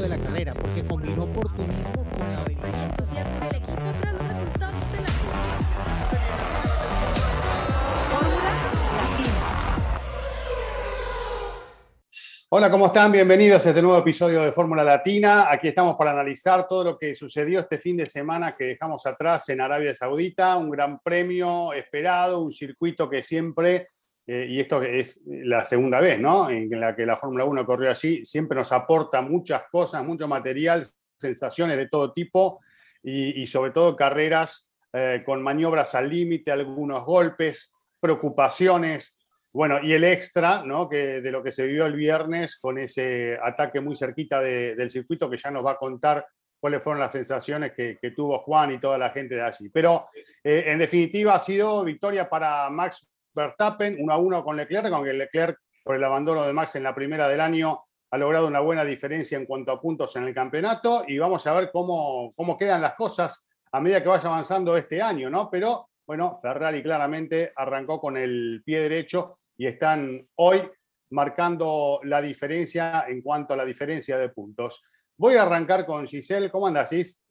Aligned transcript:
de 0.00 0.08
la 0.10 0.18
carrera, 0.18 0.52
porque 0.52 0.84
combinó 0.84 1.24
oportunismo 1.24 2.04
con 2.10 2.32
la 2.32 2.42
habilidad. 2.42 2.90
entusiasmo 2.90 3.36
en 3.36 3.42
el 3.44 3.56
equipo 3.56 3.82
tras 4.00 4.12
los 4.12 4.28
resultados 4.28 4.92
de 4.92 5.00
la 5.00 5.08
Fórmula 8.10 8.50
Latina. 8.54 8.96
Hola, 12.50 12.70
¿cómo 12.70 12.86
están? 12.86 13.10
Bienvenidos 13.10 13.64
a 13.64 13.70
este 13.70 13.82
nuevo 13.82 13.98
episodio 13.98 14.42
de 14.42 14.52
Fórmula 14.52 14.84
Latina. 14.84 15.50
Aquí 15.50 15.68
estamos 15.68 15.96
para 15.96 16.10
analizar 16.10 16.68
todo 16.68 16.84
lo 16.84 16.98
que 16.98 17.14
sucedió 17.14 17.60
este 17.60 17.78
fin 17.78 17.96
de 17.96 18.06
semana 18.06 18.54
que 18.54 18.64
dejamos 18.64 19.06
atrás 19.06 19.48
en 19.48 19.62
Arabia 19.62 19.94
Saudita, 19.94 20.56
un 20.56 20.70
gran 20.70 21.00
premio 21.00 21.72
esperado, 21.72 22.40
un 22.40 22.52
circuito 22.52 23.08
que 23.08 23.22
siempre, 23.22 23.88
eh, 24.26 24.46
y 24.48 24.60
esto 24.60 24.82
es 24.82 25.22
la 25.26 25.64
segunda 25.64 26.00
vez, 26.00 26.18
¿no? 26.20 26.50
En 26.50 26.68
la 26.80 26.96
que 26.96 27.06
la 27.06 27.16
Fórmula 27.16 27.44
1 27.44 27.64
corrió 27.64 27.90
así, 27.90 28.24
siempre 28.26 28.56
nos 28.56 28.72
aporta 28.72 29.22
muchas 29.22 29.64
cosas, 29.70 30.04
mucho 30.04 30.26
material, 30.26 30.86
sensaciones 31.18 31.76
de 31.76 31.88
todo 31.88 32.12
tipo 32.12 32.60
y, 33.02 33.46
sobre 33.46 33.70
todo 33.70 33.94
carreras 33.94 34.72
eh, 34.92 35.22
con 35.24 35.42
maniobras 35.42 35.94
al 35.94 36.08
límite, 36.10 36.50
algunos 36.50 37.04
golpes, 37.04 37.72
preocupaciones, 38.00 39.16
bueno, 39.52 39.78
y 39.82 39.92
el 39.92 40.04
extra, 40.04 40.62
¿no? 40.64 40.88
Que 40.88 41.20
de 41.20 41.30
lo 41.30 41.42
que 41.42 41.52
se 41.52 41.66
vivió 41.66 41.86
el 41.86 41.94
viernes 41.94 42.58
con 42.58 42.78
ese 42.78 43.38
ataque 43.42 43.80
muy 43.80 43.94
cerquita 43.94 44.40
de- 44.40 44.74
del 44.74 44.90
circuito 44.90 45.30
que 45.30 45.38
ya 45.38 45.50
nos 45.50 45.64
va 45.64 45.72
a 45.72 45.76
contar 45.78 46.26
cuáles 46.60 46.82
fueron 46.82 47.00
las 47.00 47.12
sensaciones 47.12 47.72
que, 47.72 47.96
que 48.00 48.10
tuvo 48.10 48.38
Juan 48.40 48.72
y 48.72 48.80
toda 48.80 48.98
la 48.98 49.10
gente 49.10 49.34
de 49.36 49.42
allí. 49.42 49.68
Pero 49.70 50.08
eh, 50.42 50.64
en 50.66 50.78
definitiva 50.78 51.34
ha 51.34 51.40
sido 51.40 51.84
victoria 51.84 52.28
para 52.28 52.68
Max 52.70 53.08
Verstappen, 53.36 53.98
1 54.00 54.12
a 54.12 54.16
1 54.16 54.42
con 54.42 54.56
Leclerc, 54.56 54.92
aunque 54.92 55.12
Leclerc 55.12 55.58
por 55.84 55.94
el 55.94 56.02
abandono 56.02 56.44
de 56.44 56.52
Max 56.52 56.74
en 56.74 56.82
la 56.82 56.94
primera 56.94 57.28
del 57.28 57.40
año 57.40 57.82
ha 58.10 58.18
logrado 58.18 58.46
una 58.46 58.60
buena 58.60 58.84
diferencia 58.84 59.36
en 59.36 59.46
cuanto 59.46 59.70
a 59.72 59.80
puntos 59.80 60.16
en 60.16 60.24
el 60.24 60.34
campeonato 60.34 61.04
y 61.06 61.18
vamos 61.18 61.46
a 61.46 61.52
ver 61.52 61.70
cómo, 61.70 62.32
cómo 62.34 62.56
quedan 62.56 62.80
las 62.80 62.94
cosas 62.94 63.46
a 63.72 63.80
medida 63.80 64.02
que 64.02 64.08
vaya 64.08 64.28
avanzando 64.28 64.76
este 64.76 65.02
año, 65.02 65.28
¿no? 65.28 65.50
Pero 65.50 65.90
bueno, 66.06 66.38
Ferrari 66.40 66.82
claramente 66.82 67.52
arrancó 67.54 68.00
con 68.00 68.16
el 68.16 68.62
pie 68.64 68.80
derecho 68.80 69.38
y 69.56 69.66
están 69.66 70.26
hoy 70.36 70.62
marcando 71.10 72.00
la 72.04 72.22
diferencia 72.22 73.04
en 73.08 73.22
cuanto 73.22 73.54
a 73.54 73.56
la 73.56 73.64
diferencia 73.64 74.16
de 74.16 74.28
puntos. 74.30 74.82
Voy 75.18 75.34
a 75.34 75.42
arrancar 75.42 75.84
con 75.84 76.06
Giselle. 76.06 76.50
¿Cómo 76.50 76.66
andas, 76.68 76.90
Gis? 76.90 77.22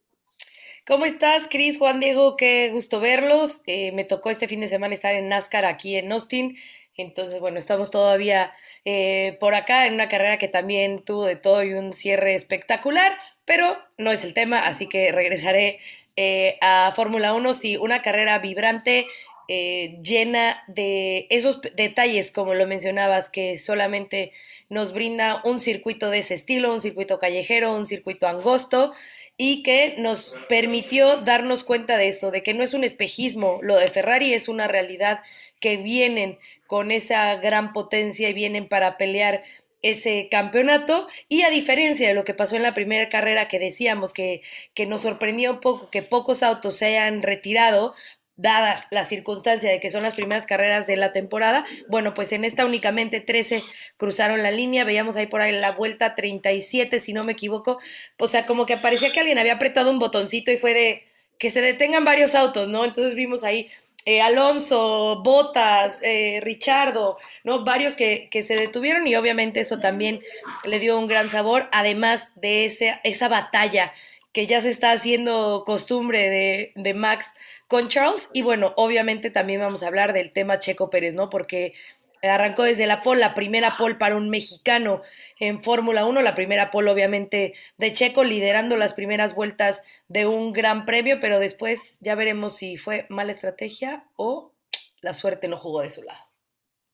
¿Cómo 0.86 1.04
estás, 1.04 1.48
Cris, 1.50 1.78
Juan 1.78 1.98
Diego? 1.98 2.36
Qué 2.36 2.70
gusto 2.72 3.00
verlos. 3.00 3.60
Eh, 3.66 3.90
me 3.90 4.04
tocó 4.04 4.30
este 4.30 4.46
fin 4.46 4.60
de 4.60 4.68
semana 4.68 4.94
estar 4.94 5.16
en 5.16 5.28
NASCAR 5.28 5.64
aquí 5.64 5.96
en 5.96 6.12
Austin. 6.12 6.56
Entonces, 6.96 7.40
bueno, 7.40 7.58
estamos 7.58 7.90
todavía 7.90 8.52
eh, 8.84 9.36
por 9.40 9.56
acá 9.56 9.86
en 9.86 9.94
una 9.94 10.08
carrera 10.08 10.38
que 10.38 10.46
también 10.46 11.02
tuvo 11.02 11.24
de 11.24 11.34
todo 11.34 11.64
y 11.64 11.74
un 11.74 11.92
cierre 11.92 12.36
espectacular, 12.36 13.18
pero 13.44 13.76
no 13.98 14.12
es 14.12 14.22
el 14.22 14.32
tema, 14.32 14.60
así 14.60 14.88
que 14.88 15.10
regresaré 15.10 15.80
eh, 16.14 16.56
a 16.60 16.92
Fórmula 16.94 17.34
1. 17.34 17.54
Sí, 17.54 17.76
una 17.76 18.00
carrera 18.00 18.38
vibrante, 18.38 19.06
llena 19.48 20.62
de 20.68 21.26
esos 21.30 21.60
detalles, 21.74 22.30
como 22.30 22.54
lo 22.54 22.66
mencionabas, 22.68 23.28
que 23.28 23.58
solamente 23.58 24.30
nos 24.68 24.92
brinda 24.92 25.40
un 25.44 25.58
circuito 25.58 26.10
de 26.10 26.18
ese 26.18 26.34
estilo, 26.34 26.72
un 26.72 26.80
circuito 26.80 27.18
callejero, 27.18 27.74
un 27.74 27.86
circuito 27.86 28.28
angosto 28.28 28.92
y 29.38 29.62
que 29.62 29.94
nos 29.98 30.32
permitió 30.48 31.18
darnos 31.18 31.62
cuenta 31.62 31.96
de 31.98 32.08
eso, 32.08 32.30
de 32.30 32.42
que 32.42 32.54
no 32.54 32.62
es 32.62 32.74
un 32.74 32.84
espejismo, 32.84 33.58
lo 33.62 33.76
de 33.76 33.88
Ferrari 33.88 34.32
es 34.32 34.48
una 34.48 34.66
realidad 34.66 35.20
que 35.60 35.76
vienen 35.76 36.38
con 36.66 36.90
esa 36.90 37.36
gran 37.36 37.72
potencia 37.72 38.28
y 38.28 38.34
vienen 38.34 38.68
para 38.68 38.96
pelear 38.96 39.42
ese 39.82 40.28
campeonato. 40.30 41.06
Y 41.28 41.42
a 41.42 41.50
diferencia 41.50 42.08
de 42.08 42.14
lo 42.14 42.24
que 42.24 42.34
pasó 42.34 42.56
en 42.56 42.62
la 42.62 42.74
primera 42.74 43.08
carrera 43.08 43.48
que 43.48 43.58
decíamos 43.58 44.12
que, 44.12 44.42
que 44.74 44.86
nos 44.86 45.02
sorprendió 45.02 45.52
un 45.52 45.60
poco 45.60 45.90
que 45.90 46.02
pocos 46.02 46.42
autos 46.42 46.76
se 46.76 46.86
hayan 46.86 47.22
retirado, 47.22 47.94
dada 48.36 48.86
la 48.90 49.04
circunstancia 49.04 49.70
de 49.70 49.80
que 49.80 49.90
son 49.90 50.02
las 50.02 50.14
primeras 50.14 50.46
carreras 50.46 50.86
de 50.86 50.96
la 50.96 51.12
temporada, 51.12 51.64
bueno, 51.88 52.14
pues 52.14 52.32
en 52.32 52.44
esta 52.44 52.64
únicamente 52.64 53.20
13 53.20 53.62
cruzaron 53.96 54.42
la 54.42 54.50
línea, 54.50 54.84
veíamos 54.84 55.16
ahí 55.16 55.26
por 55.26 55.40
ahí 55.40 55.52
la 55.52 55.72
vuelta 55.72 56.14
37, 56.14 57.00
si 57.00 57.12
no 57.12 57.24
me 57.24 57.32
equivoco, 57.32 57.78
o 58.18 58.28
sea, 58.28 58.46
como 58.46 58.66
que 58.66 58.76
parecía 58.76 59.10
que 59.10 59.20
alguien 59.20 59.38
había 59.38 59.54
apretado 59.54 59.90
un 59.90 59.98
botoncito 59.98 60.50
y 60.50 60.58
fue 60.58 60.74
de 60.74 61.04
que 61.38 61.50
se 61.50 61.60
detengan 61.60 62.04
varios 62.04 62.34
autos, 62.34 62.68
¿no? 62.68 62.84
Entonces 62.84 63.14
vimos 63.14 63.44
ahí 63.44 63.70
eh, 64.06 64.20
Alonso, 64.22 65.20
Botas, 65.24 66.00
eh, 66.02 66.40
Richardo, 66.42 67.18
¿no? 67.42 67.64
Varios 67.64 67.96
que, 67.96 68.28
que 68.30 68.44
se 68.44 68.54
detuvieron 68.54 69.06
y 69.08 69.16
obviamente 69.16 69.60
eso 69.60 69.80
también 69.80 70.22
le 70.64 70.78
dio 70.78 70.98
un 70.98 71.08
gran 71.08 71.28
sabor, 71.28 71.68
además 71.72 72.32
de 72.36 72.66
ese, 72.66 73.00
esa 73.02 73.28
batalla 73.28 73.92
que 74.32 74.46
ya 74.46 74.60
se 74.60 74.68
está 74.68 74.92
haciendo 74.92 75.64
costumbre 75.66 76.28
de, 76.30 76.72
de 76.76 76.92
Max 76.94 77.34
con 77.68 77.88
Charles. 77.88 78.30
Y 78.32 78.42
bueno, 78.42 78.72
obviamente 78.76 79.30
también 79.30 79.60
vamos 79.60 79.82
a 79.82 79.88
hablar 79.88 80.12
del 80.12 80.30
tema 80.30 80.60
Checo 80.60 80.90
Pérez, 80.90 81.14
¿no? 81.14 81.30
Porque 81.30 81.74
arrancó 82.22 82.62
desde 82.62 82.86
la 82.86 83.00
pole, 83.00 83.20
la 83.20 83.34
primera 83.34 83.72
pole 83.76 83.94
para 83.96 84.16
un 84.16 84.30
mexicano 84.30 85.02
en 85.38 85.62
Fórmula 85.62 86.04
1, 86.04 86.22
la 86.22 86.34
primera 86.34 86.70
pole 86.70 86.90
obviamente 86.90 87.54
de 87.78 87.92
Checo, 87.92 88.24
liderando 88.24 88.76
las 88.76 88.92
primeras 88.92 89.34
vueltas 89.34 89.82
de 90.08 90.26
un 90.26 90.52
gran 90.52 90.86
premio, 90.86 91.20
pero 91.20 91.38
después 91.38 91.98
ya 92.00 92.14
veremos 92.14 92.56
si 92.56 92.76
fue 92.76 93.06
mala 93.08 93.32
estrategia 93.32 94.04
o 94.16 94.52
la 95.00 95.14
suerte 95.14 95.48
no 95.48 95.58
jugó 95.58 95.82
de 95.82 95.90
su 95.90 96.02
lado. 96.02 96.20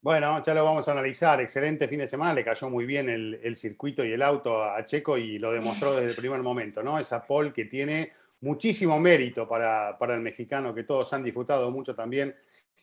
Bueno, 0.00 0.42
ya 0.42 0.52
lo 0.52 0.64
vamos 0.64 0.88
a 0.88 0.92
analizar. 0.92 1.40
Excelente 1.40 1.86
fin 1.86 2.00
de 2.00 2.08
semana. 2.08 2.34
Le 2.34 2.44
cayó 2.44 2.68
muy 2.68 2.84
bien 2.86 3.08
el, 3.08 3.38
el 3.44 3.56
circuito 3.56 4.04
y 4.04 4.12
el 4.12 4.22
auto 4.22 4.64
a 4.64 4.84
Checo 4.84 5.16
y 5.16 5.38
lo 5.38 5.52
demostró 5.52 5.94
desde 5.94 6.10
el 6.10 6.16
primer 6.16 6.40
momento, 6.40 6.82
¿no? 6.82 6.98
Esa 6.98 7.24
pole 7.24 7.52
que 7.52 7.66
tiene 7.66 8.12
muchísimo 8.42 9.00
mérito 9.00 9.48
para, 9.48 9.96
para 9.98 10.14
el 10.14 10.20
mexicano, 10.20 10.74
que 10.74 10.84
todos 10.84 11.12
han 11.12 11.24
disfrutado 11.24 11.70
mucho 11.70 11.94
también 11.94 12.34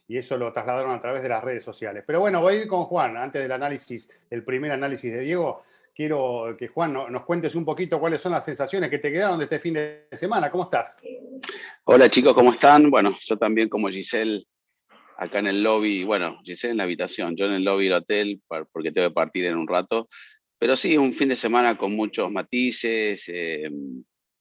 y 0.08 0.18
eso 0.18 0.38
lo 0.38 0.52
trasladaron 0.52 0.92
a 0.92 1.00
través 1.02 1.22
de 1.22 1.30
las 1.30 1.44
redes 1.44 1.64
sociales. 1.64 2.04
Pero 2.08 2.20
bueno, 2.22 2.42
voy 2.42 2.56
a 2.56 2.62
ir 2.62 2.68
con 2.68 2.84
Juan. 2.86 3.16
Antes 3.16 3.42
del 3.44 3.52
análisis, 3.52 4.10
el 4.30 4.44
primer 4.44 4.72
análisis 4.72 5.12
de 5.14 5.20
Diego, 5.20 5.64
quiero 5.94 6.56
que 6.58 6.68
Juan 6.68 6.94
no- 6.94 7.10
nos 7.10 7.26
cuentes 7.26 7.54
un 7.54 7.64
poquito 7.64 8.00
cuáles 8.00 8.20
son 8.22 8.32
las 8.32 8.44
sensaciones 8.44 8.90
que 8.90 8.98
te 8.98 9.12
quedaron 9.12 9.38
de 9.38 9.44
este 9.44 9.60
fin 9.60 9.76
de 9.76 10.08
semana. 10.14 10.50
¿Cómo 10.50 10.64
estás? 10.64 10.98
Hola 11.84 12.10
chicos, 12.10 12.34
¿cómo 12.34 12.52
están? 12.52 12.90
Bueno, 12.90 13.16
yo 13.22 13.38
también 13.38 13.70
como 13.70 13.90
Giselle, 13.90 14.46
acá 15.18 15.40
en 15.40 15.48
el 15.48 15.62
lobby, 15.62 16.04
bueno, 16.06 16.40
Giselle 16.44 16.72
en 16.72 16.78
la 16.78 16.84
habitación, 16.86 17.36
yo 17.36 17.46
en 17.46 17.52
el 17.52 17.64
lobby 17.64 17.84
del 17.86 17.94
hotel 17.94 18.42
porque 18.72 18.92
tengo 18.92 19.10
que 19.10 19.14
partir 19.14 19.46
en 19.46 19.58
un 19.58 19.68
rato, 19.68 20.08
pero 20.58 20.76
sí, 20.76 20.98
un 20.98 21.14
fin 21.14 21.30
de 21.30 21.36
semana 21.36 21.78
con 21.78 21.96
muchos 21.96 22.32
matices, 22.32 23.26
eh, 23.28 23.70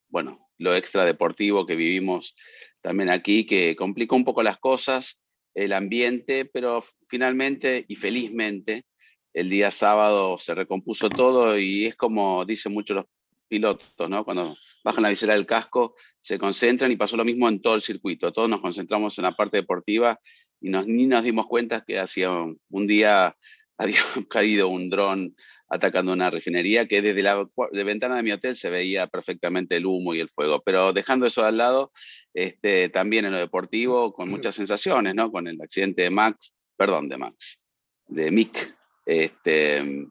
bueno, 0.08 0.47
lo 0.58 0.74
extra 0.74 1.04
deportivo 1.04 1.66
que 1.66 1.76
vivimos 1.76 2.34
también 2.80 3.10
aquí, 3.10 3.44
que 3.44 3.74
complicó 3.76 4.16
un 4.16 4.24
poco 4.24 4.42
las 4.42 4.58
cosas, 4.58 5.20
el 5.54 5.72
ambiente, 5.72 6.44
pero 6.44 6.84
finalmente 7.08 7.84
y 7.88 7.96
felizmente 7.96 8.84
el 9.32 9.50
día 9.50 9.70
sábado 9.70 10.38
se 10.38 10.54
recompuso 10.54 11.08
todo 11.08 11.58
y 11.58 11.86
es 11.86 11.96
como 11.96 12.44
dicen 12.44 12.72
muchos 12.72 12.96
los 12.96 13.06
pilotos, 13.48 14.08
¿no? 14.08 14.24
Cuando 14.24 14.56
bajan 14.84 15.02
la 15.02 15.08
visera 15.08 15.34
del 15.34 15.46
casco, 15.46 15.94
se 16.20 16.38
concentran 16.38 16.92
y 16.92 16.96
pasó 16.96 17.16
lo 17.16 17.24
mismo 17.24 17.48
en 17.48 17.60
todo 17.60 17.74
el 17.74 17.80
circuito. 17.80 18.32
Todos 18.32 18.48
nos 18.48 18.60
concentramos 18.60 19.18
en 19.18 19.24
la 19.24 19.32
parte 19.32 19.58
deportiva 19.58 20.20
y 20.60 20.70
nos, 20.70 20.86
ni 20.86 21.06
nos 21.06 21.24
dimos 21.24 21.46
cuenta 21.46 21.84
que 21.86 21.98
hacía 21.98 22.30
un 22.30 22.86
día 22.86 23.36
había 23.78 24.00
caído 24.28 24.68
un 24.68 24.90
dron 24.90 25.36
atacando 25.68 26.12
una 26.12 26.30
refinería 26.30 26.86
que 26.86 27.02
desde 27.02 27.22
la 27.22 27.46
de 27.72 27.84
ventana 27.84 28.16
de 28.16 28.22
mi 28.22 28.32
hotel 28.32 28.56
se 28.56 28.70
veía 28.70 29.06
perfectamente 29.06 29.76
el 29.76 29.86
humo 29.86 30.14
y 30.14 30.20
el 30.20 30.28
fuego. 30.28 30.62
Pero 30.64 30.92
dejando 30.92 31.26
eso 31.26 31.44
al 31.44 31.58
lado, 31.58 31.92
este, 32.32 32.88
también 32.88 33.26
en 33.26 33.32
lo 33.32 33.38
deportivo, 33.38 34.12
con 34.12 34.28
muchas 34.28 34.54
sensaciones, 34.54 35.14
¿no? 35.14 35.30
Con 35.30 35.46
el 35.46 35.60
accidente 35.60 36.02
de 36.02 36.10
Max, 36.10 36.54
perdón, 36.76 37.08
de 37.08 37.18
Max, 37.18 37.60
de 38.06 38.30
Mick. 38.30 38.76
Este, 39.04 40.06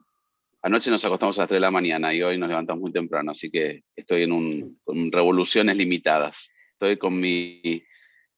anoche 0.61 0.91
nos 0.91 1.05
acostamos 1.05 1.37
a 1.39 1.43
las 1.43 1.49
3 1.49 1.57
de 1.57 1.61
la 1.61 1.71
mañana 1.71 2.13
y 2.13 2.21
hoy 2.21 2.37
nos 2.37 2.49
levantamos 2.49 2.81
muy 2.81 2.91
temprano, 2.91 3.31
así 3.31 3.49
que 3.49 3.83
estoy 3.95 4.23
en 4.23 4.31
un, 4.31 4.79
con 4.83 5.11
revoluciones 5.11 5.77
limitadas. 5.77 6.51
Estoy 6.73 6.97
con 6.97 7.19
mi, 7.19 7.83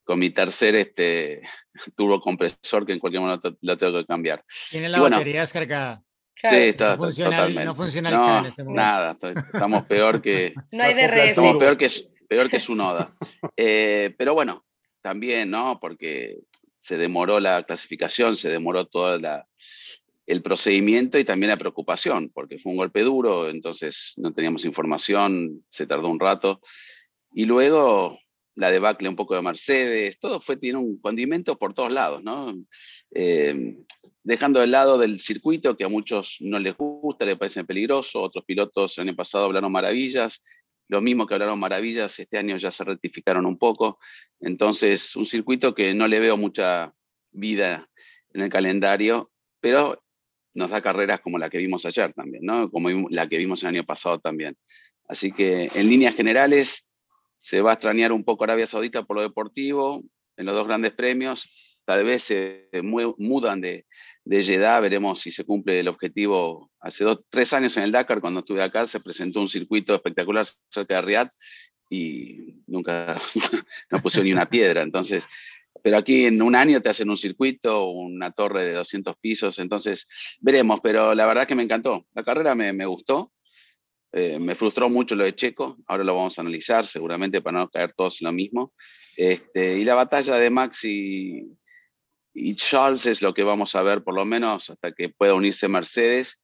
con 0.04 0.18
mi 0.18 0.30
tercer 0.30 0.74
este, 0.76 1.42
turbocompresor 1.96 2.86
que 2.86 2.92
en 2.94 2.98
cualquier 2.98 3.20
momento 3.20 3.54
lo 3.60 3.76
tengo 3.76 3.98
que 3.98 4.06
cambiar. 4.06 4.42
Tiene 4.70 4.88
la 4.88 5.00
bueno, 5.00 5.16
batería 5.16 5.40
descargada. 5.40 6.02
Sí, 6.40 6.56
está, 6.56 6.90
no 6.92 6.96
funciona, 6.96 7.30
el- 7.30 7.36
totalmente. 7.36 7.64
no 7.66 7.74
funciona 7.74 8.08
el 8.08 8.14
No, 8.14 8.26
CAN 8.26 8.38
en 8.38 8.46
este 8.46 8.64
momento. 8.64 8.82
nada, 8.82 9.18
estamos 9.52 9.86
peor 9.86 10.22
que, 10.22 10.54
No 10.72 10.82
hay 10.82 10.94
DRS. 10.94 11.30
estamos 11.30 11.58
peor 11.58 11.76
que, 11.76 11.88
su- 11.88 12.14
peor 12.28 12.48
que 12.48 12.60
su 12.60 12.74
noda. 12.76 13.10
Eh, 13.56 14.14
pero 14.16 14.34
bueno, 14.34 14.64
también, 15.02 15.50
¿no? 15.50 15.78
Porque 15.80 16.36
se 16.78 16.96
demoró 16.96 17.40
la 17.40 17.62
clasificación, 17.64 18.36
se 18.36 18.48
demoró 18.48 18.86
todo 18.86 19.18
la, 19.18 19.46
el 20.26 20.42
procedimiento 20.42 21.18
y 21.18 21.24
también 21.24 21.50
la 21.50 21.56
preocupación, 21.58 22.30
porque 22.32 22.58
fue 22.58 22.72
un 22.72 22.78
golpe 22.78 23.02
duro, 23.02 23.50
entonces 23.50 24.14
no 24.16 24.32
teníamos 24.32 24.64
información, 24.64 25.64
se 25.68 25.86
tardó 25.86 26.08
un 26.08 26.20
rato. 26.20 26.60
Y 27.34 27.44
luego 27.44 28.18
la 28.54 28.70
debacle 28.70 29.08
un 29.08 29.16
poco 29.16 29.34
de 29.34 29.42
Mercedes, 29.42 30.18
todo 30.18 30.40
fue, 30.40 30.56
tiene 30.56 30.78
un 30.78 31.00
condimento 31.00 31.58
por 31.58 31.74
todos 31.74 31.92
lados, 31.92 32.22
¿no? 32.22 32.54
eh, 33.14 33.76
dejando 34.22 34.60
de 34.60 34.66
lado 34.66 34.98
del 34.98 35.20
circuito 35.20 35.76
que 35.76 35.84
a 35.84 35.88
muchos 35.88 36.38
no 36.40 36.58
les 36.58 36.76
gusta, 36.76 37.24
les 37.24 37.38
parece 37.38 37.64
peligroso, 37.64 38.20
otros 38.20 38.44
pilotos 38.44 38.98
el 38.98 39.08
año 39.08 39.16
pasado 39.16 39.46
hablaron 39.46 39.72
maravillas, 39.72 40.42
lo 40.88 41.00
mismo 41.00 41.26
que 41.26 41.34
hablaron 41.34 41.58
maravillas, 41.58 42.18
este 42.18 42.36
año 42.36 42.56
ya 42.56 42.70
se 42.70 42.84
rectificaron 42.84 43.46
un 43.46 43.56
poco, 43.56 43.98
entonces 44.40 45.14
un 45.16 45.26
circuito 45.26 45.74
que 45.74 45.94
no 45.94 46.08
le 46.08 46.20
veo 46.20 46.36
mucha 46.36 46.92
vida 47.30 47.88
en 48.32 48.42
el 48.42 48.50
calendario, 48.50 49.30
pero 49.60 50.02
nos 50.54 50.70
da 50.70 50.82
carreras 50.82 51.20
como 51.20 51.38
la 51.38 51.48
que 51.48 51.58
vimos 51.58 51.86
ayer 51.86 52.12
también, 52.12 52.44
¿no? 52.44 52.70
como 52.70 53.08
la 53.08 53.28
que 53.28 53.38
vimos 53.38 53.62
el 53.62 53.68
año 53.68 53.84
pasado 53.84 54.18
también. 54.18 54.56
Así 55.06 55.32
que 55.32 55.68
en 55.74 55.88
líneas 55.88 56.14
generales 56.14 56.89
se 57.40 57.62
va 57.62 57.70
a 57.70 57.74
extrañar 57.74 58.12
un 58.12 58.22
poco 58.22 58.44
Arabia 58.44 58.66
Saudita 58.66 59.02
por 59.02 59.16
lo 59.16 59.22
deportivo, 59.22 60.04
en 60.36 60.46
los 60.46 60.54
dos 60.54 60.66
grandes 60.66 60.92
premios, 60.92 61.80
tal 61.84 62.04
vez 62.04 62.22
se 62.22 62.68
mudan 62.82 63.60
de, 63.60 63.86
de 64.24 64.42
Jeddah, 64.42 64.78
veremos 64.80 65.20
si 65.20 65.30
se 65.30 65.44
cumple 65.44 65.80
el 65.80 65.88
objetivo. 65.88 66.70
Hace 66.80 67.04
dos, 67.04 67.20
tres 67.28 67.52
años 67.52 67.76
en 67.76 67.82
el 67.82 67.92
Dakar, 67.92 68.20
cuando 68.20 68.40
estuve 68.40 68.62
acá, 68.62 68.86
se 68.86 69.00
presentó 69.00 69.40
un 69.40 69.48
circuito 69.48 69.94
espectacular 69.94 70.46
cerca 70.68 70.96
de 70.96 71.02
Riyadh 71.02 71.30
y 71.88 72.62
nunca 72.66 73.20
no 73.90 73.98
pusieron 74.00 74.26
ni 74.26 74.32
una 74.32 74.48
piedra. 74.48 74.82
Entonces, 74.82 75.26
pero 75.82 75.96
aquí 75.96 76.26
en 76.26 76.40
un 76.42 76.54
año 76.54 76.80
te 76.80 76.90
hacen 76.90 77.10
un 77.10 77.16
circuito, 77.16 77.88
una 77.88 78.30
torre 78.32 78.66
de 78.66 78.74
200 78.74 79.16
pisos, 79.16 79.58
entonces 79.58 80.06
veremos, 80.40 80.80
pero 80.82 81.14
la 81.14 81.26
verdad 81.26 81.48
que 81.48 81.54
me 81.54 81.62
encantó. 81.62 82.06
La 82.14 82.22
carrera 82.22 82.54
me, 82.54 82.72
me 82.72 82.86
gustó, 82.86 83.32
eh, 84.12 84.38
me 84.38 84.54
frustró 84.54 84.88
mucho 84.88 85.14
lo 85.14 85.24
de 85.24 85.34
Checo, 85.34 85.76
ahora 85.86 86.04
lo 86.04 86.16
vamos 86.16 86.38
a 86.38 86.42
analizar 86.42 86.86
seguramente 86.86 87.40
para 87.40 87.60
no 87.60 87.68
caer 87.68 87.92
todos 87.96 88.20
en 88.20 88.26
lo 88.26 88.32
mismo. 88.32 88.72
Este, 89.16 89.78
y 89.78 89.84
la 89.84 89.94
batalla 89.94 90.36
de 90.36 90.50
Max 90.50 90.84
y, 90.84 91.46
y 92.34 92.54
Charles 92.54 93.06
es 93.06 93.22
lo 93.22 93.34
que 93.34 93.42
vamos 93.42 93.74
a 93.74 93.82
ver 93.82 94.02
por 94.02 94.14
lo 94.14 94.24
menos 94.24 94.70
hasta 94.70 94.92
que 94.92 95.10
pueda 95.10 95.34
unirse 95.34 95.68
Mercedes. 95.68 96.40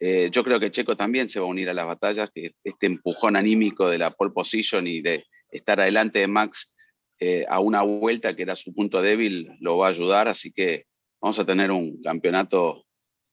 Eh, 0.00 0.28
yo 0.30 0.44
creo 0.44 0.60
que 0.60 0.70
Checo 0.70 0.96
también 0.96 1.28
se 1.28 1.40
va 1.40 1.46
a 1.46 1.50
unir 1.50 1.68
a 1.68 1.74
las 1.74 1.86
batallas, 1.86 2.30
que 2.32 2.52
este 2.62 2.86
empujón 2.86 3.34
anímico 3.34 3.88
de 3.88 3.98
la 3.98 4.12
pole 4.12 4.30
position 4.30 4.86
y 4.86 5.00
de 5.00 5.24
estar 5.50 5.80
adelante 5.80 6.20
de 6.20 6.28
Max 6.28 6.72
eh, 7.18 7.44
a 7.48 7.58
una 7.58 7.82
vuelta 7.82 8.36
que 8.36 8.42
era 8.42 8.54
su 8.54 8.72
punto 8.72 9.02
débil 9.02 9.56
lo 9.60 9.76
va 9.76 9.88
a 9.88 9.90
ayudar, 9.90 10.28
así 10.28 10.52
que 10.52 10.84
vamos 11.20 11.38
a 11.40 11.44
tener 11.44 11.72
un 11.72 12.00
campeonato, 12.00 12.84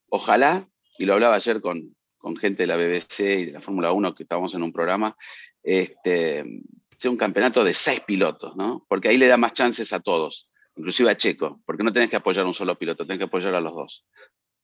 ojalá, 0.09 0.67
y 0.97 1.05
lo 1.05 1.13
hablaba 1.13 1.35
ayer 1.35 1.61
con, 1.61 1.94
con 2.25 2.35
gente 2.37 2.63
de 2.63 2.67
la 2.67 2.75
BBC 2.75 3.19
y 3.19 3.45
de 3.45 3.51
la 3.51 3.61
Fórmula 3.61 3.91
1 3.91 4.15
que 4.15 4.23
estábamos 4.23 4.55
en 4.55 4.63
un 4.63 4.73
programa, 4.73 5.15
este, 5.61 6.43
sea 6.97 7.11
un 7.11 7.17
campeonato 7.17 7.63
de 7.63 7.71
seis 7.75 7.99
pilotos, 7.99 8.55
¿no? 8.55 8.83
Porque 8.89 9.09
ahí 9.09 9.19
le 9.19 9.27
da 9.27 9.37
más 9.37 9.53
chances 9.53 9.93
a 9.93 9.99
todos 9.99 10.49
inclusive 10.75 11.11
a 11.11 11.15
Checo, 11.15 11.61
porque 11.67 11.83
no 11.83 11.93
tenés 11.93 12.09
que 12.09 12.15
apoyar 12.15 12.43
a 12.43 12.47
un 12.47 12.53
solo 12.55 12.73
piloto, 12.73 13.05
tenés 13.05 13.19
que 13.19 13.25
apoyar 13.25 13.53
a 13.53 13.61
los 13.61 13.75
dos. 13.75 14.07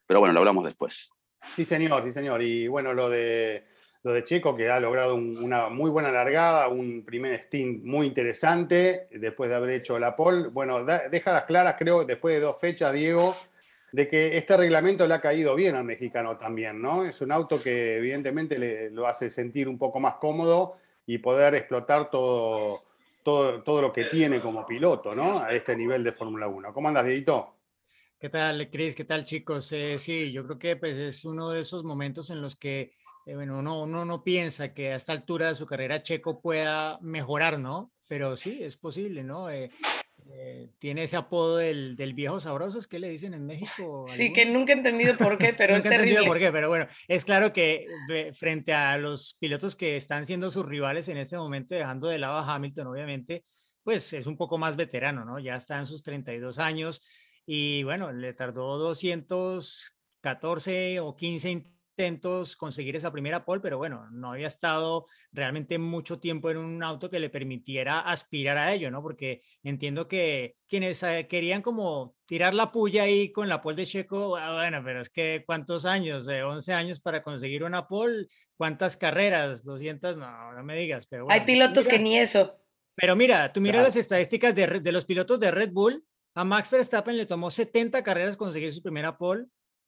Pero 0.07 0.19
bueno, 0.19 0.33
lo 0.33 0.39
hablamos 0.39 0.65
después. 0.65 1.11
Sí, 1.55 1.63
señor, 1.63 2.03
sí, 2.03 2.11
señor. 2.11 2.41
Y 2.41 2.67
bueno, 2.67 2.95
lo 2.95 3.07
de, 3.07 3.63
lo 4.01 4.11
de 4.11 4.23
Checo, 4.23 4.57
que 4.57 4.71
ha 4.71 4.79
logrado 4.79 5.13
una 5.13 5.69
muy 5.69 5.91
buena 5.91 6.11
largada, 6.11 6.67
un 6.67 7.05
primer 7.05 7.39
stint 7.43 7.83
muy 7.83 8.07
interesante, 8.07 9.07
después 9.11 9.51
de 9.51 9.55
haber 9.55 9.69
hecho 9.69 9.99
la 9.99 10.15
pole. 10.15 10.47
Bueno, 10.47 10.83
deja 10.83 11.31
las 11.31 11.43
claras, 11.43 11.75
creo, 11.77 12.05
después 12.05 12.33
de 12.33 12.41
dos 12.41 12.59
fechas, 12.59 12.91
Diego, 12.91 13.35
de 13.91 14.07
que 14.07 14.37
este 14.37 14.55
reglamento 14.55 15.07
le 15.07 15.13
ha 15.13 15.21
caído 15.21 15.55
bien 15.55 15.75
al 15.75 15.83
mexicano 15.83 16.37
también, 16.37 16.81
¿no? 16.81 17.03
Es 17.03 17.21
un 17.21 17.31
auto 17.31 17.61
que 17.61 17.97
evidentemente 17.97 18.57
le, 18.57 18.89
lo 18.89 19.07
hace 19.07 19.29
sentir 19.29 19.67
un 19.67 19.77
poco 19.77 19.99
más 19.99 20.15
cómodo 20.15 20.77
y 21.05 21.17
poder 21.17 21.55
explotar 21.55 22.09
todo, 22.09 22.83
todo, 23.23 23.61
todo 23.63 23.81
lo 23.81 23.91
que 23.93 24.05
tiene 24.05 24.41
como 24.41 24.65
piloto, 24.65 25.13
¿no? 25.13 25.39
A 25.39 25.51
este 25.53 25.75
nivel 25.75 26.03
de 26.03 26.13
Fórmula 26.13 26.47
1. 26.47 26.73
¿Cómo 26.73 26.87
andas, 26.87 27.05
Dieguito? 27.05 27.55
¿Qué 28.19 28.29
tal, 28.29 28.69
Cris? 28.69 28.95
¿Qué 28.95 29.03
tal, 29.03 29.25
chicos? 29.25 29.71
Eh, 29.71 29.97
sí, 29.97 30.31
yo 30.31 30.45
creo 30.45 30.59
que 30.59 30.75
pues, 30.75 30.95
es 30.97 31.25
uno 31.25 31.49
de 31.49 31.61
esos 31.61 31.83
momentos 31.83 32.29
en 32.29 32.41
los 32.41 32.55
que 32.55 32.93
eh, 33.25 33.35
bueno, 33.35 33.59
uno, 33.59 33.83
uno 33.83 34.03
no 34.03 34.23
piensa 34.23 34.73
que 34.73 34.93
a 34.93 34.95
esta 34.95 35.13
altura 35.13 35.49
de 35.49 35.55
su 35.55 35.65
carrera 35.65 36.01
Checo 36.01 36.41
pueda 36.41 36.97
mejorar, 37.01 37.59
¿no? 37.59 37.91
Pero 38.09 38.35
sí, 38.35 38.63
es 38.63 38.77
posible, 38.77 39.23
¿no? 39.23 39.49
Eh, 39.49 39.69
eh, 40.33 40.69
tiene 40.79 41.03
ese 41.03 41.17
apodo 41.17 41.57
del, 41.57 41.95
del, 41.95 42.13
viejo 42.13 42.39
sabroso, 42.39 42.79
¿es 42.79 42.87
que 42.87 42.99
le 42.99 43.09
dicen 43.09 43.33
en 43.33 43.45
México? 43.45 44.05
Sí, 44.07 44.31
que 44.31 44.45
nunca 44.45 44.73
he 44.73 44.77
entendido 44.77 45.15
por 45.17 45.37
qué, 45.37 45.53
pero 45.57 45.75
es 45.75 45.83
terrible. 45.83 46.03
entendido 46.03 46.25
por 46.25 46.39
qué, 46.39 46.51
pero 46.51 46.69
bueno, 46.69 46.87
es 47.07 47.25
claro 47.25 47.51
que 47.53 47.85
frente 48.33 48.73
a 48.73 48.97
los 48.97 49.35
pilotos 49.39 49.75
que 49.75 49.97
están 49.97 50.25
siendo 50.25 50.51
sus 50.51 50.65
rivales 50.65 51.07
en 51.09 51.17
este 51.17 51.37
momento, 51.37 51.75
dejando 51.75 52.07
de 52.07 52.19
lado 52.19 52.37
a 52.37 52.53
Hamilton, 52.53 52.87
obviamente, 52.87 53.43
pues 53.83 54.13
es 54.13 54.27
un 54.27 54.37
poco 54.37 54.57
más 54.57 54.75
veterano, 54.75 55.25
¿no? 55.25 55.39
Ya 55.39 55.55
está 55.55 55.79
en 55.79 55.85
sus 55.85 56.03
32 56.03 56.59
años 56.59 57.01
y 57.45 57.83
bueno, 57.83 58.11
le 58.11 58.33
tardó 58.33 58.77
214 58.77 60.99
o 60.99 61.15
15 61.15 61.63
intentos 61.91 62.55
conseguir 62.55 62.95
esa 62.95 63.11
primera 63.11 63.43
pole, 63.43 63.61
pero 63.61 63.77
bueno, 63.77 64.07
no 64.11 64.31
había 64.31 64.47
estado 64.47 65.07
realmente 65.31 65.77
mucho 65.77 66.19
tiempo 66.19 66.49
en 66.49 66.57
un 66.57 66.83
auto 66.83 67.09
que 67.09 67.19
le 67.19 67.29
permitiera 67.29 67.99
aspirar 67.99 68.57
a 68.57 68.73
ello, 68.73 68.89
¿no? 68.89 69.01
Porque 69.01 69.41
entiendo 69.63 70.07
que 70.07 70.55
quienes 70.67 71.03
eh, 71.03 71.27
querían 71.29 71.61
como 71.61 72.15
tirar 72.25 72.53
la 72.53 72.71
puya 72.71 73.03
ahí 73.03 73.31
con 73.31 73.49
la 73.49 73.61
pole 73.61 73.75
de 73.75 73.85
Checo, 73.85 74.37
ah, 74.37 74.55
bueno, 74.55 74.81
pero 74.83 75.01
es 75.01 75.09
que 75.09 75.43
cuántos 75.45 75.85
años, 75.85 76.25
de 76.25 76.43
11 76.43 76.73
años 76.73 76.99
para 76.99 77.21
conseguir 77.21 77.63
una 77.63 77.87
pole, 77.87 78.27
cuántas 78.55 78.95
carreras, 78.95 79.63
200, 79.63 80.17
no, 80.17 80.53
no 80.53 80.63
me 80.63 80.75
digas, 80.75 81.07
pero 81.07 81.27
Hay 81.29 81.41
pilotos 81.41 81.87
que 81.87 81.99
ni 81.99 82.17
eso. 82.17 82.57
Pero 82.95 83.15
mira, 83.15 83.51
tú 83.51 83.61
miras 83.61 83.83
las 83.83 83.95
estadísticas 83.95 84.55
de, 84.55 84.79
de 84.79 84.91
los 84.91 85.05
pilotos 85.05 85.39
de 85.39 85.51
Red 85.51 85.71
Bull, 85.71 86.03
a 86.35 86.43
Max 86.45 86.71
Verstappen 86.71 87.17
le 87.17 87.25
tomó 87.25 87.51
70 87.51 88.03
carreras 88.03 88.37
conseguir 88.37 88.71
su 88.73 88.81
primera 88.81 89.17
pole 89.17 89.45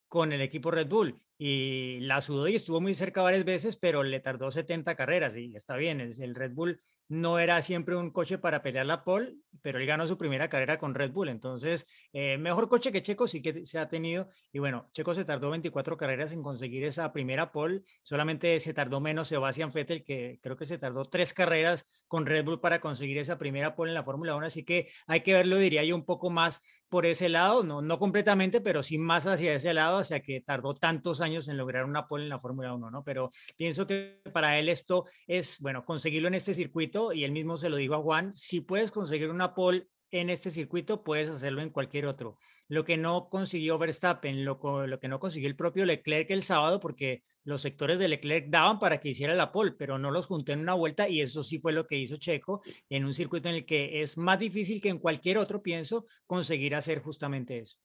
con 0.09 0.31
el 0.31 0.41
equipo 0.41 0.69
Red 0.69 0.87
Bull 0.87 1.19
y 1.45 1.99
la 1.99 2.21
sudó 2.21 2.47
y 2.47 2.55
estuvo 2.55 2.79
muy 2.79 2.93
cerca 2.93 3.21
varias 3.21 3.43
veces, 3.43 3.75
pero 3.75 4.01
le 4.01 4.21
tardó 4.21 4.49
70 4.49 4.95
carreras 4.95 5.35
y 5.35 5.53
está 5.57 5.75
bien, 5.75 5.99
el 5.99 6.35
Red 6.35 6.53
Bull 6.53 6.79
no 7.09 7.37
era 7.37 7.61
siempre 7.61 7.97
un 7.97 8.11
coche 8.11 8.37
para 8.37 8.63
pelear 8.63 8.85
la 8.85 9.03
pole, 9.03 9.35
pero 9.61 9.77
él 9.77 9.85
ganó 9.85 10.07
su 10.07 10.17
primera 10.17 10.47
carrera 10.47 10.79
con 10.79 10.95
Red 10.95 11.11
Bull, 11.11 11.27
entonces 11.27 11.85
eh, 12.13 12.37
mejor 12.37 12.69
coche 12.69 12.93
que 12.93 13.03
Checo 13.03 13.27
sí 13.27 13.41
que 13.41 13.65
se 13.65 13.77
ha 13.77 13.89
tenido 13.89 14.29
y 14.53 14.59
bueno, 14.59 14.89
Checo 14.93 15.13
se 15.13 15.25
tardó 15.25 15.49
24 15.49 15.97
carreras 15.97 16.31
en 16.31 16.41
conseguir 16.43 16.85
esa 16.85 17.11
primera 17.11 17.51
pole, 17.51 17.81
solamente 18.03 18.57
se 18.61 18.73
tardó 18.73 19.01
menos 19.01 19.27
Sebastian 19.27 19.73
Vettel 19.73 20.05
que 20.05 20.39
creo 20.41 20.55
que 20.55 20.63
se 20.63 20.77
tardó 20.77 21.03
tres 21.03 21.33
carreras 21.33 21.85
con 22.07 22.25
Red 22.25 22.45
Bull 22.45 22.61
para 22.61 22.79
conseguir 22.79 23.17
esa 23.17 23.37
primera 23.37 23.75
pole 23.75 23.91
en 23.91 23.95
la 23.95 24.03
Fórmula 24.05 24.37
1, 24.37 24.45
así 24.45 24.63
que 24.63 24.87
hay 25.07 25.19
que 25.19 25.33
verlo 25.33 25.57
diría 25.57 25.83
yo 25.83 25.93
un 25.93 26.05
poco 26.05 26.29
más 26.29 26.61
por 26.93 27.07
ese 27.07 27.27
lado, 27.27 27.63
no, 27.63 27.81
no 27.81 27.97
completamente, 27.97 28.61
pero 28.61 28.83
sí 28.83 28.99
más 28.99 29.25
hacia 29.25 29.55
ese 29.55 29.73
lado, 29.73 29.97
hacia 29.97 30.19
que 30.19 30.41
tardó 30.41 30.75
tantos 30.75 31.21
años 31.21 31.32
en 31.33 31.57
lograr 31.57 31.85
una 31.85 32.07
pole 32.07 32.23
en 32.23 32.29
la 32.29 32.39
Fórmula 32.39 32.73
1, 32.73 32.91
¿no? 32.91 33.03
Pero 33.03 33.31
pienso 33.57 33.85
que 33.87 34.21
para 34.33 34.57
él 34.59 34.69
esto 34.69 35.05
es, 35.27 35.59
bueno, 35.59 35.85
conseguirlo 35.85 36.27
en 36.27 36.35
este 36.35 36.53
circuito 36.53 37.13
y 37.13 37.23
él 37.23 37.31
mismo 37.31 37.57
se 37.57 37.69
lo 37.69 37.77
digo 37.77 37.95
a 37.95 38.01
Juan, 38.01 38.33
si 38.33 38.61
puedes 38.61 38.91
conseguir 38.91 39.29
una 39.29 39.53
pole 39.53 39.87
en 40.11 40.29
este 40.29 40.51
circuito, 40.51 41.03
puedes 41.03 41.29
hacerlo 41.29 41.61
en 41.61 41.71
cualquier 41.71 42.05
otro. 42.05 42.37
Lo 42.67 42.85
que 42.85 42.97
no 42.97 43.29
consiguió 43.29 43.77
Verstappen, 43.79 44.45
lo, 44.45 44.87
lo, 44.87 44.99
que 44.99 45.07
no 45.07 45.19
consiguió 45.19 45.49
el 45.49 45.55
propio 45.55 45.85
Leclerc 45.85 46.29
el 46.29 46.43
sábado, 46.43 46.79
porque 46.79 47.23
los 47.43 47.61
sectores 47.61 47.99
de 47.99 48.07
Leclerc 48.07 48.47
daban 48.49 48.79
para 48.79 48.99
que 48.99 49.09
hiciera 49.09 49.33
la 49.33 49.51
pole, 49.51 49.73
pero 49.77 49.97
no 49.97 50.11
los 50.11 50.27
junté 50.27 50.53
en 50.53 50.59
una 50.59 50.75
vuelta 50.75 51.09
y 51.09 51.21
eso 51.21 51.43
sí 51.43 51.59
fue 51.59 51.73
lo 51.73 51.87
que 51.87 51.97
hizo 51.97 52.17
Checo 52.17 52.61
en 52.89 53.05
un 53.05 53.13
circuito 53.13 53.49
en 53.49 53.55
el 53.55 53.65
que 53.65 54.01
es 54.01 54.17
más 54.17 54.39
difícil 54.39 54.81
que 54.81 54.89
en 54.89 54.99
cualquier 54.99 55.37
otro, 55.37 55.61
pienso, 55.61 56.05
conseguir 56.25 56.75
hacer 56.75 57.01
justamente 57.01 57.59
eso. 57.59 57.77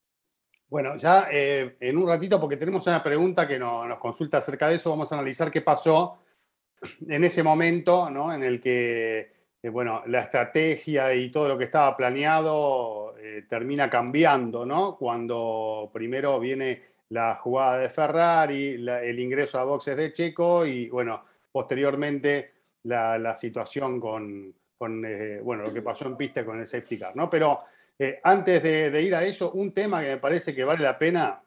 Bueno, 0.71 0.97
ya 0.97 1.29
eh, 1.33 1.77
en 1.81 1.97
un 1.97 2.07
ratito, 2.07 2.39
porque 2.39 2.59
tenemos 2.59 2.87
una 2.87 3.03
pregunta 3.03 3.49
que 3.49 3.59
nos 3.59 3.99
consulta 3.99 4.39
acerca 4.39 4.69
de 4.69 4.77
eso, 4.77 4.91
vamos 4.91 5.11
a 5.11 5.15
analizar 5.15 5.51
qué 5.51 5.63
pasó 5.63 6.19
en 7.09 7.25
ese 7.25 7.43
momento, 7.43 8.11
¿no? 8.11 8.33
En 8.33 8.43
el 8.43 8.61
que, 8.61 9.33
eh, 9.63 9.69
bueno, 9.71 10.03
la 10.07 10.21
estrategia 10.21 11.15
y 11.15 11.31
todo 11.31 11.49
lo 11.49 11.59
que 11.59 11.65
estaba 11.65 11.97
planeado 11.97 13.17
eh, 13.19 13.47
termina 13.49 13.89
cambiando, 13.89 14.67
¿no? 14.67 14.97
Cuando 14.97 15.91
primero 15.93 16.39
viene 16.39 16.83
la 17.11 17.37
jugada 17.37 17.79
de 17.79 17.89
Ferrari, 17.89 18.87
el 18.87 19.19
ingreso 19.19 19.59
a 19.59 19.65
boxes 19.65 19.97
de 19.97 20.13
Checo 20.13 20.67
y, 20.67 20.91
bueno, 20.91 21.25
posteriormente 21.51 22.53
la, 22.83 23.35
situación 23.35 23.99
con, 23.99 24.55
eh, 25.05 25.41
bueno, 25.43 25.65
lo 25.65 25.73
que 25.73 25.83
pasó 25.83 26.07
en 26.07 26.17
pista 26.17 26.45
con 26.45 26.61
el 26.61 26.67
safety 26.67 26.99
car, 26.99 27.17
¿no? 27.17 27.31
Pero 27.31 27.61
antes 28.23 28.62
de, 28.62 28.90
de 28.90 29.02
ir 29.02 29.14
a 29.14 29.25
eso, 29.25 29.50
un 29.52 29.73
tema 29.73 30.00
que 30.00 30.09
me 30.09 30.19
parece 30.19 30.55
que 30.55 30.64
vale 30.64 30.85
la 30.85 30.97
pena 30.97 31.43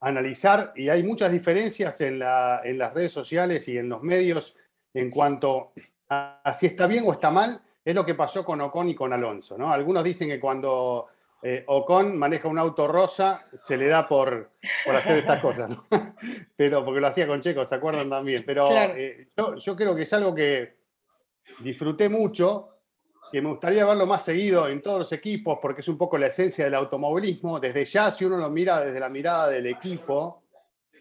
analizar 0.00 0.72
y 0.76 0.88
hay 0.88 1.02
muchas 1.02 1.32
diferencias 1.32 2.00
en, 2.00 2.18
las 2.18 2.94
redes 2.94 3.12
sociales 3.12 3.66
y 3.68 3.78
en 3.78 3.88
los 3.88 4.02
medios 4.02 4.56
en 4.94 5.10
cuanto 5.10 5.72
a, 6.08 6.52
si 6.58 6.66
está 6.66 6.86
bien 6.86 7.04
o 7.06 7.12
está 7.12 7.30
mal, 7.30 7.60
es 7.84 7.94
lo 7.94 8.04
que 8.04 8.14
pasó 8.14 8.44
con 8.44 8.60
Ocon 8.60 8.88
y 8.88 8.94
con 8.94 9.12
Alonso. 9.12 9.56
¿no? 9.58 9.72
Algunos 9.72 10.04
dicen 10.04 10.28
que 10.28 10.40
cuando 10.40 11.08
eh, 11.42 11.64
Ocon 11.66 12.16
maneja 12.16 12.48
un 12.48 12.58
auto 12.58 12.86
rosa, 12.86 13.46
se 13.52 13.76
le 13.76 13.86
da 13.86 14.08
por, 14.08 14.52
hacer 14.92 15.18
estas 15.18 15.40
cosas, 15.40 15.76
pero 16.56 16.84
porque 16.84 17.00
lo 17.00 17.06
hacía 17.06 17.26
con 17.26 17.40
Checo, 17.40 17.64
¿se 17.64 17.74
acuerdan 17.74 18.08
también? 18.08 18.44
Pero 18.46 18.68
eh, 18.70 19.28
yo, 19.56 19.76
creo 19.76 19.94
que 19.94 20.02
es 20.02 20.12
algo 20.12 20.34
que 20.34 20.76
disfruté 21.60 22.08
mucho 22.08 22.75
que 23.30 23.42
me 23.42 23.48
gustaría 23.48 23.84
verlo 23.84 24.06
más 24.06 24.24
seguido 24.24 24.68
en 24.68 24.80
todos 24.80 24.98
los 24.98 25.12
equipos, 25.12 25.58
porque 25.60 25.80
es 25.80 25.88
un 25.88 25.98
poco 25.98 26.16
la 26.16 26.26
esencia 26.26 26.64
del 26.64 26.74
automovilismo. 26.74 27.60
Desde 27.60 27.84
ya, 27.84 28.10
si 28.10 28.24
uno 28.24 28.36
lo 28.36 28.50
mira 28.50 28.80
desde 28.80 29.00
la 29.00 29.08
mirada 29.08 29.48
del 29.48 29.66
equipo, 29.66 30.42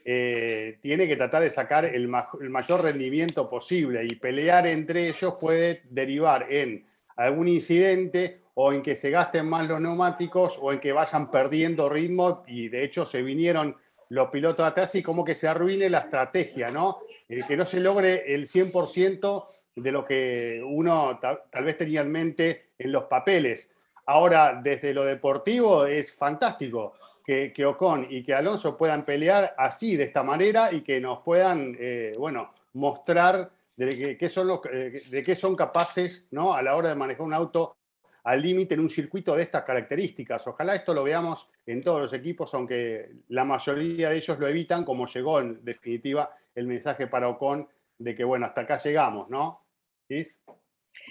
eh, 0.03 0.77
tiene 0.82 1.08
que 1.08 1.15
tratar 1.15 1.41
de 1.41 1.51
sacar 1.51 1.86
el, 1.86 2.12
el 2.41 2.50
mayor 2.50 2.84
rendimiento 2.84 3.50
posible 3.50 4.03
y 4.03 4.15
pelear 4.15 4.67
entre 4.67 5.08
ellos 5.08 5.34
puede 5.39 5.82
derivar 5.89 6.46
en 6.51 6.86
algún 7.15 7.48
incidente 7.48 8.41
o 8.53 8.72
en 8.72 8.82
que 8.82 8.96
se 8.96 9.10
gasten 9.10 9.50
más 9.50 9.67
los 9.67 9.82
neumáticos 9.82 10.60
o 10.62 10.72
en 10.72 10.79
que 10.79 10.94
vayan 10.94 11.32
perdiendo 11.32 11.89
ritmo 11.89 12.44
y 12.48 12.70
de 12.70 12.84
hecho 12.84 13.05
se 13.05 13.22
vinieron 13.22 13.75
los 14.10 14.29
pilotos 14.29 14.65
atrás 14.65 14.94
y 14.96 15.01
como 15.01 15.25
que 15.25 15.36
se 15.36 15.48
arruine 15.48 15.89
la 15.89 16.00
estrategia, 16.00 16.70
¿no? 16.70 17.00
Eh, 17.27 17.41
que 17.48 17.58
no 17.58 17.65
se 17.65 17.79
logre 17.79 18.34
el 18.34 18.46
100% 18.46 19.48
de 19.75 19.91
lo 19.91 20.05
que 20.05 20.62
uno 20.65 21.20
ta- 21.20 21.44
tal 21.50 21.63
vez 21.65 21.77
tenía 21.77 22.01
en 22.01 22.12
mente 22.12 22.70
en 22.77 22.91
los 22.91 23.03
papeles. 23.03 23.72
Ahora, 24.05 24.60
desde 24.63 24.94
lo 24.94 25.03
deportivo 25.03 25.86
es 25.86 26.15
fantástico 26.15 26.94
que, 27.25 27.51
que 27.51 27.65
Ocon 27.65 28.08
y 28.10 28.24
que 28.24 28.34
Alonso 28.34 28.77
puedan 28.77 29.03
pelear 29.03 29.55
así, 29.58 29.96
de 29.98 30.05
esta 30.05 30.24
manera, 30.24 30.72
y 30.72 30.82
que 30.82 31.01
nos 31.01 31.24
puedan, 31.24 31.75
eh, 31.79 32.15
bueno, 32.17 32.53
mostrar 32.74 33.50
de 33.75 33.98
qué, 33.98 34.17
qué 34.17 34.29
son 34.29 34.48
los, 34.48 34.60
eh, 34.72 35.01
de 35.10 35.24
qué 35.24 35.36
son 35.36 35.55
capaces, 35.55 36.27
¿no? 36.32 36.53
A 36.53 36.62
la 36.62 36.75
hora 36.75 36.89
de 36.89 36.96
manejar 36.96 37.25
un 37.25 37.34
auto 37.34 37.75
al 38.24 38.41
límite 38.41 38.75
en 38.75 38.79
un 38.79 38.89
circuito 38.89 39.36
de 39.36 39.44
estas 39.44 39.63
características. 39.63 40.48
Ojalá 40.48 40.75
esto 40.75 40.94
lo 40.94 41.03
veamos 41.03 41.50
en 41.65 41.84
todos 41.84 42.01
los 42.01 42.13
equipos, 42.13 42.53
aunque 42.53 43.10
la 43.29 43.44
mayoría 43.44 44.10
de 44.10 44.17
ellos 44.17 44.39
lo 44.39 44.48
evitan, 44.48 44.86
como 44.86 45.05
llegó 45.08 45.39
en 45.39 45.63
definitiva 45.65 46.32
el 46.55 46.67
mensaje 46.67 47.08
para 47.08 47.27
Ocon 47.27 47.67
de 47.98 48.15
que, 48.15 48.24
bueno, 48.24 48.46
hasta 48.46 48.62
acá 48.62 48.77
llegamos, 48.77 49.29
¿no? 49.29 49.64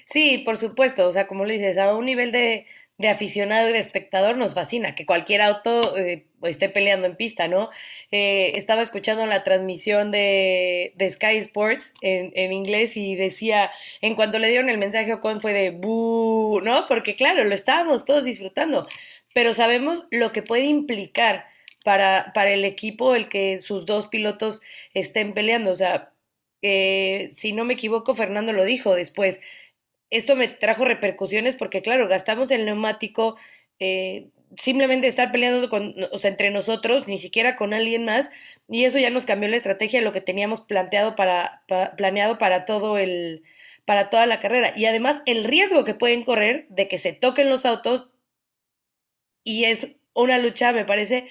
Sí, 0.07 0.39
por 0.45 0.57
supuesto, 0.57 1.09
o 1.09 1.13
sea, 1.13 1.27
como 1.27 1.45
le 1.45 1.55
dices, 1.55 1.79
a 1.79 1.95
un 1.97 2.07
nivel 2.07 2.33
de, 2.33 2.67
de 2.99 3.09
aficionado 3.09 3.69
y 3.69 3.73
de 3.73 3.79
espectador 3.79 4.37
nos 4.37 4.55
fascina 4.55 4.95
que 4.95 5.07
cualquier 5.07 5.41
auto 5.43 5.97
eh, 5.97 6.27
esté 6.43 6.69
peleando 6.69 7.07
en 7.07 7.17
pista, 7.17 7.49
¿no? 7.49 7.71
Eh, 8.11 8.53
estaba 8.57 8.83
escuchando 8.83 9.27
la 9.27 9.45
transmisión 9.45 10.11
de, 10.11 10.93
de 10.97 11.09
Sky 11.09 11.37
Sports 11.39 11.95
en, 12.03 12.33
en 12.35 12.53
inglés 12.53 12.97
y 12.97 13.15
decía, 13.17 13.71
en 14.01 14.15
cuanto 14.15 14.39
le 14.39 14.49
dieron 14.49 14.69
el 14.71 14.79
mensaje 14.79 15.13
a 15.13 15.17
Ocon 15.17 15.41
fue 15.41 15.53
de 15.53 15.71
"Bú", 15.71 16.61
¿no? 16.63 16.87
Porque 16.89 17.15
claro, 17.17 17.45
lo 17.45 17.55
estábamos 17.55 18.05
todos 18.05 18.25
disfrutando, 18.25 18.87
pero 19.35 19.55
sabemos 19.55 20.07
lo 20.11 20.33
que 20.33 20.43
puede 20.43 20.65
implicar 20.65 21.47
para, 21.85 22.33
para 22.35 22.51
el 22.53 22.65
equipo 22.65 23.15
el 23.15 23.29
que 23.29 23.59
sus 23.61 23.85
dos 23.87 24.07
pilotos 24.07 24.61
estén 24.95 25.35
peleando, 25.35 25.73
o 25.73 25.77
sea, 25.77 26.11
si 27.33 27.53
no 27.53 27.65
me 27.65 27.75
equivoco, 27.75 28.15
Fernando 28.15 28.53
lo 28.53 28.65
dijo 28.65 28.95
después 28.95 29.41
esto 30.15 30.37
me 30.37 30.49
trajo 30.49 30.85
repercusiones 30.85 31.55
porque, 31.55 31.83
claro, 31.83 32.07
gastamos 32.07 32.51
el 32.53 32.65
neumático 32.65 33.37
eh, 33.81 34.29
simplemente 34.57 35.09
estar 35.09 35.33
peleando 35.33 35.69
con, 35.69 35.97
o 36.13 36.19
sea, 36.19 36.31
entre 36.31 36.53
nosotros, 36.53 37.09
ni 37.09 37.19
siquiera 37.19 37.57
con 37.57 37.75
alguien 37.75 38.05
más, 38.05 38.31
y 38.69 38.85
eso 38.85 38.99
ya 38.99 39.11
nos 39.11 39.27
cambió 39.27 39.49
la 39.49 39.57
estrategia 39.57 39.99
de 39.99 40.05
lo 40.05 40.13
que 40.13 40.21
teníamos 40.21 40.61
planeado 40.61 41.17
para 41.17 42.65
todo 42.65 42.97
el, 42.99 43.43
para 43.85 44.11
toda 44.11 44.27
la 44.27 44.41
carrera. 44.41 44.73
Y 44.77 44.87
además 44.87 45.21
el 45.27 45.43
riesgo 45.43 45.85
que 45.85 45.95
pueden 45.95 46.23
correr 46.23 46.67
de 46.69 46.87
que 46.87 46.99
se 46.99 47.13
toquen 47.13 47.51
los 47.51 47.67
autos, 47.67 48.09
y 49.43 49.65
es 49.65 49.89
una 50.13 50.39
lucha, 50.39 50.73
me 50.73 50.85
parece, 50.85 51.27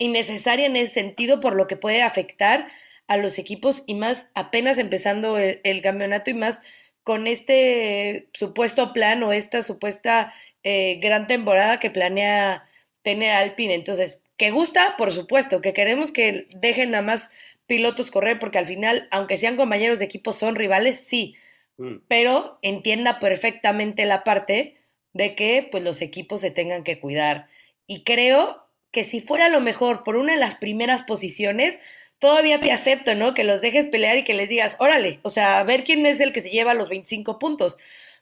innecesaria 0.00 0.66
en 0.66 0.74
ese 0.74 0.92
sentido 0.92 1.40
por 1.40 1.54
lo 1.54 1.68
que 1.68 1.76
puede 1.76 2.02
afectar 2.02 2.68
a 3.06 3.16
los 3.16 3.38
equipos 3.38 3.82
y 3.86 3.94
más 3.94 4.26
apenas 4.34 4.78
empezando 4.78 5.38
el, 5.38 5.60
el 5.64 5.82
campeonato 5.82 6.30
y 6.30 6.34
más 6.34 6.60
con 7.02 7.26
este 7.26 8.28
supuesto 8.32 8.92
plan 8.92 9.22
o 9.22 9.32
esta 9.32 9.62
supuesta 9.62 10.32
eh, 10.62 10.98
gran 11.02 11.26
temporada 11.26 11.78
que 11.78 11.90
planea 11.90 12.64
tener 13.02 13.32
Alpine. 13.32 13.74
Entonces, 13.74 14.20
que 14.36 14.50
gusta, 14.50 14.96
por 14.96 15.12
supuesto, 15.12 15.60
que 15.60 15.74
queremos 15.74 16.12
que 16.12 16.48
dejen 16.54 16.94
a 16.94 17.02
más 17.02 17.30
pilotos 17.66 18.10
correr, 18.10 18.38
porque 18.38 18.58
al 18.58 18.66
final, 18.66 19.08
aunque 19.10 19.38
sean 19.38 19.56
compañeros 19.56 19.98
de 19.98 20.06
equipo, 20.06 20.32
son 20.32 20.54
rivales, 20.54 20.98
sí, 20.98 21.36
Mm. 21.76 21.96
pero 22.08 22.58
entienda 22.62 23.18
perfectamente 23.18 24.06
la 24.06 24.22
parte 24.22 24.76
de 25.12 25.34
que 25.34 25.68
pues 25.70 25.82
los 25.82 26.02
equipos 26.02 26.40
se 26.40 26.50
tengan 26.50 26.84
que 26.84 27.00
cuidar. 27.00 27.48
Y 27.86 28.04
creo 28.04 28.62
que 28.92 29.04
si 29.04 29.20
fuera 29.20 29.48
lo 29.48 29.60
mejor 29.60 30.04
por 30.04 30.16
una 30.16 30.34
de 30.34 30.38
las 30.38 30.56
primeras 30.56 31.02
posiciones, 31.02 31.78
todavía 32.24 32.60
te 32.60 32.72
acepto, 32.72 33.14
¿no? 33.14 33.34
Que 33.34 33.44
los 33.44 33.60
dejes 33.60 33.86
pelear 33.86 34.16
y 34.18 34.24
que 34.24 34.32
les 34.34 34.48
digas, 34.48 34.76
órale, 34.78 35.20
o 35.22 35.28
sea, 35.30 35.58
a 35.60 35.64
ver 35.64 35.84
quién 35.84 36.06
es 36.06 36.20
el 36.20 36.32
que 36.32 36.40
se 36.40 36.48
lleva 36.50 36.72
los 36.74 36.88
25 36.88 37.38
puntos. 37.38 37.76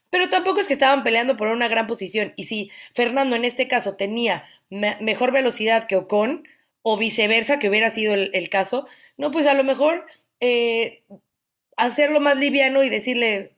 Pero 0.09 0.29
tampoco 0.29 0.59
es 0.59 0.67
que 0.67 0.73
estaban 0.73 1.03
peleando 1.03 1.37
por 1.37 1.47
una 1.47 1.69
gran 1.69 1.87
posición. 1.87 2.33
Y 2.35 2.43
si 2.45 2.69
Fernando 2.93 3.35
en 3.37 3.45
este 3.45 3.67
caso 3.69 3.95
tenía 3.95 4.43
me- 4.69 4.97
mejor 5.01 5.31
velocidad 5.31 5.87
que 5.87 5.95
Ocon, 5.95 6.45
o 6.81 6.97
viceversa, 6.97 7.59
que 7.59 7.69
hubiera 7.69 7.89
sido 7.91 8.13
el, 8.13 8.29
el 8.33 8.49
caso, 8.49 8.87
no, 9.17 9.31
pues 9.31 9.47
a 9.47 9.53
lo 9.53 9.63
mejor 9.63 10.05
eh, 10.41 11.03
hacerlo 11.77 12.19
más 12.19 12.37
liviano 12.37 12.83
y 12.83 12.89
decirle, 12.89 13.55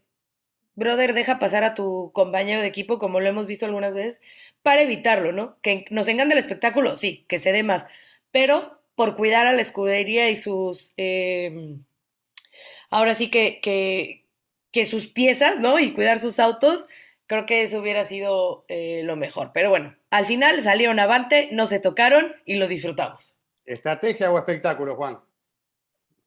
brother, 0.76 1.14
deja 1.14 1.40
pasar 1.40 1.64
a 1.64 1.76
tu 1.76 2.12
compañero 2.14 2.62
de 2.62 2.68
equipo, 2.68 3.00
como 3.00 3.20
lo 3.20 3.28
hemos 3.28 3.48
visto 3.48 3.66
algunas 3.66 3.94
veces, 3.94 4.20
para 4.62 4.82
evitarlo, 4.82 5.32
¿no? 5.32 5.60
Que 5.62 5.86
nos 5.92 6.08
encanta 6.08 6.34
el 6.34 6.40
espectáculo, 6.40 6.98
sí, 6.98 7.26
que 7.28 7.40
se 7.40 7.52
dé 7.52 7.64
más, 7.64 7.86
pero 8.32 8.75
por 8.96 9.16
cuidar 9.16 9.46
a 9.46 9.54
la 9.54 9.62
escudería 9.62 10.30
y 10.30 10.38
sus, 10.38 10.94
eh, 10.98 11.78
ahora 12.90 13.14
sí 13.14 13.30
que, 13.30 13.60
que, 13.62 14.26
que 14.72 14.86
sus 14.86 15.08
piezas, 15.08 15.60
¿no? 15.60 15.80
Y 15.80 15.94
cuidar 15.94 16.20
sus 16.20 16.40
autos, 16.40 16.88
creo 17.28 17.46
que 17.46 17.64
eso 17.64 17.80
hubiera 17.80 18.04
sido 18.04 18.66
eh, 18.68 19.02
lo 19.04 19.16
mejor. 19.16 19.52
Pero 19.54 19.70
bueno, 19.70 19.96
al 20.10 20.26
final 20.26 20.62
salieron 20.62 21.00
avante, 21.00 21.50
no 21.52 21.68
se 21.68 21.80
tocaron 21.80 22.34
y 22.46 22.56
lo 22.56 22.68
disfrutamos. 22.68 23.38
¿Estrategia 23.66 24.32
o 24.32 24.38
espectáculo, 24.38 24.96
Juan? 24.96 25.20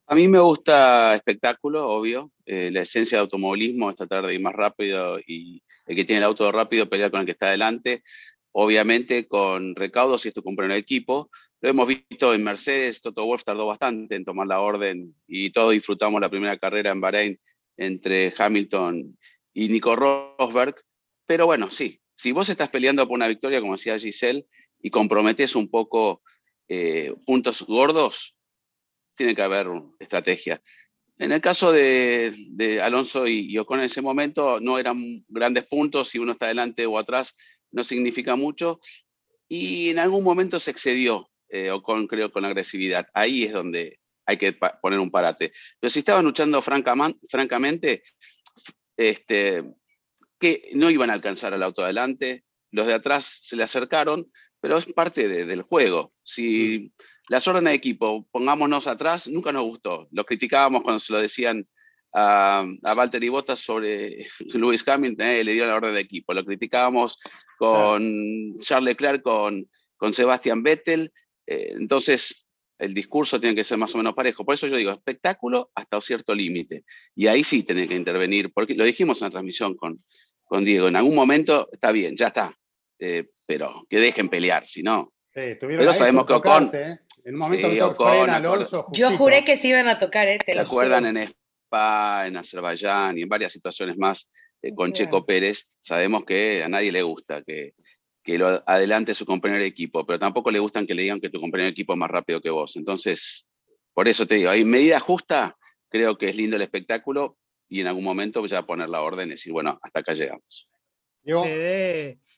A 0.06 0.14
mí 0.14 0.26
me 0.26 0.40
gusta 0.40 1.14
espectáculo, 1.14 1.86
obvio. 1.86 2.30
Eh, 2.46 2.70
la 2.72 2.80
esencia 2.80 3.18
del 3.18 3.24
automovilismo 3.24 3.90
es 3.90 3.96
tratar 3.96 4.26
de 4.26 4.34
ir 4.34 4.40
más 4.40 4.54
rápido 4.54 5.18
y 5.20 5.62
el 5.86 5.96
que 5.96 6.04
tiene 6.04 6.18
el 6.18 6.24
auto 6.24 6.50
rápido 6.50 6.88
pelear 6.88 7.10
con 7.10 7.20
el 7.20 7.26
que 7.26 7.32
está 7.32 7.48
adelante. 7.48 8.02
Obviamente 8.52 9.28
con 9.28 9.76
recaudos 9.76 10.22
si 10.22 10.28
esto 10.28 10.42
cumple 10.42 10.66
en 10.66 10.72
el 10.72 10.78
equipo. 10.78 11.30
Lo 11.60 11.70
hemos 11.70 11.88
visto 11.88 12.32
en 12.32 12.44
Mercedes, 12.44 13.00
Toto 13.00 13.26
Wolff 13.26 13.42
tardó 13.42 13.66
bastante 13.66 14.14
en 14.14 14.24
tomar 14.24 14.46
la 14.46 14.60
orden 14.60 15.14
y 15.26 15.50
todos 15.50 15.72
disfrutamos 15.72 16.20
la 16.20 16.30
primera 16.30 16.56
carrera 16.56 16.92
en 16.92 17.00
Bahrein 17.00 17.40
entre 17.76 18.32
Hamilton 18.36 19.18
y 19.52 19.68
Nico 19.68 19.96
Rosberg. 19.96 20.76
Pero 21.26 21.46
bueno, 21.46 21.68
sí, 21.68 22.00
si 22.14 22.30
vos 22.30 22.48
estás 22.48 22.70
peleando 22.70 23.06
por 23.08 23.16
una 23.16 23.26
victoria, 23.26 23.60
como 23.60 23.72
decía 23.72 23.98
Giselle, 23.98 24.46
y 24.80 24.90
comprometes 24.90 25.56
un 25.56 25.68
poco 25.68 26.22
eh, 26.68 27.12
puntos 27.26 27.62
gordos, 27.62 28.36
tiene 29.16 29.34
que 29.34 29.42
haber 29.42 29.66
estrategia. 29.98 30.62
En 31.18 31.32
el 31.32 31.40
caso 31.40 31.72
de, 31.72 32.32
de 32.50 32.80
Alonso 32.80 33.26
y, 33.26 33.52
y, 33.52 33.58
Ocon 33.58 33.80
en 33.80 33.86
ese 33.86 34.00
momento 34.00 34.60
no 34.60 34.78
eran 34.78 35.24
grandes 35.26 35.66
puntos, 35.66 36.10
si 36.10 36.20
uno 36.20 36.32
está 36.32 36.46
adelante 36.46 36.86
o 36.86 36.96
atrás 36.98 37.36
no 37.72 37.82
significa 37.82 38.36
mucho, 38.36 38.78
y 39.48 39.90
en 39.90 39.98
algún 39.98 40.22
momento 40.22 40.60
se 40.60 40.70
excedió 40.70 41.28
eh, 41.48 41.70
Ocon, 41.70 42.06
creo, 42.06 42.30
con 42.30 42.44
agresividad. 42.44 43.08
Ahí 43.14 43.44
es 43.44 43.52
donde 43.52 43.98
hay 44.26 44.36
que 44.36 44.52
poner 44.52 44.98
un 44.98 45.10
parate. 45.10 45.52
Pero 45.80 45.90
si 45.90 46.00
estaban 46.00 46.24
luchando 46.24 46.60
francamente, 46.60 48.02
este, 48.96 49.64
que 50.38 50.70
no 50.74 50.90
iban 50.90 51.10
a 51.10 51.14
alcanzar 51.14 51.54
al 51.54 51.62
auto 51.62 51.82
adelante, 51.82 52.44
los 52.70 52.86
de 52.86 52.94
atrás 52.94 53.38
se 53.42 53.56
le 53.56 53.62
acercaron, 53.62 54.30
pero 54.60 54.76
es 54.76 54.86
parte 54.92 55.28
de, 55.28 55.46
del 55.46 55.62
juego. 55.62 56.12
Si 56.22 56.92
las 57.28 57.46
órdenes 57.48 57.72
de 57.72 57.76
equipo, 57.76 58.26
pongámonos 58.30 58.86
atrás, 58.86 59.28
nunca 59.28 59.52
nos 59.52 59.64
gustó. 59.64 60.08
Lo 60.10 60.24
criticábamos 60.24 60.82
cuando 60.82 60.98
se 60.98 61.12
lo 61.12 61.20
decían 61.20 61.66
a, 62.14 62.66
a 62.84 62.94
Valtteri 62.94 63.28
Bottas 63.28 63.60
sobre 63.60 64.28
Lewis 64.40 64.86
Hamilton, 64.86 65.26
eh, 65.26 65.44
le 65.44 65.52
dio 65.52 65.66
la 65.66 65.76
orden 65.76 65.94
de 65.94 66.00
equipo. 66.00 66.34
Lo 66.34 66.44
criticábamos 66.44 67.18
con. 67.56 68.52
Charles 68.60 68.90
Leclerc, 68.90 69.22
con, 69.22 69.68
con 69.96 70.12
Sebastian 70.12 70.62
Vettel. 70.62 71.12
Eh, 71.48 71.72
entonces, 71.76 72.46
el 72.78 72.92
discurso 72.92 73.40
tiene 73.40 73.56
que 73.56 73.64
ser 73.64 73.78
más 73.78 73.94
o 73.94 73.98
menos 73.98 74.14
parejo. 74.14 74.44
Por 74.44 74.54
eso 74.54 74.66
yo 74.66 74.76
digo, 74.76 74.90
espectáculo 74.90 75.70
hasta 75.74 75.96
un 75.96 76.02
cierto 76.02 76.34
límite. 76.34 76.84
Y 77.14 77.26
ahí 77.26 77.42
sí 77.42 77.62
tiene 77.62 77.88
que 77.88 77.94
intervenir, 77.94 78.52
porque 78.52 78.74
lo 78.74 78.84
dijimos 78.84 79.20
en 79.20 79.26
la 79.26 79.30
transmisión 79.30 79.74
con, 79.76 79.96
con 80.44 80.64
Diego, 80.64 80.88
en 80.88 80.96
algún 80.96 81.14
momento 81.14 81.68
está 81.72 81.90
bien, 81.90 82.16
ya 82.16 82.28
está, 82.28 82.56
eh, 82.98 83.30
pero 83.46 83.86
que 83.88 83.98
dejen 83.98 84.28
pelear, 84.28 84.66
si 84.66 84.82
no. 84.82 85.12
Sí, 85.34 85.56
pero 85.60 85.92
sabemos 85.92 86.26
que 86.26 86.34
Ocon... 86.34 86.70
¿eh? 86.74 86.98
En 87.24 87.34
un 87.34 87.40
momento 87.40 87.70
sí, 87.70 87.80
Ocon, 87.80 88.12
frena 88.12 88.36
Alonso. 88.36 88.86
Yo 88.92 89.16
juré 89.16 89.44
que 89.44 89.56
se 89.56 89.68
iban 89.68 89.88
a 89.88 89.98
tocar, 89.98 90.28
¿eh? 90.28 90.38
Te 90.44 90.54
lo 90.54 90.62
acuerdan 90.62 91.04
en 91.06 91.28
Spa, 91.68 92.26
en 92.26 92.36
Azerbaiyán 92.36 93.18
y 93.18 93.22
en 93.22 93.28
varias 93.28 93.52
situaciones 93.52 93.98
más 93.98 94.30
eh, 94.62 94.74
con. 94.74 94.92
Checo 94.92 95.26
Pérez? 95.26 95.66
Sabemos 95.80 96.24
que 96.24 96.62
a 96.62 96.68
nadie 96.68 96.90
le 96.90 97.02
gusta 97.02 97.42
que, 97.42 97.74
que 98.28 98.36
lo 98.36 98.62
adelante 98.66 99.14
su 99.14 99.24
compañero 99.24 99.62
de 99.62 99.68
equipo, 99.68 100.04
pero 100.04 100.18
tampoco 100.18 100.50
le 100.50 100.58
gustan 100.58 100.86
que 100.86 100.92
le 100.92 101.00
digan 101.00 101.18
que 101.18 101.30
tu 101.30 101.40
compañero 101.40 101.68
de 101.68 101.70
equipo 101.70 101.94
es 101.94 101.98
más 101.98 102.10
rápido 102.10 102.42
que 102.42 102.50
vos. 102.50 102.76
Entonces, 102.76 103.46
por 103.94 104.06
eso 104.06 104.26
te 104.26 104.34
digo, 104.34 104.50
hay 104.50 104.66
medida 104.66 105.00
justa, 105.00 105.56
creo 105.88 106.18
que 106.18 106.28
es 106.28 106.36
lindo 106.36 106.56
el 106.56 106.60
espectáculo 106.60 107.38
y 107.70 107.80
en 107.80 107.86
algún 107.86 108.04
momento 108.04 108.44
ya 108.44 108.66
poner 108.66 108.90
la 108.90 109.00
orden 109.00 109.28
y 109.28 109.30
decir, 109.30 109.50
bueno, 109.50 109.78
hasta 109.80 110.00
acá 110.00 110.12
llegamos. 110.12 110.68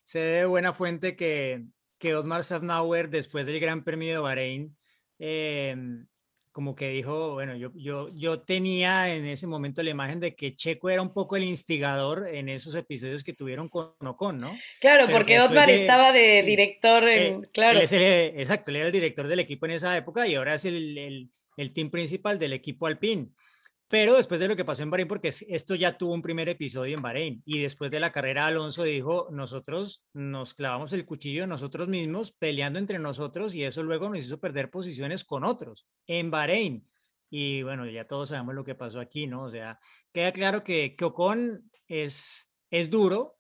Sé 0.05 0.21
de 0.21 0.45
buena 0.45 0.73
fuente 0.73 1.17
que, 1.17 1.65
que 1.99 2.15
Otmar 2.15 2.45
Safnauer, 2.45 3.11
después 3.11 3.45
del 3.45 3.59
Gran 3.59 3.83
Premio 3.83 4.13
de 4.13 4.19
Bahrein, 4.21 4.77
em, 5.19 6.07
como 6.53 6.75
que 6.75 6.89
dijo, 6.91 7.35
bueno, 7.35 7.55
yo, 7.57 7.71
yo, 7.77 8.09
yo 8.15 8.41
tenía 8.41 9.15
en 9.15 9.25
ese 9.27 9.47
momento 9.47 9.83
la 9.83 9.91
imagen 9.91 10.19
de 10.19 10.35
que 10.35 10.57
Checo 10.57 10.91
era 10.91 11.01
un 11.01 11.13
poco 11.13 11.37
el 11.37 11.45
instigador 11.45 12.27
en 12.29 12.49
esos 12.49 12.75
episodios 12.75 13.23
que 13.23 13.33
tuvieron 13.33 13.69
con 13.69 13.93
Ocon, 14.01 14.41
¿no? 14.41 14.51
Claro, 14.81 15.05
Pero 15.07 15.17
porque 15.19 15.41
Otmar 15.41 15.69
de- 15.69 15.75
estaba 15.81 16.13
de 16.13 16.43
director 16.43 17.09
Eh, 17.09 17.27
en, 17.29 17.43
claro. 17.53 17.79
él 17.79 17.85
es 17.85 17.93
el- 17.93 18.41
exacto, 18.41 18.71
él 18.73 18.79
era 18.79 18.87
el 18.87 18.93
director 18.93 19.29
del 19.29 19.39
equipo 19.41 19.67
en 19.67 19.73
esa 19.73 19.97
época 19.97 20.27
y 20.27 20.35
ahora 20.35 20.55
es 20.55 20.65
el, 20.65 20.99
el, 20.99 21.31
el 21.57 21.73
team 21.73 21.89
principal 21.91 22.39
del 22.39 22.53
equipo 22.53 22.87
Alpine. 22.87 23.29
Pero 23.91 24.15
después 24.15 24.39
de 24.39 24.47
lo 24.47 24.55
que 24.55 24.65
pasó 24.65 24.85
en 24.85 24.91
Bahrein, 24.91 25.09
porque 25.09 25.29
es- 25.29 25.45
esto 25.49 25.75
ya 25.75 25.99
tuvo 25.99 26.15
un 26.15 26.23
primer 26.23 26.49
episodio 26.49 26.95
en 26.97 27.03
Bahrein, 27.03 27.43
y 27.45 27.59
después 27.59 27.91
de 27.91 27.99
la 27.99 28.13
carrera 28.13 28.47
Alonso 28.47 28.85
dijo, 28.85 29.27
nosotros 29.33 30.05
nos 30.15 30.55
clavamos 30.55 30.93
el 30.93 31.05
cuchillo 31.05 31.45
nosotros 31.49 31.89
mismos, 31.89 32.31
peleando 32.31 32.79
entre 32.79 33.01
nosotros, 33.01 33.53
y 33.53 33.65
eso 33.65 33.83
luego 33.83 34.09
nos 34.09 34.19
hizo 34.21 34.39
perder 34.39 34.71
posiciones 34.71 35.25
con 35.25 35.43
otros 35.43 35.89
en 36.07 36.31
Bahrein. 36.31 36.89
Y 37.31 37.65
bueno, 37.65 37.85
ya 37.85 38.07
todos 38.07 38.29
sabemos 38.29 38.55
lo 38.55 38.65
que 38.65 38.77
pasó 38.77 39.01
aquí, 39.01 39.27
¿no? 39.27 39.43
O 39.43 39.51
sea, 39.51 39.81
queda 40.13 40.31
claro 40.33 40.63
que, 40.63 40.95
que 40.97 41.05
Ocon 41.07 41.69
es, 41.89 42.49
es 42.71 42.91
duro, 42.91 43.39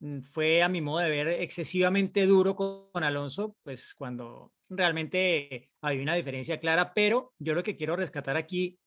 mm, 0.00 0.20
fue 0.20 0.62
a 0.62 0.68
mi 0.68 0.82
modo 0.82 0.98
de 0.98 1.08
ver 1.10 1.28
excesivamente 1.28 2.26
duro 2.26 2.54
con, 2.54 3.02
Alonso, 3.02 3.56
pues 3.62 3.94
cuando 3.94 4.52
realmente 4.68 5.70
había 5.80 6.02
una 6.02 6.14
diferencia 6.14 6.60
clara, 6.60 6.92
pero 6.92 7.32
yo 7.38 7.54
lo 7.54 7.62
que 7.62 7.74
quiero 7.76 7.96
rescatar 7.96 8.36
aquí 8.36 8.78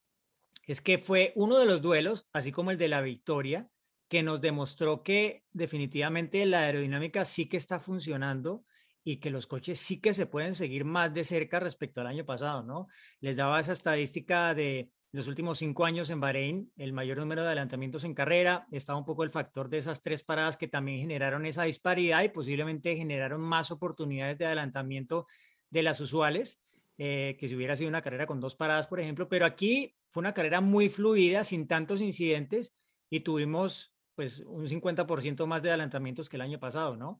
es 0.65 0.81
que 0.81 0.97
fue 0.97 1.33
uno 1.35 1.57
de 1.57 1.65
los 1.65 1.81
duelos, 1.81 2.27
así 2.33 2.51
como 2.51 2.71
el 2.71 2.77
de 2.77 2.87
la 2.87 3.01
victoria, 3.01 3.69
que 4.07 4.23
nos 4.23 4.41
demostró 4.41 5.03
que 5.03 5.45
definitivamente 5.51 6.45
la 6.45 6.63
aerodinámica 6.63 7.25
sí 7.25 7.47
que 7.47 7.57
está 7.57 7.79
funcionando 7.79 8.65
y 9.03 9.17
que 9.17 9.29
los 9.29 9.47
coches 9.47 9.79
sí 9.79 9.99
que 9.99 10.13
se 10.13 10.25
pueden 10.25 10.53
seguir 10.53 10.85
más 10.85 11.13
de 11.13 11.23
cerca 11.23 11.59
respecto 11.59 12.01
al 12.01 12.07
año 12.07 12.25
pasado, 12.25 12.63
¿no? 12.63 12.87
Les 13.19 13.37
daba 13.37 13.59
esa 13.59 13.71
estadística 13.71 14.53
de 14.53 14.91
los 15.11 15.27
últimos 15.27 15.59
cinco 15.59 15.85
años 15.85 16.09
en 16.09 16.21
Bahrein, 16.21 16.71
el 16.77 16.93
mayor 16.93 17.17
número 17.17 17.41
de 17.41 17.47
adelantamientos 17.47 18.03
en 18.03 18.13
carrera, 18.13 18.67
estaba 18.71 18.99
un 18.99 19.05
poco 19.05 19.23
el 19.23 19.31
factor 19.31 19.67
de 19.67 19.79
esas 19.79 20.01
tres 20.01 20.23
paradas 20.23 20.55
que 20.55 20.69
también 20.69 20.99
generaron 20.99 21.45
esa 21.45 21.63
disparidad 21.63 22.23
y 22.23 22.29
posiblemente 22.29 22.95
generaron 22.95 23.41
más 23.41 23.71
oportunidades 23.71 24.37
de 24.37 24.45
adelantamiento 24.45 25.25
de 25.69 25.83
las 25.83 25.99
usuales, 25.99 26.61
eh, 26.97 27.35
que 27.39 27.47
si 27.47 27.55
hubiera 27.55 27.75
sido 27.75 27.89
una 27.89 28.01
carrera 28.01 28.25
con 28.25 28.39
dos 28.39 28.55
paradas, 28.55 28.87
por 28.87 28.99
ejemplo, 28.99 29.27
pero 29.27 29.45
aquí 29.45 29.95
fue 30.11 30.21
una 30.21 30.33
carrera 30.33 30.61
muy 30.61 30.89
fluida, 30.89 31.43
sin 31.43 31.67
tantos 31.67 32.01
incidentes 32.01 32.75
y 33.09 33.21
tuvimos 33.21 33.93
pues 34.15 34.39
un 34.39 34.67
50% 34.67 35.45
más 35.45 35.61
de 35.61 35.69
adelantamientos 35.69 36.29
que 36.29 36.37
el 36.37 36.41
año 36.41 36.59
pasado, 36.59 36.95
¿no? 36.95 37.19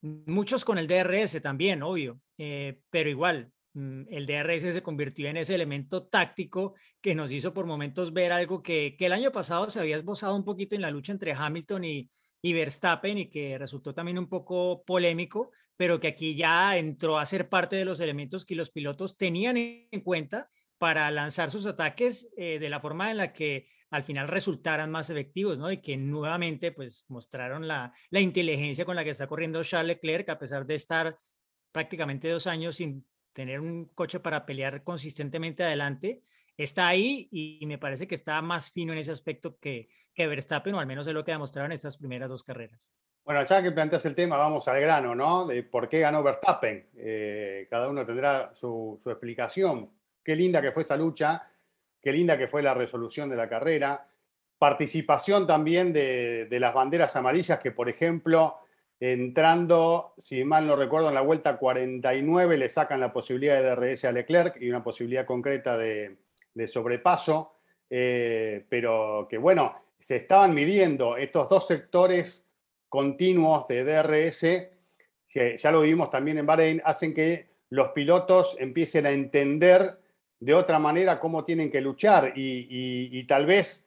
Muchos 0.00 0.64
con 0.64 0.78
el 0.78 0.86
DRS 0.86 1.40
también, 1.40 1.82
obvio, 1.82 2.20
eh, 2.36 2.80
pero 2.90 3.10
igual, 3.10 3.52
mm, 3.74 4.02
el 4.08 4.26
DRS 4.26 4.72
se 4.72 4.82
convirtió 4.82 5.28
en 5.28 5.36
ese 5.36 5.54
elemento 5.54 6.06
táctico 6.06 6.74
que 7.00 7.14
nos 7.14 7.32
hizo 7.32 7.52
por 7.52 7.66
momentos 7.66 8.12
ver 8.12 8.32
algo 8.32 8.62
que, 8.62 8.96
que 8.96 9.06
el 9.06 9.12
año 9.12 9.32
pasado 9.32 9.70
se 9.70 9.80
había 9.80 9.96
esbozado 9.96 10.36
un 10.36 10.44
poquito 10.44 10.76
en 10.76 10.82
la 10.82 10.90
lucha 10.90 11.12
entre 11.12 11.32
Hamilton 11.32 11.84
y, 11.84 12.10
y 12.42 12.52
Verstappen 12.52 13.18
y 13.18 13.28
que 13.28 13.58
resultó 13.58 13.94
también 13.94 14.18
un 14.18 14.28
poco 14.28 14.82
polémico, 14.84 15.50
pero 15.76 15.98
que 15.98 16.08
aquí 16.08 16.34
ya 16.34 16.76
entró 16.76 17.18
a 17.18 17.26
ser 17.26 17.48
parte 17.48 17.76
de 17.76 17.84
los 17.84 18.00
elementos 18.00 18.44
que 18.44 18.54
los 18.54 18.70
pilotos 18.70 19.16
tenían 19.16 19.56
en 19.56 20.00
cuenta 20.02 20.48
para 20.78 21.10
lanzar 21.10 21.50
sus 21.50 21.66
ataques 21.66 22.30
eh, 22.36 22.58
de 22.58 22.68
la 22.68 22.80
forma 22.80 23.10
en 23.10 23.18
la 23.18 23.32
que 23.32 23.66
al 23.90 24.02
final 24.02 24.28
resultaran 24.28 24.90
más 24.90 25.10
efectivos, 25.10 25.58
¿no? 25.58 25.70
Y 25.70 25.78
que 25.78 25.96
nuevamente 25.96 26.72
pues 26.72 27.04
mostraron 27.08 27.66
la, 27.66 27.92
la 28.10 28.20
inteligencia 28.20 28.84
con 28.84 28.96
la 28.96 29.04
que 29.04 29.10
está 29.10 29.26
corriendo 29.26 29.62
Charles 29.62 29.96
Leclerc, 29.96 30.28
a 30.28 30.38
pesar 30.38 30.66
de 30.66 30.74
estar 30.74 31.18
prácticamente 31.72 32.28
dos 32.28 32.46
años 32.46 32.76
sin 32.76 33.04
tener 33.32 33.60
un 33.60 33.86
coche 33.94 34.20
para 34.20 34.44
pelear 34.44 34.82
consistentemente 34.82 35.62
adelante, 35.62 36.22
está 36.56 36.88
ahí 36.88 37.28
y, 37.30 37.64
me 37.66 37.78
parece 37.78 38.06
que 38.06 38.14
está 38.14 38.42
más 38.42 38.72
fino 38.72 38.92
en 38.92 38.98
ese 38.98 39.12
aspecto 39.12 39.58
que, 39.58 39.88
que 40.12 40.26
Verstappen, 40.26 40.74
o 40.74 40.80
al 40.80 40.86
menos 40.86 41.06
es 41.06 41.14
lo 41.14 41.24
que 41.24 41.32
demostraron 41.32 41.72
estas 41.72 41.96
primeras 41.96 42.28
dos 42.28 42.42
carreras. 42.42 42.90
Bueno, 43.24 43.44
ya 43.44 43.62
que 43.62 43.72
planteas 43.72 44.04
el 44.06 44.14
tema, 44.14 44.36
vamos 44.36 44.66
al 44.68 44.80
grano, 44.80 45.14
¿no? 45.14 45.46
De 45.46 45.62
por 45.62 45.88
qué 45.88 46.00
ganó 46.00 46.22
Verstappen. 46.22 46.88
Eh, 46.96 47.66
cada 47.70 47.88
uno 47.88 48.04
tendrá 48.04 48.50
su, 48.54 48.98
su 49.02 49.10
explicación. 49.10 49.90
Qué 50.28 50.36
linda 50.36 50.60
que 50.60 50.72
fue 50.72 50.82
esa 50.82 50.94
lucha, 50.94 51.42
qué 52.02 52.12
linda 52.12 52.36
que 52.36 52.48
fue 52.48 52.62
la 52.62 52.74
resolución 52.74 53.30
de 53.30 53.36
la 53.36 53.48
carrera. 53.48 54.06
Participación 54.58 55.46
también 55.46 55.90
de, 55.90 56.46
las 56.50 56.74
banderas 56.74 57.16
amarillas 57.16 57.58
que, 57.60 57.72
por 57.72 57.88
ejemplo, 57.88 58.58
entrando, 59.00 60.12
si 60.18 60.44
mal 60.44 60.66
no 60.66 60.76
recuerdo, 60.76 61.08
en 61.08 61.14
la 61.14 61.22
vuelta 61.22 61.56
49 61.56 62.58
le 62.58 62.68
sacan 62.68 63.00
la 63.00 63.10
posibilidad 63.10 63.56
de 63.56 63.70
DRS 63.70 64.04
a 64.04 64.12
Leclerc 64.12 64.60
y 64.60 64.68
una 64.68 64.84
posibilidad 64.84 65.24
concreta 65.24 65.78
de, 65.78 66.18
de 66.52 66.68
sobrepaso, 66.68 67.54
eh, 67.88 68.66
pero 68.68 69.26
que 69.30 69.38
bueno, 69.38 69.80
se 69.98 70.16
estaban 70.16 70.54
midiendo 70.54 71.16
estos 71.16 71.48
dos 71.48 71.66
sectores 71.66 72.46
continuos 72.90 73.66
de 73.66 73.82
DRS, 73.82 74.40
que 75.26 75.56
ya 75.56 75.72
lo 75.72 75.80
vimos 75.80 76.10
también 76.10 76.36
en 76.36 76.44
Bahrein, 76.44 76.82
hacen 76.84 77.14
que 77.14 77.46
los 77.70 77.92
pilotos 77.92 78.58
empiecen 78.60 79.06
a 79.06 79.10
entender 79.10 80.06
de 80.40 80.54
otra 80.54 80.78
manera 80.78 81.18
cómo 81.18 81.44
tienen 81.44 81.70
que 81.70 81.80
luchar 81.80 82.32
y, 82.36 83.24
tal 83.24 83.46
vez 83.46 83.86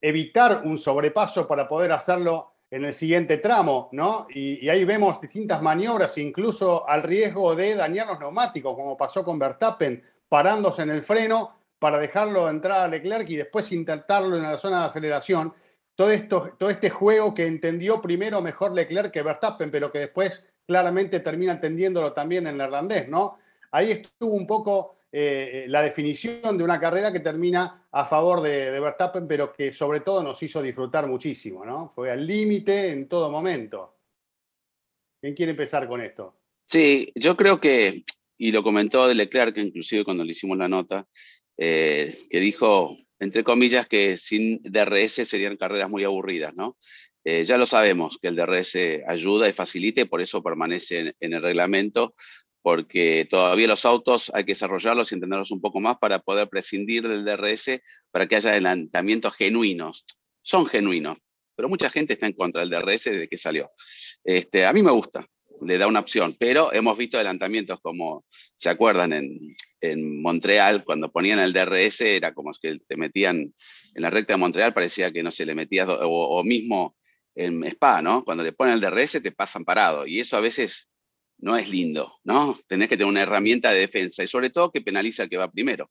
evitar 0.00 0.62
un 0.64 0.76
sobrepaso 0.78 1.46
para 1.48 1.68
poder 1.68 1.92
hacerlo 1.92 2.52
en 2.70 2.84
el 2.84 2.94
siguiente 2.94 3.38
tramo, 3.38 3.88
¿no? 3.92 4.26
Y, 4.30 4.68
ahí 4.68 4.84
vemos 4.84 5.20
distintas 5.20 5.62
maniobras, 5.62 6.18
incluso 6.18 6.88
al 6.88 7.02
riesgo 7.02 7.54
de 7.54 7.74
dañar 7.74 8.08
los 8.08 8.18
neumáticos, 8.18 8.74
como 8.74 8.96
pasó 8.96 9.24
con 9.24 9.38
Verstappen, 9.38 10.02
parándose 10.28 10.82
en 10.82 10.90
el 10.90 11.02
freno 11.02 11.56
para 11.78 11.98
dejarlo 11.98 12.48
entrar 12.48 12.80
a 12.80 12.88
Leclerc 12.88 13.28
y 13.28 13.36
después 13.36 13.70
intentarlo 13.70 14.36
en 14.36 14.42
la 14.42 14.58
zona 14.58 14.80
de 14.80 14.86
aceleración. 14.86 15.54
Todo, 15.94 16.10
esto, 16.10 16.54
todo 16.58 16.70
este 16.70 16.90
juego 16.90 17.32
que 17.32 17.46
entendió 17.46 18.00
primero 18.00 18.40
mejor 18.42 18.72
Leclerc 18.72 19.12
que 19.12 19.22
Verstappen, 19.22 19.70
pero 19.70 19.92
que 19.92 20.00
después 20.00 20.46
claramente 20.66 21.20
termina 21.20 21.52
entendiéndolo 21.52 22.12
también 22.12 22.46
en 22.46 22.56
neerlandés, 22.56 23.08
¿no? 23.08 23.38
Ahí 23.70 23.92
estuvo 23.92 24.34
un 24.34 24.46
poco 24.46 24.95
eh, 25.18 25.64
la 25.68 25.80
definición 25.80 26.58
de 26.58 26.62
una 26.62 26.78
carrera 26.78 27.10
que 27.10 27.20
termina 27.20 27.88
a 27.90 28.04
favor 28.04 28.42
de, 28.42 28.78
Verstappen, 28.78 29.26
pero 29.26 29.50
que 29.50 29.72
sobre 29.72 30.00
todo 30.00 30.22
nos 30.22 30.42
hizo 30.42 30.60
disfrutar 30.60 31.06
muchísimo, 31.06 31.64
¿no? 31.64 31.90
Fue 31.94 32.10
al 32.10 32.26
límite 32.26 32.90
en 32.90 33.08
todo 33.08 33.30
momento. 33.30 33.96
¿Quién 35.18 35.32
quiere 35.32 35.52
empezar 35.52 35.88
con 35.88 36.02
esto? 36.02 36.36
Sí, 36.66 37.12
yo 37.14 37.34
creo 37.34 37.58
que, 37.58 38.04
y 38.36 38.52
lo 38.52 38.62
comentó 38.62 39.08
de 39.08 39.14
Leclerc, 39.14 39.56
inclusive 39.56 40.04
cuando 40.04 40.22
le 40.22 40.32
hicimos 40.32 40.58
la 40.58 40.68
nota, 40.68 41.06
eh, 41.56 42.14
que 42.28 42.38
dijo, 42.38 42.94
entre 43.18 43.42
comillas, 43.42 43.86
que 43.86 44.18
sin 44.18 44.60
DRS 44.64 45.26
serían 45.26 45.56
carreras 45.56 45.88
muy 45.88 46.04
aburridas, 46.04 46.54
¿no? 46.54 46.76
Eh, 47.24 47.42
ya 47.44 47.56
lo 47.56 47.64
sabemos, 47.64 48.18
que 48.20 48.28
el 48.28 48.36
DRS 48.36 48.76
ayuda 49.08 49.48
y 49.48 49.54
facilita 49.54 50.02
y 50.02 50.04
por 50.04 50.20
eso 50.20 50.42
permanece 50.42 51.14
en 51.18 51.32
el 51.32 51.42
reglamento, 51.42 52.14
porque 52.66 53.28
todavía 53.30 53.68
los 53.68 53.84
autos 53.84 54.32
hay 54.34 54.42
que 54.42 54.50
desarrollarlos 54.50 55.12
y 55.12 55.14
entenderlos 55.14 55.52
un 55.52 55.60
poco 55.60 55.78
más 55.78 55.98
para 55.98 56.18
poder 56.18 56.48
prescindir 56.48 57.06
del 57.06 57.24
DRS, 57.24 57.80
para 58.10 58.26
que 58.26 58.34
haya 58.34 58.50
adelantamientos 58.50 59.36
genuinos. 59.36 60.04
Son 60.42 60.66
genuinos, 60.66 61.16
pero 61.54 61.68
mucha 61.68 61.90
gente 61.90 62.14
está 62.14 62.26
en 62.26 62.32
contra 62.32 62.62
del 62.62 62.70
DRS 62.70 63.04
desde 63.04 63.28
que 63.28 63.36
salió. 63.36 63.70
Este, 64.24 64.66
a 64.66 64.72
mí 64.72 64.82
me 64.82 64.90
gusta, 64.90 65.24
le 65.62 65.78
da 65.78 65.86
una 65.86 66.00
opción, 66.00 66.34
pero 66.36 66.72
hemos 66.72 66.98
visto 66.98 67.16
adelantamientos 67.18 67.78
como, 67.80 68.24
¿se 68.56 68.68
acuerdan? 68.68 69.12
En, 69.12 70.20
Montreal, 70.20 70.82
cuando 70.82 71.12
ponían 71.12 71.38
el 71.38 71.52
DRS, 71.52 72.00
era 72.00 72.34
como 72.34 72.50
que 72.60 72.80
te 72.84 72.96
metían 72.96 73.54
en 73.94 74.02
la 74.02 74.10
recta 74.10 74.32
de 74.32 74.38
Montreal, 74.38 74.74
parecía 74.74 75.12
que 75.12 75.22
no 75.22 75.30
se 75.30 75.46
le 75.46 75.54
metías, 75.54 75.88
o, 75.88 75.94
o 76.08 76.42
mismo 76.42 76.96
en 77.36 77.62
Spa, 77.62 78.02
¿no? 78.02 78.24
Cuando 78.24 78.42
le 78.42 78.52
ponen 78.52 78.74
el 78.74 78.80
DRS 78.80 79.22
te 79.22 79.30
pasan 79.30 79.64
parado, 79.64 80.04
y 80.04 80.18
eso 80.18 80.36
a 80.36 80.40
veces 80.40 80.88
no 81.38 81.56
es 81.56 81.68
lindo, 81.68 82.14
¿no? 82.24 82.58
Tenés 82.66 82.88
que 82.88 82.96
tener 82.96 83.10
una 83.10 83.22
herramienta 83.22 83.70
de 83.70 83.80
defensa 83.80 84.22
y 84.22 84.26
sobre 84.26 84.50
todo 84.50 84.70
que 84.70 84.80
penaliza 84.80 85.24
al 85.24 85.28
que 85.28 85.36
va 85.36 85.50
primero, 85.50 85.90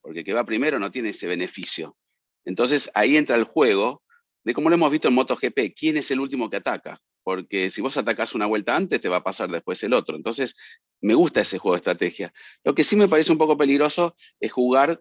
porque 0.00 0.20
el 0.20 0.24
que 0.24 0.32
va 0.32 0.44
primero 0.44 0.78
no 0.78 0.90
tiene 0.90 1.10
ese 1.10 1.26
beneficio. 1.26 1.96
Entonces 2.44 2.90
ahí 2.94 3.16
entra 3.16 3.36
el 3.36 3.44
juego 3.44 4.02
de 4.44 4.54
como 4.54 4.68
lo 4.68 4.74
hemos 4.74 4.90
visto 4.90 5.08
en 5.08 5.14
MotoGP, 5.14 5.74
quién 5.76 5.96
es 5.96 6.10
el 6.10 6.20
último 6.20 6.50
que 6.50 6.56
ataca, 6.56 7.00
porque 7.22 7.70
si 7.70 7.80
vos 7.80 7.96
atacás 7.96 8.34
una 8.34 8.46
vuelta 8.46 8.74
antes 8.74 9.00
te 9.00 9.08
va 9.08 9.18
a 9.18 9.22
pasar 9.22 9.50
después 9.50 9.82
el 9.84 9.94
otro. 9.94 10.16
Entonces 10.16 10.56
me 11.00 11.14
gusta 11.14 11.40
ese 11.40 11.58
juego 11.58 11.74
de 11.74 11.78
estrategia. 11.78 12.32
Lo 12.64 12.74
que 12.74 12.84
sí 12.84 12.96
me 12.96 13.08
parece 13.08 13.32
un 13.32 13.38
poco 13.38 13.56
peligroso 13.56 14.16
es 14.40 14.50
jugar 14.50 15.00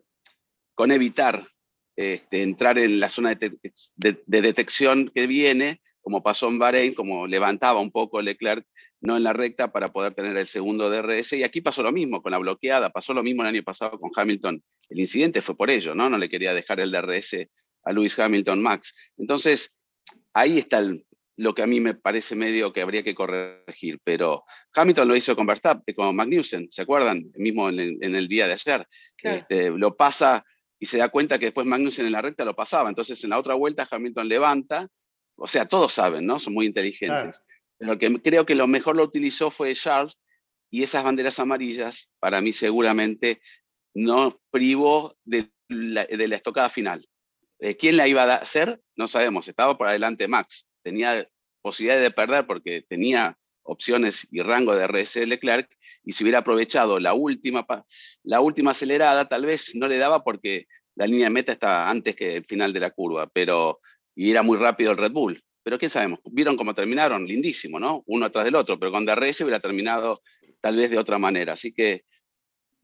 con 0.76 0.92
evitar 0.92 1.48
este, 1.96 2.44
entrar 2.44 2.78
en 2.78 3.00
la 3.00 3.10
zona 3.10 3.36
de, 3.36 3.58
de, 3.96 4.24
de 4.26 4.42
detección 4.42 5.12
que 5.14 5.28
viene 5.28 5.82
como 6.02 6.24
pasó 6.24 6.48
en 6.48 6.60
Bahrein, 6.60 6.94
como 6.94 7.28
levantaba 7.28 7.80
un 7.80 7.92
poco 7.92 8.22
Leclerc, 8.22 8.66
no 9.02 9.18
en 9.18 9.24
la 9.24 9.34
recta 9.34 9.72
para 9.72 9.92
poder 9.92 10.14
tener 10.14 10.36
el 10.38 10.48
segundo 10.48 10.90
DRS. 10.90 11.34
Y 11.34 11.44
aquí 11.44 11.62
pasó 11.62 11.84
lo 11.84 11.92
mismo 11.92 12.22
con 12.22 12.32
la 12.32 12.38
bloqueada, 12.38 12.90
pasó 12.90 13.14
lo 13.14 13.24
mismo 13.24 13.44
el 13.44 13.50
año 13.50 13.64
pasado 13.64 14.00
con 14.00 14.12
Hamilton. 14.16 14.62
El 14.90 15.00
incidente 15.00 15.42
fue 15.42 15.56
por 15.56 15.70
ello, 15.70 15.96
¿no? 15.96 16.10
No 16.10 16.18
le 16.18 16.30
quería 16.30 16.54
dejar 16.54 16.80
el 16.80 16.92
DRS 16.92 17.48
a 17.84 17.92
Lewis 17.92 18.18
Hamilton 18.18 18.62
Max. 18.62 18.96
Entonces, 19.18 19.76
ahí 20.34 20.58
está 20.58 20.80
el, 20.80 21.06
lo 21.38 21.54
que 21.54 21.64
a 21.64 21.68
mí 21.68 21.80
me 21.80 21.94
parece 21.94 22.36
medio 22.36 22.74
que 22.74 22.82
habría 22.82 23.04
que 23.04 23.16
corregir, 23.16 24.00
pero 24.04 24.44
Hamilton 24.76 25.08
lo 25.08 25.16
hizo 25.16 25.36
con 25.36 25.48
Verstappen, 25.48 25.96
con 25.96 26.16
Magnussen, 26.16 26.68
¿se 26.72 26.84
acuerdan? 26.84 27.32
Mismo 27.36 27.70
en 27.70 27.80
el, 27.80 27.98
en 28.02 28.16
el 28.16 28.28
día 28.28 28.48
de 28.48 28.54
ayer. 28.54 28.88
Claro. 29.16 29.38
Este, 29.38 29.70
lo 29.72 29.96
pasa 29.96 30.46
y 30.80 30.86
se 30.86 30.98
da 30.98 31.10
cuenta 31.10 31.38
que 31.40 31.46
después 31.46 31.68
Magnussen 31.68 32.06
en 32.06 32.12
la 32.12 32.22
recta 32.22 32.44
lo 32.44 32.56
pasaba. 32.56 32.90
Entonces 32.90 33.24
en 33.24 33.30
la 33.30 33.40
otra 33.40 33.54
vuelta 33.54 33.88
Hamilton 33.90 34.28
levanta, 34.28 34.88
o 35.36 35.48
sea, 35.48 35.66
todos 35.66 35.94
saben, 35.94 36.26
¿no? 36.26 36.40
Son 36.40 36.54
muy 36.54 36.66
inteligentes. 36.66 37.42
Pero 37.78 37.98
que 37.98 38.22
creo 38.22 38.46
que 38.46 38.56
lo 38.56 38.68
mejor 38.68 38.96
lo 38.96 39.04
utilizó 39.04 39.50
fue 39.50 39.74
Charles 39.74 40.20
y 40.70 40.84
esas 40.84 41.04
banderas 41.04 41.40
amarillas, 41.40 42.10
para 42.20 42.42
mí 42.42 42.54
seguramente 42.54 43.42
no 43.94 44.40
privó 44.50 45.18
de 45.26 45.52
la, 45.68 46.06
de 46.06 46.28
la 46.28 46.36
estocada 46.36 46.70
final. 46.70 47.08
Eh, 47.60 47.76
¿Quién 47.76 47.98
la 47.98 48.08
iba 48.08 48.24
a 48.24 48.36
hacer? 48.36 48.82
No 48.96 49.08
sabemos. 49.08 49.48
Estaba 49.48 49.78
por 49.78 49.88
adelante 49.88 50.28
Max. 50.28 50.68
Tenía 50.84 51.28
posibilidad 51.62 52.02
de 52.02 52.12
perder 52.12 52.48
porque 52.48 52.84
tenía 52.88 53.38
opciones 53.64 54.28
y 54.32 54.42
rango 54.42 54.76
de 54.76 54.88
RS 54.88 55.28
Leclerc 55.28 55.70
y 56.04 56.14
si 56.14 56.24
hubiera 56.24 56.40
aprovechado 56.40 57.00
la 57.00 57.14
última, 57.14 57.66
la 58.24 58.42
última 58.42 58.72
acelerada, 58.72 59.28
tal 59.28 59.46
vez 59.46 59.76
no 59.76 59.88
le 59.88 59.98
daba 59.98 60.24
porque 60.24 60.66
la 60.96 61.06
línea 61.06 61.26
de 61.26 61.32
meta 61.32 61.52
está 61.52 61.90
antes 61.90 62.16
que 62.16 62.38
el 62.38 62.46
final 62.46 62.74
de 62.74 62.80
la 62.80 62.90
curva, 62.90 63.28
pero 63.28 63.80
y 64.16 64.30
era 64.30 64.42
muy 64.44 64.58
rápido 64.58 64.92
el 64.92 64.98
Red 64.98 65.12
Bull. 65.12 65.44
Pero 65.64 65.78
qué 65.78 65.90
sabemos, 65.90 66.20
vieron 66.32 66.58
cómo 66.58 66.74
terminaron, 66.74 67.26
lindísimo, 67.26 67.80
¿no? 67.80 68.04
Uno 68.08 68.26
atrás 68.26 68.46
del 68.46 68.56
otro, 68.56 68.80
pero 68.80 68.92
con 68.92 69.06
DRS 69.06 69.42
hubiera 69.42 69.60
terminado 69.60 70.22
tal 70.60 70.76
vez 70.76 70.90
de 70.90 70.98
otra 70.98 71.20
manera. 71.20 71.54
Así 71.54 71.72
que 71.72 72.06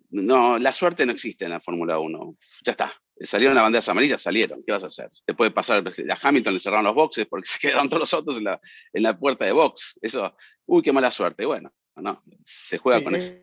no, 0.09 0.59
la 0.59 0.71
suerte 0.71 1.05
no 1.05 1.11
existe 1.11 1.45
en 1.45 1.51
la 1.51 1.59
Fórmula 1.59 1.99
1. 1.99 2.35
Ya 2.63 2.71
está. 2.71 2.93
Salieron 3.19 3.55
las 3.55 3.63
banderas 3.63 3.89
amarillas, 3.89 4.21
salieron. 4.21 4.63
¿Qué 4.63 4.71
vas 4.71 4.83
a 4.83 4.87
hacer? 4.87 5.09
Te 5.25 5.33
puede 5.33 5.49
pasar, 5.49 5.83
a 5.87 6.27
Hamilton 6.27 6.53
le 6.53 6.59
cerraron 6.59 6.85
los 6.85 6.95
boxes 6.95 7.25
porque 7.25 7.47
se 7.49 7.59
quedaron 7.59 7.89
todos 7.89 8.01
los 8.01 8.13
otros 8.13 8.37
en 8.37 8.43
la, 8.43 8.61
en 8.93 9.03
la 9.03 9.17
puerta 9.17 9.45
de 9.45 9.51
box. 9.51 9.97
Eso, 10.01 10.35
uy, 10.67 10.83
qué 10.83 10.93
mala 10.93 11.09
suerte. 11.09 11.45
Bueno, 11.45 11.73
no, 11.95 12.23
se 12.43 12.77
juega 12.77 12.99
Sí, 12.99 13.03
con 13.03 13.15
eso. 13.15 13.33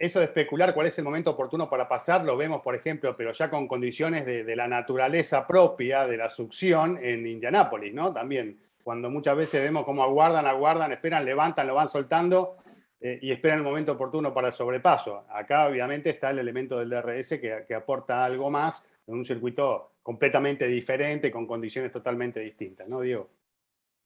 Eso 0.00 0.18
de 0.18 0.24
especular 0.24 0.72
cuál 0.72 0.86
es 0.86 0.96
el 0.98 1.04
momento 1.04 1.32
oportuno 1.32 1.68
para 1.68 1.86
pasar, 1.86 2.24
lo 2.24 2.34
vemos, 2.34 2.62
por 2.62 2.74
ejemplo, 2.74 3.14
pero 3.14 3.32
ya 3.32 3.50
con 3.50 3.68
condiciones 3.68 4.24
de, 4.24 4.56
la 4.56 4.66
naturaleza 4.66 5.46
propia 5.46 6.06
de 6.06 6.16
la 6.16 6.30
succión 6.30 6.98
en 7.02 7.26
Indianápolis, 7.26 7.92
¿no? 7.92 8.10
También, 8.10 8.58
cuando 8.82 9.10
muchas 9.10 9.36
veces 9.36 9.62
vemos 9.62 9.84
cómo 9.84 10.02
aguardan, 10.02 10.46
aguardan, 10.46 10.90
esperan, 10.90 11.26
levantan, 11.26 11.66
lo 11.66 11.74
van 11.74 11.86
soltando 11.86 12.56
eh, 12.98 13.18
y 13.20 13.30
esperan 13.30 13.58
el 13.58 13.64
momento 13.64 13.92
oportuno 13.92 14.32
para 14.32 14.46
el 14.46 14.54
sobrepaso. 14.54 15.26
Acá, 15.28 15.66
obviamente, 15.66 16.08
está 16.08 16.30
el 16.30 16.38
elemento 16.38 16.78
del 16.78 16.88
DRS 16.88 17.38
que, 17.38 17.64
que 17.68 17.74
aporta 17.74 18.24
algo 18.24 18.48
más 18.48 18.88
en 19.06 19.16
un 19.16 19.24
circuito 19.26 19.90
completamente 20.02 20.66
diferente, 20.66 21.30
con 21.30 21.46
condiciones 21.46 21.92
totalmente 21.92 22.40
distintas, 22.40 22.88
¿no, 22.88 23.02
Diego? 23.02 23.28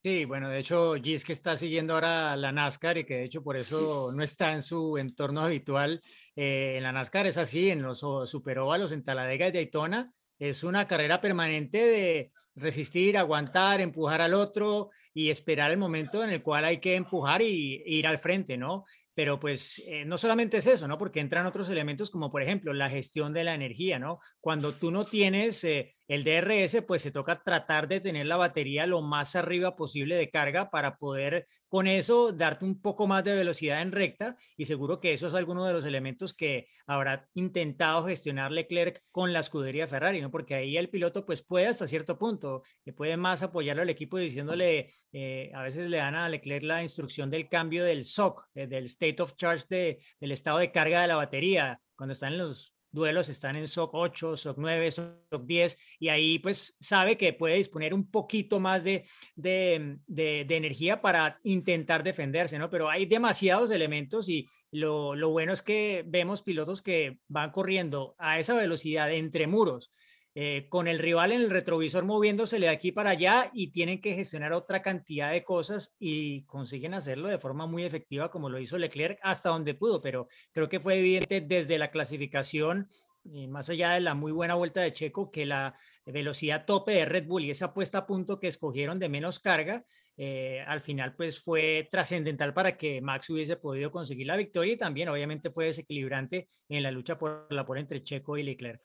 Sí, 0.05 0.23
bueno, 0.25 0.49
de 0.49 0.59
hecho, 0.59 0.93
Gis 1.01 1.25
que 1.25 1.33
está 1.33 1.55
siguiendo 1.55 1.95
ahora 1.95 2.35
la 2.35 2.51
NASCAR 2.51 2.99
y 2.99 3.05
que 3.05 3.15
de 3.15 3.23
hecho 3.23 3.41
por 3.41 3.57
eso 3.57 4.11
no 4.13 4.21
está 4.21 4.51
en 4.51 4.61
su 4.61 4.99
entorno 4.99 5.41
habitual. 5.41 5.99
eh, 6.35 6.75
en 6.77 6.83
la 6.83 6.91
NASCAR 6.91 7.25
es 7.25 7.37
así, 7.37 7.71
en 7.71 7.81
los 7.81 8.05
superóvalos, 8.25 8.91
en 8.91 9.03
Talladega 9.03 9.47
y 9.47 9.51
Daytona, 9.51 10.13
es 10.37 10.63
una 10.63 10.87
carrera 10.87 11.21
permanente 11.21 11.79
de 11.79 12.31
resistir, 12.53 13.17
aguantar, 13.17 13.81
empujar 13.81 14.21
al 14.21 14.35
otro 14.35 14.91
y 15.11 15.31
esperar 15.31 15.71
el 15.71 15.77
momento 15.79 16.23
en 16.23 16.29
el 16.29 16.43
cual 16.43 16.65
hay 16.65 16.77
que 16.77 16.93
empujar 16.93 17.41
y, 17.41 17.81
ir 17.87 18.05
al 18.05 18.19
frente, 18.19 18.57
¿no? 18.57 18.85
Pero 19.15 19.39
pues 19.39 19.81
eh, 19.87 20.05
no 20.05 20.19
solamente 20.19 20.57
es 20.57 20.67
eso, 20.67 20.87
¿no? 20.87 20.99
Porque 20.99 21.19
entran 21.19 21.47
otros 21.47 21.67
elementos 21.71 22.11
como 22.11 22.31
por 22.31 22.43
ejemplo 22.43 22.73
la 22.73 22.91
gestión 22.91 23.33
de 23.33 23.43
la 23.43 23.55
energía, 23.55 23.97
¿no? 23.97 24.19
Cuando 24.39 24.73
tú 24.73 24.91
no 24.91 25.03
tienes 25.05 25.63
eh, 25.63 25.94
el 26.07 26.23
DRS, 26.23 26.81
pues 26.83 27.01
se 27.01 27.11
toca 27.11 27.41
tratar 27.41 27.87
de 27.87 27.99
tener 27.99 28.25
la 28.25 28.37
batería 28.37 28.85
lo 28.87 29.01
más 29.01 29.35
arriba 29.35 29.75
posible 29.75 30.15
de 30.15 30.29
carga 30.29 30.69
para 30.69 30.97
poder 30.97 31.45
con 31.67 31.87
eso 31.87 32.31
darte 32.31 32.65
un 32.65 32.81
poco 32.81 33.07
más 33.07 33.23
de 33.23 33.35
velocidad 33.35 33.81
en 33.81 33.91
recta 33.91 34.37
y 34.57 34.65
seguro 34.65 34.99
que 34.99 35.13
eso 35.13 35.27
es 35.27 35.33
alguno 35.33 35.65
de 35.65 35.73
los 35.73 35.85
elementos 35.85 36.33
que 36.33 36.67
habrá 36.85 37.27
intentado 37.33 38.05
gestionar 38.05 38.51
Leclerc 38.51 39.01
con 39.11 39.33
la 39.33 39.39
escudería 39.39 39.87
Ferrari, 39.87 40.21
¿no? 40.21 40.31
Porque 40.31 40.55
ahí 40.55 40.77
el 40.77 40.89
piloto 40.89 41.25
pues 41.25 41.43
puede 41.43 41.67
hasta 41.67 41.87
cierto 41.87 42.17
punto, 42.17 42.61
que 42.83 42.93
puede 42.93 43.17
más 43.17 43.43
apoyarlo 43.43 43.81
al 43.81 43.89
equipo 43.89 44.17
diciéndole, 44.17 44.91
eh, 45.11 45.51
a 45.53 45.61
veces 45.63 45.89
le 45.89 45.97
dan 45.97 46.15
a 46.15 46.29
Leclerc 46.29 46.63
la 46.63 46.81
instrucción 46.81 47.29
del 47.29 47.49
cambio 47.49 47.83
del 47.83 48.05
SOC, 48.05 48.47
eh, 48.55 48.67
del 48.67 48.85
state 48.85 49.21
of 49.21 49.35
charge 49.35 49.65
de, 49.69 49.99
del 50.19 50.31
estado 50.31 50.59
de 50.59 50.71
carga 50.71 51.01
de 51.01 51.07
la 51.07 51.15
batería, 51.15 51.79
cuando 51.95 52.13
están 52.13 52.33
en 52.33 52.39
los 52.39 52.74
duelos 52.95 53.29
están 53.29 53.55
en 53.55 53.67
SOC 53.67 53.93
8, 53.93 54.37
SOC 54.37 54.57
9, 54.57 54.91
SOC 54.91 55.45
10, 55.45 55.77
y 55.99 56.09
ahí 56.09 56.39
pues 56.39 56.75
sabe 56.79 57.17
que 57.17 57.33
puede 57.33 57.57
disponer 57.57 57.93
un 57.93 58.09
poquito 58.09 58.59
más 58.59 58.83
de, 58.83 59.05
de, 59.35 59.99
de, 60.07 60.45
de 60.45 60.57
energía 60.57 61.01
para 61.01 61.39
intentar 61.43 62.01
defenderse, 62.01 62.57
¿no? 62.57 62.71
Pero 62.71 62.89
hay 62.89 63.05
demasiados 63.05 63.69
elementos 63.69 64.27
y 64.29 64.47
lo, 64.71 65.15
lo 65.15 65.29
bueno 65.29 65.53
es 65.53 65.61
que 65.61 66.03
vemos 66.07 66.41
pilotos 66.41 66.81
que 66.81 67.19
van 67.27 67.51
corriendo 67.51 68.15
a 68.17 68.39
esa 68.39 68.55
velocidad 68.55 69.11
entre 69.11 69.45
muros. 69.45 69.91
Eh, 70.37 70.67
con 70.67 70.89
el 70.89 70.99
rival 70.99 71.31
en 71.31 71.39
el 71.39 71.49
retrovisor 71.49 72.03
moviéndosele 72.03 72.65
de 72.65 72.71
aquí 72.73 72.91
para 72.91 73.11
allá 73.11 73.49
y 73.53 73.71
tienen 73.71 74.01
que 74.01 74.15
gestionar 74.15 74.51
otra 74.51 74.81
cantidad 74.81 75.31
de 75.31 75.45
cosas 75.45 75.95
y 75.97 76.43
consiguen 76.43 76.93
hacerlo 76.93 77.29
de 77.29 77.39
forma 77.39 77.67
muy 77.67 77.85
efectiva 77.85 78.29
como 78.29 78.49
lo 78.49 78.59
hizo 78.59 78.77
Leclerc 78.77 79.17
hasta 79.23 79.47
donde 79.47 79.75
pudo, 79.75 80.01
pero 80.01 80.27
creo 80.51 80.67
que 80.67 80.81
fue 80.81 80.99
evidente 80.99 81.39
desde 81.39 81.77
la 81.77 81.87
clasificación, 81.87 82.89
y 83.23 83.47
más 83.47 83.69
allá 83.69 83.91
de 83.91 84.01
la 84.01 84.13
muy 84.13 84.33
buena 84.33 84.55
vuelta 84.55 84.81
de 84.81 84.91
Checo, 84.91 85.31
que 85.31 85.45
la 85.45 85.77
velocidad 86.05 86.65
tope 86.65 86.91
de 86.91 87.05
Red 87.05 87.27
Bull 87.27 87.45
y 87.45 87.51
esa 87.51 87.73
puesta 87.73 87.99
a 87.99 88.05
punto 88.05 88.37
que 88.37 88.47
escogieron 88.47 88.99
de 88.99 89.07
menos 89.07 89.39
carga, 89.39 89.85
eh, 90.17 90.63
al 90.67 90.81
final 90.81 91.15
pues 91.15 91.39
fue 91.39 91.87
trascendental 91.89 92.53
para 92.53 92.75
que 92.75 93.01
Max 93.01 93.29
hubiese 93.29 93.55
podido 93.55 93.89
conseguir 93.89 94.27
la 94.27 94.35
victoria 94.35 94.73
y 94.73 94.77
también 94.77 95.07
obviamente 95.07 95.49
fue 95.49 95.65
desequilibrante 95.65 96.49
en 96.67 96.83
la 96.83 96.91
lucha 96.91 97.17
por 97.17 97.47
la 97.49 97.65
por 97.65 97.77
entre 97.77 98.03
Checo 98.03 98.37
y 98.37 98.43
Leclerc. 98.43 98.81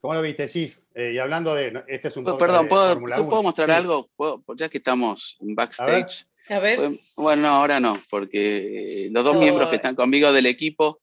¿Cómo 0.00 0.14
lo 0.14 0.22
viste, 0.22 0.46
Cis? 0.48 0.86
Eh, 0.94 1.12
y 1.14 1.18
hablando 1.18 1.54
de. 1.54 1.82
Este 1.88 2.08
es 2.08 2.16
un 2.16 2.24
Pues, 2.24 2.36
Perdón, 2.36 2.68
¿puedo, 2.68 2.88
Fórmula 2.88 3.16
¿tú 3.16 3.22
1. 3.22 3.30
puedo 3.30 3.42
mostrar 3.42 3.68
Sí. 3.68 3.74
algo? 3.74 4.08
¿Puedo- 4.16 4.42
ya 4.56 4.68
que 4.68 4.78
estamos 4.78 5.36
en 5.40 5.54
backstage. 5.54 6.24
A 6.48 6.58
ver. 6.60 6.90
Bueno, 7.16 7.42
no, 7.42 7.48
ahora 7.48 7.78
no, 7.80 8.00
porque 8.08 9.06
eh, 9.06 9.08
los 9.10 9.22
dos 9.24 9.34
No. 9.34 9.40
miembros 9.40 9.68
que 9.68 9.76
están 9.76 9.94
conmigo 9.94 10.32
del 10.32 10.46
equipo, 10.46 11.00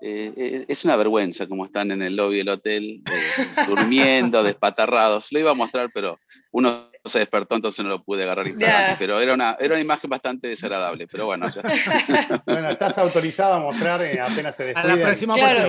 eh, 0.00 0.64
es 0.68 0.84
una 0.84 0.96
vergüenza 0.96 1.46
como 1.46 1.66
están 1.66 1.90
en 1.90 2.02
el 2.02 2.14
lobby 2.16 2.38
del 2.38 2.48
hotel, 2.50 3.02
eh, 3.04 3.06
durmiendo, 3.68 4.42
despatarrados. 4.42 5.32
Lo 5.32 5.40
iba 5.40 5.50
a 5.50 5.54
mostrar, 5.54 5.90
pero 5.92 6.18
uno 6.52 6.90
se 7.04 7.18
despertó, 7.18 7.56
entonces 7.56 7.84
no 7.84 7.90
lo 7.90 8.02
pude 8.04 8.22
agarrar. 8.22 8.46
Ya. 8.56 8.96
Pero 8.98 9.20
era 9.20 9.34
una, 9.34 9.56
era 9.60 9.74
una 9.74 9.80
imagen 9.82 10.08
bastante 10.08 10.48
desagradable. 10.48 11.06
Pero 11.08 11.26
bueno, 11.26 11.46
ya. 11.50 11.62
Bueno, 12.46 12.70
estás 12.70 12.96
autorizado 12.98 13.54
a 13.54 13.58
mostrar 13.60 14.00
eh, 14.02 14.20
apenas 14.20 14.54
se 14.56 14.62
A 14.62 14.66
descuiden. 14.66 14.98
la 15.00 15.04
próxima 15.04 15.34
Claro. 15.34 15.68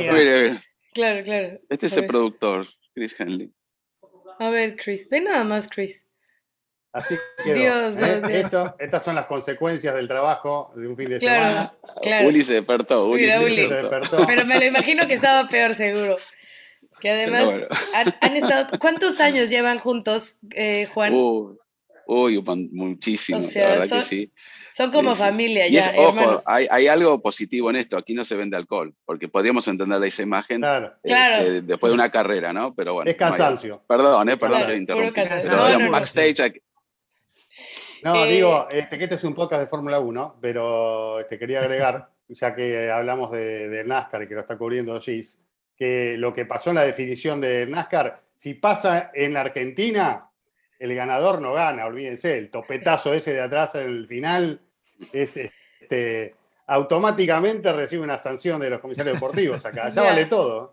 Claro, 0.98 1.24
claro. 1.24 1.60
Este 1.70 1.86
es 1.88 1.96
el 1.98 2.08
productor, 2.08 2.68
Chris 2.94 3.16
Henley. 3.20 3.52
A 4.40 4.50
ver, 4.50 4.76
Chris. 4.76 5.08
Ve 5.10 5.22
nada 5.22 5.44
más, 5.44 5.68
Chris. 5.68 6.04
Así. 6.92 7.16
Dios, 7.46 7.96
¿eh? 7.98 8.22
Dios. 8.28 8.30
Esto- 8.46 8.76
estas 8.80 9.04
son 9.04 9.14
las 9.16 9.28
consecuencias 9.28 9.94
del 9.94 10.08
trabajo 10.08 10.74
de 10.76 10.88
un 10.88 10.98
fin 10.98 11.10
de 11.10 11.20
Claro, 11.20 11.44
semana. 11.44 11.74
claro. 12.02 12.28
Uli 12.28 12.42
se 12.44 12.54
despertó, 12.56 13.08
Uli 13.10 13.22
Mira, 13.24 13.38
se 13.38 13.46
Uli. 13.46 13.56
Se 13.56 13.68
despertó. 13.68 14.26
Pero 14.26 14.46
me 14.46 14.58
lo 14.60 14.66
imagino 14.66 15.08
que 15.08 15.14
estaba 15.14 15.48
peor, 15.48 15.74
seguro. 15.76 16.18
Que 17.00 17.12
además 17.12 17.44
bueno. 17.46 17.68
han, 17.94 18.16
han 18.22 18.36
estado. 18.38 18.80
¿Cuántos 18.80 19.20
años 19.20 19.50
llevan 19.52 19.78
juntos, 19.80 20.40
eh, 20.56 20.88
Juan? 20.94 21.14
Uy, 22.08 22.44
muchísimo, 22.72 23.40
O 23.40 23.44
sea, 23.44 23.64
la 23.64 23.70
verdad 23.80 23.88
son- 23.90 24.00
que 24.00 24.06
sí. 24.06 24.34
Son 24.78 24.92
como 24.92 25.14
sí, 25.16 25.22
sí. 25.22 25.24
familia 25.28 25.68
Y 25.68 25.72
ya, 25.72 25.88
es, 25.88 25.98
ojo, 25.98 26.38
hay, 26.46 26.68
hay 26.70 26.88
algo 26.88 27.20
positivo 27.20 27.72
en 27.72 27.78
esto, 27.78 27.98
aquí 27.98 28.14
no 28.14 28.24
se 28.24 28.36
vende 28.36 28.56
alcohol, 28.58 28.94
porque 29.06 29.28
podríamos 29.28 29.68
entender 29.68 30.04
esa 30.04 30.22
imagen 30.22 30.60
Claro. 30.62 30.94
eh, 31.04 31.08
Claro. 31.08 31.44
eh, 31.46 31.62
después 31.62 31.90
de 31.90 31.96
una 31.96 32.12
carrera, 32.12 32.54
¿no? 32.54 32.76
Pero 32.76 32.94
bueno. 32.94 33.10
Es 33.10 33.18
no 33.20 33.26
hay- 33.26 33.30
cansancio. 33.32 33.82
perdón, 33.88 34.30
eh, 34.30 34.38
perdón 34.38 34.58
Claro, 34.60 34.72
que 34.74 34.78
interrumpí. 34.78 35.14
cansancio. 35.14 35.50
Pero 35.50 35.62
No, 35.62 35.66
digamos, 35.68 35.86
no, 35.86 35.92
no. 35.92 35.98
backstage, 35.98 36.40
aquí- 36.42 36.62
No, 38.04 38.26
Eh, 38.26 38.32
digo, 38.32 38.68
este, 38.70 38.98
que 38.98 39.04
este 39.06 39.16
es 39.16 39.24
un 39.24 39.34
podcast 39.34 39.62
de 39.64 39.68
Fórmula 39.68 40.00
1, 40.00 40.38
pero 40.40 41.18
te 41.28 41.40
quería 41.40 41.60
agregar, 41.62 42.10
ya 42.28 42.54
que 42.56 42.92
hablamos 42.92 43.32
de, 43.32 43.70
de 43.70 43.84
NASCAR 43.84 44.24
y 44.24 44.28
que 44.28 44.36
lo 44.36 44.42
está 44.42 44.58
cubriendo 44.58 45.00
Gis, 45.02 45.42
que 45.76 46.16
lo 46.18 46.34
que 46.34 46.46
pasó 46.46 46.70
en 46.70 46.76
la 46.76 46.84
definición 46.84 47.42
de 47.42 47.66
NASCAR, 47.66 48.22
si 48.36 48.54
pasa 48.54 49.10
en 49.16 49.34
la 49.34 49.42
Argentina, 49.42 50.30
el 50.78 50.94
ganador 50.94 51.42
no 51.42 51.54
gana, 51.54 51.88
olvídense, 51.88 52.38
el 52.38 52.52
topetazo 52.52 53.14
ese 53.16 53.34
de 53.34 53.42
atrás 53.42 53.74
en 53.74 53.88
el 53.88 54.08
final 54.08 54.62
es 55.14 55.38
este, 55.38 56.36
automáticamente 56.66 57.72
recibe 57.74 58.04
una 58.04 58.18
sanción 58.18 58.60
de 58.60 58.70
los 58.70 58.82
comisarios 58.82 59.16
deportivos 59.16 59.66
acá, 59.66 59.90
ya 59.90 60.02
vale 60.02 60.26
todo. 60.26 60.72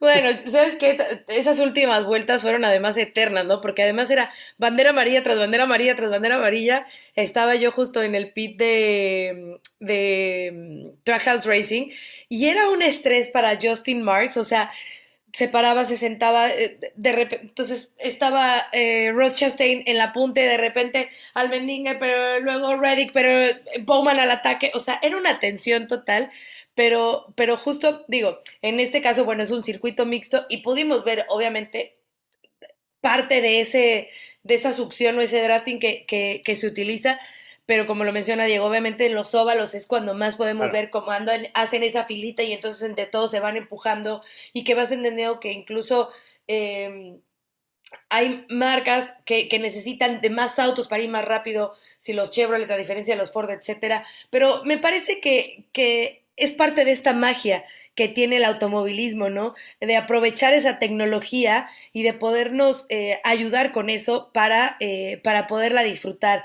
Bueno, 0.00 0.30
¿sabes 0.46 0.76
qué? 0.76 0.94
T- 0.94 1.24
Esas 1.26 1.58
últimas 1.58 2.04
vueltas 2.04 2.42
fueron 2.42 2.64
además 2.64 2.96
eternas, 2.96 3.46
¿no? 3.46 3.60
Porque 3.60 3.82
además 3.82 4.08
era 4.10 4.30
bandera 4.56 4.90
amarilla 4.90 5.24
tras 5.24 5.36
bandera 5.36 5.64
amarilla 5.64 5.96
tras 5.96 6.08
bandera 6.10 6.36
amarilla. 6.36 6.86
Estaba 7.16 7.56
yo 7.56 7.72
justo 7.72 8.00
en 8.04 8.14
el 8.14 8.32
pit 8.32 8.56
de, 8.58 9.58
de 9.80 10.52
mm, 10.54 11.02
Trackhouse 11.02 11.44
Racing 11.44 11.90
y 12.28 12.46
era 12.46 12.70
un 12.70 12.82
estrés 12.82 13.26
para 13.26 13.58
Justin 13.60 14.02
Marks. 14.02 14.36
O 14.36 14.44
sea, 14.44 14.70
se 15.32 15.48
paraba, 15.48 15.84
se 15.84 15.96
sentaba, 15.96 16.50
eh, 16.50 16.78
de 16.94 17.12
repente, 17.12 17.46
entonces 17.46 17.90
estaba 17.98 18.66
eh, 18.72 19.12
Ross 19.12 19.34
Chastain 19.34 19.82
en 19.86 19.98
la 19.98 20.12
punta 20.12 20.40
y 20.40 20.44
de 20.44 20.56
repente 20.56 21.10
Almendingue, 21.34 21.96
pero 21.96 22.40
luego 22.40 22.76
Reddick, 22.76 23.12
pero 23.12 23.54
Bowman 23.80 24.18
al 24.18 24.30
ataque, 24.30 24.70
o 24.74 24.80
sea, 24.80 24.98
era 25.02 25.16
una 25.16 25.38
tensión 25.38 25.86
total, 25.86 26.30
pero, 26.74 27.32
pero 27.36 27.56
justo 27.56 28.04
digo, 28.08 28.40
en 28.62 28.80
este 28.80 29.02
caso, 29.02 29.24
bueno, 29.24 29.42
es 29.42 29.50
un 29.50 29.62
circuito 29.62 30.06
mixto 30.06 30.46
y 30.48 30.58
pudimos 30.58 31.04
ver, 31.04 31.26
obviamente, 31.28 31.98
parte 33.00 33.40
de, 33.40 33.60
ese, 33.60 34.08
de 34.42 34.54
esa 34.54 34.72
succión 34.72 35.18
o 35.18 35.20
ese 35.20 35.42
drafting 35.42 35.78
que, 35.78 36.04
que 36.06 36.56
se 36.56 36.66
utiliza, 36.66 37.20
pero 37.68 37.86
como 37.86 38.04
lo 38.04 38.12
menciona 38.14 38.46
Diego, 38.46 38.64
obviamente 38.64 39.04
en 39.04 39.14
los 39.14 39.34
óvalos 39.34 39.74
es 39.74 39.86
cuando 39.86 40.14
más 40.14 40.36
podemos 40.36 40.68
Claro. 40.68 40.72
ver 40.72 40.88
cómo 40.88 41.10
andan, 41.10 41.48
hacen 41.52 41.82
esa 41.82 42.06
filita 42.06 42.42
y 42.42 42.54
entonces 42.54 42.80
entre 42.82 43.04
todos 43.04 43.30
se 43.30 43.40
van 43.40 43.58
empujando 43.58 44.22
y 44.54 44.64
que 44.64 44.74
vas 44.74 44.90
entendiendo 44.90 45.38
que 45.38 45.52
incluso 45.52 46.08
eh, 46.46 47.18
hay 48.08 48.46
marcas 48.48 49.14
que, 49.26 49.48
que 49.48 49.58
necesitan 49.58 50.22
de 50.22 50.30
más 50.30 50.58
autos 50.58 50.88
para 50.88 51.02
ir 51.02 51.10
más 51.10 51.26
rápido, 51.26 51.74
si 51.98 52.14
los 52.14 52.30
Chevrolet, 52.30 52.70
a 52.70 52.78
diferencia 52.78 53.14
de 53.14 53.18
los 53.20 53.32
Ford, 53.32 53.50
etcétera, 53.50 54.06
pero 54.30 54.64
me 54.64 54.78
parece 54.78 55.20
que, 55.20 55.66
que 55.72 56.24
es 56.36 56.52
parte 56.54 56.86
de 56.86 56.92
esta 56.92 57.12
magia 57.12 57.64
que 57.94 58.08
tiene 58.08 58.36
el 58.36 58.44
automovilismo, 58.44 59.28
¿no? 59.28 59.54
De 59.80 59.96
aprovechar 59.96 60.54
esa 60.54 60.78
tecnología 60.78 61.68
y 61.92 62.02
de 62.02 62.14
podernos 62.14 62.86
eh, 62.88 63.20
ayudar 63.24 63.72
con 63.72 63.90
eso 63.90 64.30
para, 64.32 64.76
eh, 64.80 65.20
para 65.22 65.46
poderla 65.48 65.82
disfrutar. 65.82 66.44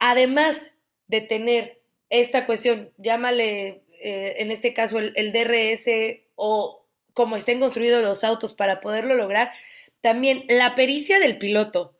Además 0.00 0.72
de 1.06 1.20
tener 1.20 1.80
esta 2.08 2.46
cuestión, 2.46 2.92
llámale 2.98 3.84
eh, 4.02 4.34
en 4.38 4.50
este 4.50 4.74
caso 4.74 4.98
el, 4.98 5.12
el 5.14 5.32
DRS 5.32 5.88
o 6.34 6.86
como 7.14 7.36
estén 7.36 7.60
construidos 7.60 8.02
los 8.02 8.24
autos 8.24 8.54
para 8.54 8.80
poderlo 8.80 9.14
lograr, 9.14 9.52
también 10.00 10.44
la 10.48 10.74
pericia 10.74 11.20
del 11.20 11.38
piloto 11.38 11.96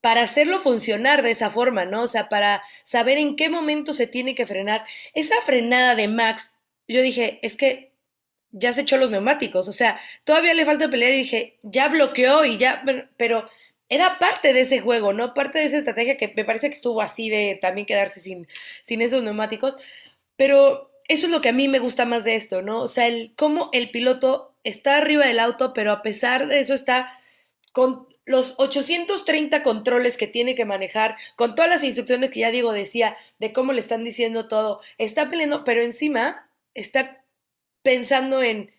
para 0.00 0.22
hacerlo 0.22 0.60
funcionar 0.60 1.22
de 1.22 1.30
esa 1.30 1.50
forma, 1.50 1.84
¿no? 1.84 2.02
O 2.02 2.08
sea, 2.08 2.28
para 2.28 2.62
saber 2.84 3.18
en 3.18 3.36
qué 3.36 3.48
momento 3.48 3.92
se 3.92 4.06
tiene 4.06 4.34
que 4.34 4.46
frenar. 4.46 4.84
Esa 5.14 5.34
frenada 5.42 5.94
de 5.94 6.08
Max, 6.08 6.54
yo 6.88 7.02
dije, 7.02 7.38
es 7.42 7.56
que 7.56 7.92
ya 8.50 8.72
se 8.72 8.80
echó 8.80 8.96
los 8.96 9.10
neumáticos, 9.10 9.68
o 9.68 9.72
sea, 9.72 10.00
todavía 10.24 10.54
le 10.54 10.64
falta 10.64 10.88
pelear 10.88 11.12
y 11.12 11.18
dije, 11.18 11.58
ya 11.62 11.88
bloqueó 11.88 12.44
y 12.44 12.58
ya, 12.58 12.82
pero, 12.84 13.08
pero 13.16 13.48
era 13.90 14.18
parte 14.18 14.52
de 14.54 14.62
ese 14.62 14.80
juego, 14.80 15.12
¿no? 15.12 15.34
Parte 15.34 15.58
de 15.58 15.66
esa 15.66 15.78
estrategia 15.78 16.16
que 16.16 16.32
me 16.34 16.44
parece 16.44 16.70
que 16.70 16.76
estuvo 16.76 17.02
así 17.02 17.28
de 17.28 17.58
también 17.60 17.86
quedarse 17.86 18.20
sin, 18.20 18.48
sin 18.84 19.02
esos 19.02 19.22
neumáticos, 19.22 19.76
pero 20.36 20.90
eso 21.08 21.26
es 21.26 21.32
lo 21.32 21.40
que 21.40 21.50
a 21.50 21.52
mí 21.52 21.68
me 21.68 21.80
gusta 21.80 22.06
más 22.06 22.24
de 22.24 22.36
esto, 22.36 22.62
¿no? 22.62 22.80
O 22.82 22.88
sea, 22.88 23.08
el 23.08 23.34
cómo 23.36 23.68
el 23.72 23.90
piloto 23.90 24.54
está 24.64 24.96
arriba 24.96 25.26
del 25.26 25.40
auto, 25.40 25.72
pero 25.74 25.92
a 25.92 26.02
pesar 26.02 26.46
de 26.46 26.60
eso 26.60 26.72
está 26.72 27.10
con 27.72 28.08
los 28.26 28.54
830 28.58 29.62
controles 29.64 30.16
que 30.16 30.28
tiene 30.28 30.54
que 30.54 30.64
manejar, 30.64 31.16
con 31.36 31.56
todas 31.56 31.68
las 31.70 31.82
instrucciones 31.82 32.30
que 32.30 32.40
ya 32.40 32.52
Diego 32.52 32.72
decía, 32.72 33.16
de 33.40 33.52
cómo 33.52 33.72
le 33.72 33.80
están 33.80 34.04
diciendo 34.04 34.46
todo, 34.46 34.80
está 34.98 35.28
peleando, 35.30 35.64
pero 35.64 35.82
encima 35.82 36.48
está 36.74 37.24
pensando 37.82 38.40
en, 38.42 38.72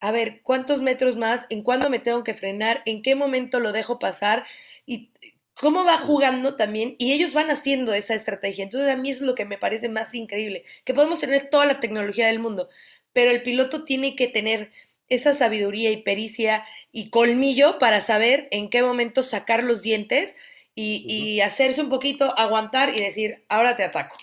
a 0.00 0.12
ver, 0.12 0.40
¿cuántos 0.42 0.80
metros 0.80 1.16
más? 1.16 1.46
¿En 1.50 1.62
cuándo 1.62 1.90
me 1.90 1.98
tengo 1.98 2.24
que 2.24 2.34
frenar? 2.34 2.82
¿En 2.86 3.02
qué 3.02 3.14
momento 3.14 3.60
lo 3.60 3.72
dejo 3.72 3.98
pasar? 3.98 4.46
Y 4.86 5.10
cómo 5.58 5.84
va 5.84 5.98
jugando 5.98 6.56
también, 6.56 6.94
y 6.98 7.12
ellos 7.12 7.34
van 7.34 7.50
haciendo 7.50 7.92
esa 7.92 8.14
estrategia. 8.14 8.64
Entonces 8.64 8.90
a 8.90 8.96
mí 8.96 9.10
eso 9.10 9.24
es 9.24 9.26
lo 9.26 9.34
que 9.34 9.44
me 9.44 9.58
parece 9.58 9.88
más 9.88 10.14
increíble, 10.14 10.64
que 10.84 10.94
podemos 10.94 11.20
tener 11.20 11.50
toda 11.50 11.66
la 11.66 11.80
tecnología 11.80 12.28
del 12.28 12.38
mundo, 12.38 12.68
pero 13.12 13.30
el 13.30 13.42
piloto 13.42 13.84
tiene 13.84 14.14
que 14.16 14.28
tener 14.28 14.70
esa 15.08 15.34
sabiduría 15.34 15.90
y 15.90 16.02
pericia 16.02 16.64
y 16.92 17.10
colmillo 17.10 17.78
para 17.78 18.00
saber 18.00 18.48
en 18.50 18.70
qué 18.70 18.82
momento 18.82 19.22
sacar 19.22 19.64
los 19.64 19.82
dientes 19.82 20.36
y, 20.74 21.04
y 21.12 21.40
hacerse 21.40 21.80
un 21.80 21.88
poquito, 21.88 22.38
aguantar 22.38 22.94
y 22.94 23.00
decir, 23.00 23.44
ahora 23.48 23.76
te 23.76 23.84
ataco. 23.84 24.16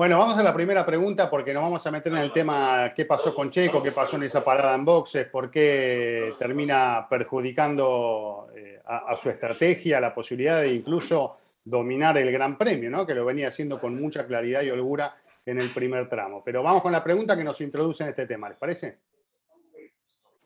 Bueno, 0.00 0.18
vamos 0.18 0.38
a 0.38 0.42
la 0.42 0.54
primera 0.54 0.86
pregunta 0.86 1.28
porque 1.28 1.52
nos 1.52 1.62
vamos 1.62 1.86
a 1.86 1.90
meter 1.90 2.10
en 2.10 2.20
el 2.20 2.32
tema 2.32 2.90
qué 2.96 3.04
pasó 3.04 3.34
con 3.34 3.50
Checo, 3.50 3.82
qué 3.82 3.92
pasó 3.92 4.16
en 4.16 4.22
esa 4.22 4.42
parada 4.42 4.74
en 4.74 4.82
boxes, 4.82 5.26
por 5.26 5.50
qué 5.50 6.32
termina 6.38 7.06
perjudicando 7.06 8.48
eh, 8.56 8.80
a, 8.82 9.14
su 9.14 9.28
estrategia, 9.28 10.00
la 10.00 10.14
posibilidad 10.14 10.62
de 10.62 10.72
incluso 10.72 11.36
dominar 11.62 12.16
el 12.16 12.32
Gran 12.32 12.56
Premio, 12.56 12.88
¿no? 12.88 13.06
que 13.06 13.14
lo 13.14 13.26
venía 13.26 13.48
haciendo 13.48 13.78
con 13.78 14.00
mucha 14.00 14.26
claridad 14.26 14.62
y 14.62 14.70
holgura 14.70 15.14
en 15.44 15.60
el 15.60 15.68
primer 15.68 16.08
tramo. 16.08 16.42
Pero 16.42 16.62
vamos 16.62 16.80
con 16.80 16.92
la 16.92 17.04
pregunta 17.04 17.36
que 17.36 17.44
nos 17.44 17.60
introduce 17.60 18.02
en 18.02 18.08
este 18.08 18.24
tema, 18.24 18.48
¿les 18.48 18.56
parece? 18.56 18.96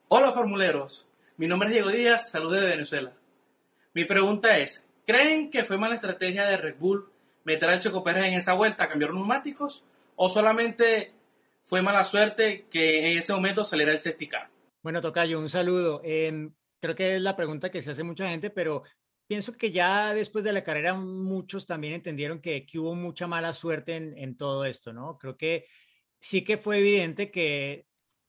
Hola 0.09 0.33
formuleros, 0.33 1.07
mi 1.37 1.47
nombre 1.47 1.69
es 1.69 1.75
Diego 1.75 1.91
Díaz, 1.91 2.29
saludos 2.29 2.61
de 2.61 2.71
Venezuela. 2.71 3.13
Mi 3.93 4.05
pregunta 4.05 4.59
es, 4.59 4.85
¿creen 5.07 5.49
que 5.49 5.63
fue 5.63 5.79
mala 5.79 5.95
estrategia 5.95 6.45
de 6.45 6.57
Red 6.57 6.75
Bull 6.77 7.14
meter 7.45 7.69
al 7.69 7.81
Checo 7.81 8.03
Pérez 8.03 8.27
en 8.27 8.35
esa 8.35 8.55
vuelta 8.55 8.89
cambiar 8.89 9.13
neumáticos? 9.13 9.85
¿O 10.17 10.29
solamente 10.29 11.13
fue 11.63 11.83
mala 11.83 12.05
suerte 12.05 12.67
que 12.71 12.99
en 12.99 13.19
ese 13.19 13.33
momento 13.33 13.65
saliera 13.65 13.93
el 13.93 13.99
safety 13.99 14.29
car? 14.29 14.51
Bueno, 14.83 15.01
Tocayo, 15.01 15.39
un 15.39 15.49
saludo. 15.49 16.01
Eh, 16.05 16.51
creo 16.81 16.95
que 16.95 17.17
es 17.17 17.23
la 17.23 17.37
pregunta 17.37 17.71
que 17.71 17.81
se 17.81 17.93
hace 17.93 18.03
mucha 18.03 18.29
gente, 18.29 18.51
pero 18.51 18.83
pienso 19.27 19.55
que 19.55 19.73
ya 19.73 20.13
después 20.13 20.45
de 20.45 20.53
la 20.53 20.63
carrera 20.63 20.95
muchos 20.95 21.67
también 21.67 21.95
entendieron 21.95 22.41
que, 22.41 22.67
que 22.67 22.79
hubo 22.79 22.95
mucha 22.95 23.27
mala 23.27 23.53
suerte 23.53 23.97
en, 23.97 24.17
en, 24.19 24.37
todo 24.37 24.65
esto, 24.65 24.93
¿no? 24.93 25.17
Creo 25.19 25.37
que 25.37 25.67
sí 26.19 26.45
que 26.45 26.59
fue 26.59 26.79
evidente 26.79 27.31
que 27.31 27.87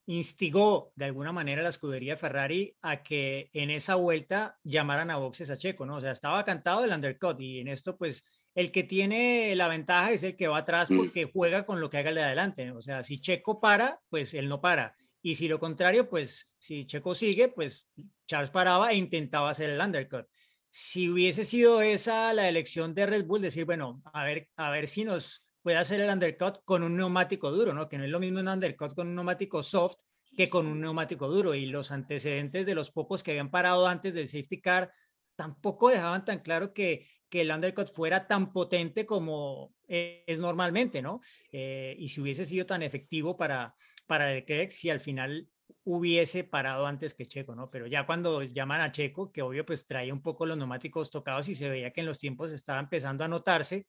instigó 0.07 0.91
de 0.95 1.05
alguna 1.05 1.31
manera 1.31 1.63
la 1.63 1.69
escudería 1.69 2.17
Ferrari 2.17 2.77
a 2.81 3.01
que 3.01 3.49
en 3.53 3.71
esa 3.71 3.95
vuelta 3.95 4.59
llamaran 4.63 5.09
a 5.09 5.17
boxes 5.17 5.49
a 5.49 5.57
Checo, 5.57 5.85
¿no? 5.85 5.95
O 5.97 6.01
sea, 6.01 6.11
estaba 6.11 6.43
cantado 6.43 6.85
el 6.85 6.91
undercut 6.91 7.39
y 7.39 7.59
en 7.59 7.67
esto 7.67 7.97
pues 7.97 8.23
el 8.55 8.71
que 8.71 8.83
tiene 8.83 9.53
la 9.55 9.67
ventaja 9.67 10.11
es 10.11 10.23
el 10.23 10.37
que 10.37 10.47
va 10.47 10.59
atrás 10.59 10.87
porque 10.95 11.29
juega 11.31 11.65
con 11.65 11.81
lo 11.81 11.89
que 11.89 11.97
haga 11.97 12.09
el 12.09 12.15
de 12.15 12.23
adelante. 12.23 12.71
O 12.71 12.81
sea, 12.81 13.03
si 13.03 13.19
Checo 13.19 13.59
para, 13.59 13.99
pues 14.09 14.33
él 14.33 14.47
no 14.47 14.61
para. 14.61 14.95
Y 15.21 15.35
si 15.35 15.49
lo 15.49 15.59
contrario, 15.59 16.09
pues 16.09 16.49
si 16.57 16.87
Checo 16.87 17.13
sigue, 17.13 17.49
pues 17.49 17.89
Charles 18.25 18.49
paraba 18.49 18.91
e 18.91 18.95
intentaba 18.95 19.49
hacer 19.49 19.69
el 19.69 19.81
undercut. 19.81 20.25
Si 20.69 21.09
hubiese 21.09 21.43
sido 21.43 21.81
esa 21.81 22.33
la 22.33 22.47
elección 22.47 22.95
de 22.95 23.05
Red 23.05 23.25
Bull, 23.25 23.41
decir, 23.41 23.65
bueno, 23.65 24.01
a 24.13 24.23
ver, 24.23 24.47
a 24.55 24.69
ver 24.69 24.87
si 24.87 25.03
nos 25.03 25.43
puede 25.61 25.77
hacer 25.77 25.99
el 25.99 26.09
undercut 26.09 26.59
con 26.63 26.83
un 26.83 26.95
neumático 26.95 27.51
duro, 27.51 27.73
¿no? 27.73 27.89
Que 27.89 27.97
no 27.97 28.05
es 28.05 28.09
lo 28.09 28.19
mismo 28.19 28.39
un 28.39 28.47
undercut 28.47 28.93
con 28.93 29.07
un 29.07 29.15
neumático 29.15 29.63
soft 29.63 29.97
que 30.37 30.49
con 30.49 30.65
un 30.67 30.79
neumático 30.79 31.27
duro. 31.27 31.53
Y 31.55 31.65
los 31.65 31.91
antecedentes 31.91 32.65
de 32.65 32.75
los 32.75 32.91
pocos 32.91 33.21
que 33.21 33.31
habían 33.31 33.51
parado 33.51 33.85
antes 33.87 34.13
del 34.13 34.29
safety 34.29 34.61
car 34.61 34.91
tampoco 35.35 35.89
dejaban 35.89 36.25
tan 36.25 36.39
claro 36.39 36.73
que, 36.73 37.05
que 37.29 37.41
el 37.41 37.51
undercut 37.51 37.89
fuera 37.89 38.27
tan 38.27 38.51
potente 38.51 39.05
como 39.05 39.73
es 39.87 40.39
normalmente, 40.39 41.01
¿no? 41.01 41.21
Eh, 41.51 41.95
y 41.99 42.07
si 42.09 42.21
hubiese 42.21 42.45
sido 42.45 42.65
tan 42.65 42.81
efectivo 42.81 43.37
para, 43.37 43.75
para 44.07 44.31
Leclerc, 44.31 44.71
si 44.71 44.89
al 44.89 44.99
final 44.99 45.47
hubiese 45.83 46.43
parado 46.43 46.87
antes 46.87 47.13
que 47.13 47.27
Checo, 47.27 47.55
¿no? 47.55 47.69
Pero 47.69 47.87
ya 47.87 48.05
cuando 48.05 48.41
llaman 48.41 48.81
a 48.81 48.91
Checo, 48.91 49.31
que 49.31 49.41
obvio 49.41 49.65
pues 49.65 49.85
traía 49.85 50.13
un 50.13 50.21
poco 50.21 50.45
los 50.45 50.57
neumáticos 50.57 51.11
tocados 51.11 51.47
y 51.47 51.55
se 51.55 51.69
veía 51.69 51.91
que 51.91 52.01
en 52.01 52.07
los 52.07 52.17
tiempos 52.17 52.51
estaba 52.51 52.79
empezando 52.79 53.23
a 53.23 53.27
notarse, 53.27 53.87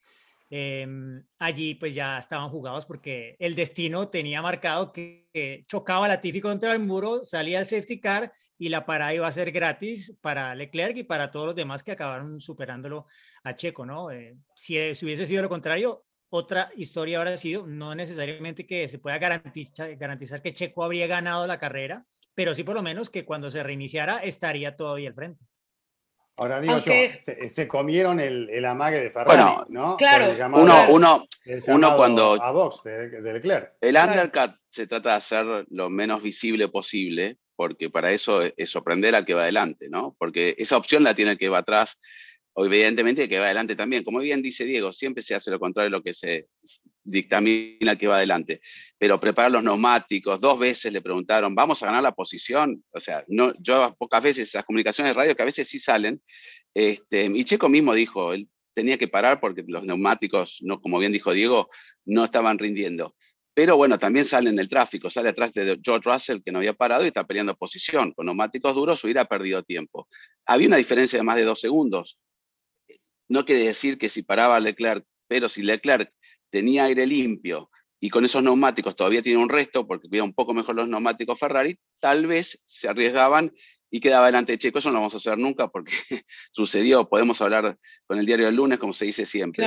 eh, 0.50 0.86
allí 1.38 1.74
pues 1.74 1.94
ya 1.94 2.18
estaban 2.18 2.50
jugados 2.50 2.86
porque 2.86 3.36
el 3.38 3.54
destino 3.54 4.08
tenía 4.08 4.42
marcado 4.42 4.92
que, 4.92 5.28
que 5.32 5.64
chocaba 5.66 6.08
la 6.08 6.20
Tiffy 6.20 6.40
contra 6.40 6.72
el 6.72 6.80
muro, 6.80 7.24
salía 7.24 7.58
el 7.58 7.66
safety 7.66 8.00
car 8.00 8.32
y 8.58 8.68
la 8.68 8.86
parada 8.86 9.14
iba 9.14 9.26
a 9.26 9.32
ser 9.32 9.50
gratis 9.52 10.16
para 10.20 10.54
Leclerc 10.54 10.96
y 10.96 11.04
para 11.04 11.30
todos 11.30 11.46
los 11.46 11.56
demás 11.56 11.82
que 11.82 11.92
acabaron 11.92 12.40
superándolo 12.40 13.06
a 13.42 13.54
Checo, 13.54 13.84
¿no? 13.84 14.10
Eh, 14.10 14.36
si, 14.54 14.94
si, 14.94 15.04
hubiese 15.04 15.26
sido 15.26 15.42
lo 15.42 15.48
contrario, 15.48 16.04
otra 16.28 16.70
historia 16.76 17.18
habrá 17.18 17.36
sido, 17.36 17.66
no 17.66 17.94
necesariamente 17.94 18.66
que 18.66 18.88
se 18.88 18.98
pueda 18.98 19.18
garantizar, 19.18 19.94
garantizar 19.96 20.42
que 20.42 20.54
Checo 20.54 20.84
habría 20.84 21.06
ganado 21.06 21.46
la 21.46 21.58
carrera, 21.58 22.04
pero 22.34 22.54
sí 22.54 22.64
por 22.64 22.74
lo 22.74 22.82
menos 22.82 23.10
que 23.10 23.24
cuando 23.24 23.50
se 23.50 23.62
reiniciara 23.62 24.18
estaría 24.18 24.76
todavía 24.76 25.08
al 25.08 25.14
frente. 25.14 25.44
Ahora 26.38 26.60
digo 26.60 26.74
Aunque... 26.74 27.14
yo, 27.14 27.20
se, 27.20 27.50
se, 27.50 27.66
comieron 27.66 28.20
el, 28.20 28.50
el, 28.50 28.64
amague 28.66 29.00
de 29.00 29.10
Ferrari, 29.10 29.42
bueno, 29.42 29.66
¿no? 29.68 29.96
Claro. 29.96 30.36
Llamado, 30.36 30.62
uno, 30.62 30.86
uno, 30.90 31.26
uno 31.68 31.96
cuando... 31.96 32.42
A 32.42 32.50
box 32.50 32.82
de, 32.84 33.08
de 33.08 33.32
Leclerc. 33.32 33.72
El 33.80 33.92
claro. 33.92 34.12
undercut 34.12 34.56
se 34.68 34.86
trata 34.86 35.10
de 35.10 35.16
hacer 35.16 35.46
lo 35.70 35.88
menos 35.88 36.22
visible 36.22 36.68
posible, 36.68 37.38
porque 37.56 37.88
para 37.88 38.12
eso 38.12 38.42
es 38.42 38.70
sorprender 38.70 39.14
al 39.14 39.24
que 39.24 39.32
va 39.32 39.42
adelante, 39.42 39.88
¿no? 39.88 40.14
Porque 40.18 40.54
esa 40.58 40.76
opción 40.76 41.02
la 41.04 41.14
tiene 41.14 41.32
el 41.32 41.38
que 41.38 41.48
va 41.48 41.58
atrás, 41.58 41.98
o 42.58 42.64
evidentemente 42.64 43.28
que 43.28 43.38
va 43.38 43.46
adelante 43.46 43.76
también. 43.76 44.02
Como 44.02 44.18
bien 44.20 44.40
dice 44.40 44.64
Diego, 44.64 44.90
siempre 44.90 45.22
se 45.22 45.34
hace 45.34 45.50
lo 45.50 45.60
contrario 45.60 45.90
de 45.90 45.96
lo 45.98 46.02
que 46.02 46.14
se 46.14 46.48
dictamina 47.04 47.96
que 47.98 48.06
va 48.06 48.16
adelante. 48.16 48.62
Pero 48.98 49.20
preparar 49.20 49.52
los 49.52 49.62
neumáticos, 49.62 50.40
dos 50.40 50.58
veces 50.58 50.90
le 50.90 51.02
preguntaron, 51.02 51.54
¿vamos 51.54 51.82
a 51.82 51.86
ganar 51.86 52.02
la 52.02 52.12
posición? 52.12 52.82
O 52.92 53.00
sea, 53.00 53.22
no, 53.28 53.52
yo 53.60 53.94
pocas 53.98 54.22
veces, 54.22 54.48
esas 54.48 54.64
comunicaciones 54.64 55.10
de 55.10 55.20
radio 55.20 55.36
que 55.36 55.42
a 55.42 55.44
veces 55.44 55.68
sí 55.68 55.78
salen, 55.78 56.22
este, 56.72 57.24
y 57.26 57.44
Checo 57.44 57.68
mismo 57.68 57.92
dijo, 57.92 58.32
él 58.32 58.48
tenía 58.74 58.96
que 58.96 59.08
parar 59.08 59.38
porque 59.38 59.62
los 59.66 59.84
neumáticos, 59.84 60.60
no, 60.62 60.80
como 60.80 60.98
bien 60.98 61.12
dijo 61.12 61.32
Diego, 61.32 61.68
no 62.06 62.24
estaban 62.24 62.58
rindiendo. 62.58 63.14
Pero 63.52 63.76
bueno, 63.76 63.98
también 63.98 64.24
sale 64.24 64.48
en 64.48 64.58
el 64.58 64.68
tráfico, 64.68 65.10
sale 65.10 65.28
atrás 65.28 65.52
de 65.52 65.78
George 65.82 66.10
Russell 66.10 66.40
que 66.42 66.52
no 66.52 66.58
había 66.58 66.72
parado 66.72 67.04
y 67.04 67.08
está 67.08 67.24
peleando 67.24 67.54
posición. 67.54 68.12
Con 68.12 68.26
neumáticos 68.26 68.74
duros 68.74 69.04
hubiera 69.04 69.26
perdido 69.26 69.62
tiempo. 69.62 70.08
Había 70.46 70.68
una 70.68 70.76
diferencia 70.78 71.18
de 71.18 71.22
más 71.22 71.36
de 71.36 71.44
dos 71.44 71.60
segundos. 71.60 72.18
No 73.28 73.44
quiere 73.44 73.64
decir 73.64 73.98
que 73.98 74.08
si 74.08 74.22
paraba 74.22 74.60
Leclerc, 74.60 75.04
pero 75.28 75.48
si 75.48 75.62
Leclerc 75.62 76.12
tenía 76.50 76.84
aire 76.84 77.06
limpio 77.06 77.70
y 78.00 78.10
con 78.10 78.24
esos 78.24 78.42
neumáticos 78.42 78.94
todavía 78.94 79.22
tiene 79.22 79.42
un 79.42 79.48
resto, 79.48 79.86
porque 79.86 80.08
cuida 80.08 80.22
un 80.22 80.34
poco 80.34 80.54
mejor 80.54 80.76
los 80.76 80.88
neumáticos 80.88 81.38
Ferrari, 81.38 81.78
tal 82.00 82.26
vez 82.26 82.60
se 82.64 82.88
arriesgaban 82.88 83.52
y 83.90 84.00
quedaba 84.00 84.26
delante 84.26 84.52
de 84.52 84.58
Checo. 84.58 84.78
Eso 84.78 84.90
no 84.90 84.94
lo 84.94 85.00
vamos 85.00 85.14
a 85.14 85.18
hacer 85.18 85.38
nunca 85.38 85.68
porque 85.68 85.92
sucedió. 86.50 87.08
Podemos 87.08 87.40
hablar 87.40 87.78
con 88.06 88.18
el 88.18 88.26
diario 88.26 88.46
del 88.46 88.56
lunes, 88.56 88.78
como 88.78 88.92
se 88.92 89.06
dice 89.06 89.24
siempre. 89.24 89.66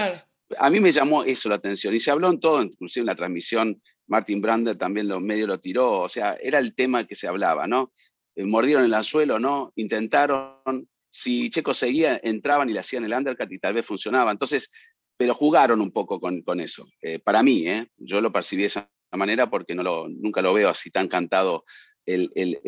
A 0.58 0.70
mí 0.70 0.80
me 0.80 0.92
llamó 0.92 1.24
eso 1.24 1.50
la 1.50 1.56
atención 1.56 1.94
y 1.94 2.00
se 2.00 2.12
habló 2.12 2.30
en 2.30 2.40
todo, 2.40 2.62
inclusive 2.62 3.02
en 3.02 3.08
la 3.08 3.16
transmisión. 3.16 3.82
Martin 4.08 4.42
Brander 4.42 4.78
también 4.78 5.08
los 5.08 5.22
medios 5.22 5.48
lo 5.48 5.60
tiró. 5.60 6.00
O 6.00 6.10
sea, 6.10 6.38
era 6.42 6.60
el 6.60 6.74
tema 6.74 7.06
que 7.06 7.16
se 7.16 7.28
hablaba, 7.28 7.68
¿no? 7.68 7.92
Eh, 8.36 8.46
mordieron 8.46 8.84
el 8.84 8.94
anzuelo, 8.94 9.40
¿no? 9.40 9.72
Intentaron. 9.76 10.88
Si 11.10 11.50
Checo 11.50 11.74
seguía, 11.74 12.20
entraban 12.24 12.70
y 12.70 12.74
le 12.74 12.80
hacían 12.80 13.04
el 13.06 13.14
undercut 13.14 13.52
y 13.52 13.60
tal 13.60 13.74
vez 13.74 13.86
funcionaba. 13.86 14.32
Entonces, 14.32 14.72
pero 15.18 15.34
jugaron 15.34 15.82
un 15.82 15.92
poco 15.92 16.20
con, 16.20 16.42
con 16.42 16.60
eso. 16.62 16.88
Eh, 17.02 17.20
para 17.20 17.44
mí, 17.44 17.68
¿eh? 17.68 17.88
yo 17.98 18.22
lo 18.22 18.32
percibí 18.32 18.62
de 18.62 18.68
esa 18.68 18.90
manera 19.12 19.50
porque 19.50 19.76
no 19.76 19.84
lo, 19.84 20.08
nunca 20.08 20.42
lo 20.42 20.54
veo 20.54 20.70
así 20.70 20.92
tan 20.92 21.08
cantado 21.08 21.66
el, 22.06 22.60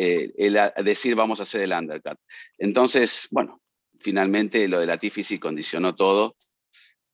decir 0.84 1.16
vamos 1.16 1.40
a 1.40 1.44
hacer 1.44 1.62
el 1.62 1.72
undercut. 1.72 2.18
Entonces, 2.58 3.28
bueno, 3.32 3.62
finalmente 4.00 4.68
lo 4.68 4.80
de 4.80 4.86
la 4.86 4.94
Latifi 4.94 5.24
sí 5.24 5.40
condicionó 5.40 5.96
todo. 5.96 6.36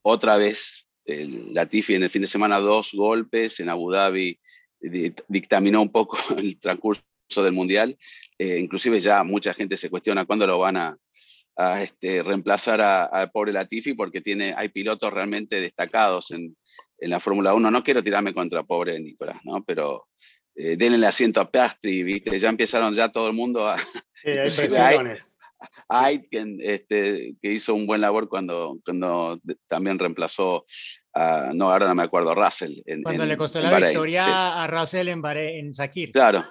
Otra 0.01 0.37
vez, 0.37 0.87
la 1.05 1.61
Latifi 1.61 1.95
en 1.95 2.03
el 2.03 2.09
fin 2.09 2.21
de 2.21 2.27
semana 2.27 2.59
dos 2.59 2.93
golpes, 2.93 3.59
en 3.59 3.69
Abu 3.69 3.91
Dhabi 3.91 4.39
dictaminó 5.27 5.81
un 5.81 5.91
poco 5.91 6.17
el 6.37 6.59
transcurso 6.59 7.03
del 7.35 7.53
Mundial. 7.53 7.97
Eh, 8.37 8.57
inclusive 8.59 8.99
ya 8.99 9.23
mucha 9.23 9.53
gente 9.53 9.77
se 9.77 9.89
cuestiona 9.89 10.25
cuándo 10.25 10.47
lo 10.47 10.59
van 10.59 10.77
a, 10.77 10.97
este, 11.81 12.23
reemplazar 12.23 12.81
a, 12.81 13.29
pobre 13.31 13.53
Latifi 13.53 13.93
porque 13.93 14.21
tiene, 14.21 14.53
hay 14.55 14.69
pilotos 14.69 15.11
realmente 15.11 15.59
destacados 15.59 16.31
en, 16.31 16.55
en 16.99 17.09
la 17.09 17.19
Fórmula 17.19 17.53
1. 17.53 17.71
No 17.71 17.83
quiero 17.83 18.03
tirarme 18.03 18.33
contra 18.33 18.63
pobre 18.63 18.99
Nicolás, 18.99 19.39
¿no? 19.43 19.63
pero 19.63 20.07
eh, 20.55 20.75
denle 20.75 20.97
el 20.97 21.03
asiento 21.03 21.41
a 21.41 21.49
Piastri, 21.49 22.03
¿viste? 22.03 22.39
Ya 22.39 22.49
empezaron 22.49 22.93
ya 22.93 23.09
todo 23.09 23.27
el 23.27 23.33
mundo 23.33 23.67
a... 23.67 23.77
Sí, 24.23 24.31
hay 25.89 26.27
este, 26.31 27.35
que 27.41 27.51
hizo 27.51 27.73
un 27.73 27.87
buen 27.87 28.01
labor 28.01 28.27
cuando, 28.27 28.79
cuando 28.83 29.39
también 29.67 29.97
reemplazó 29.99 30.65
a, 31.13 31.51
no, 31.53 31.71
ahora 31.71 31.87
no 31.87 31.95
me 31.95 32.03
acuerdo, 32.03 32.35
Russell. 32.35 32.73
cuando 33.03 33.25
le 33.25 33.37
costó 33.37 33.61
la 33.61 33.79
victoria 33.79 34.63
a 34.63 34.67
Russell 34.67 35.07
en, 35.07 35.21
Bahrein, 35.21 35.67
en 35.67 35.73
Sakir. 35.73 36.11
Claro, 36.11 36.43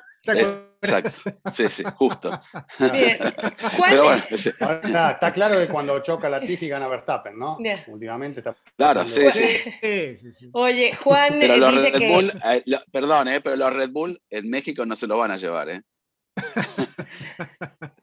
Exacto. 0.83 1.11
Sí, 1.53 1.69
sí, 1.71 1.83
justo. 1.97 2.41
está, 4.31 5.33
claro 5.33 5.59
que 5.59 5.69
cuando 5.69 5.99
choca 6.01 6.29
la 6.29 6.41
Tiffy 6.41 6.69
gana 6.69 6.89
Verstappen, 6.89 7.39
¿no? 7.39 7.59
Últimamente 7.89 8.41
está. 8.41 8.55
Claro, 8.77 9.07
sí, 9.09 9.31
sí. 9.33 10.51
Oye, 10.53 10.93
Juan 10.95 11.39
pero 11.41 11.57
los 11.57 11.73
dice 11.73 11.91
Red 11.91 12.09
Bull, 12.09 12.33
eh, 12.45 12.65
perdón, 12.93 13.29
eh, 13.29 13.41
pero 13.41 13.57
los 13.57 13.73
Red 13.73 13.91
Bull 13.91 14.21
en 14.31 14.51
México 14.51 14.85
no 14.87 14.97
se 14.97 15.07
lo 15.07 15.19
van 15.19 15.31
a 15.31 15.37
llevar, 15.37 15.71
¿eh? 15.71 15.83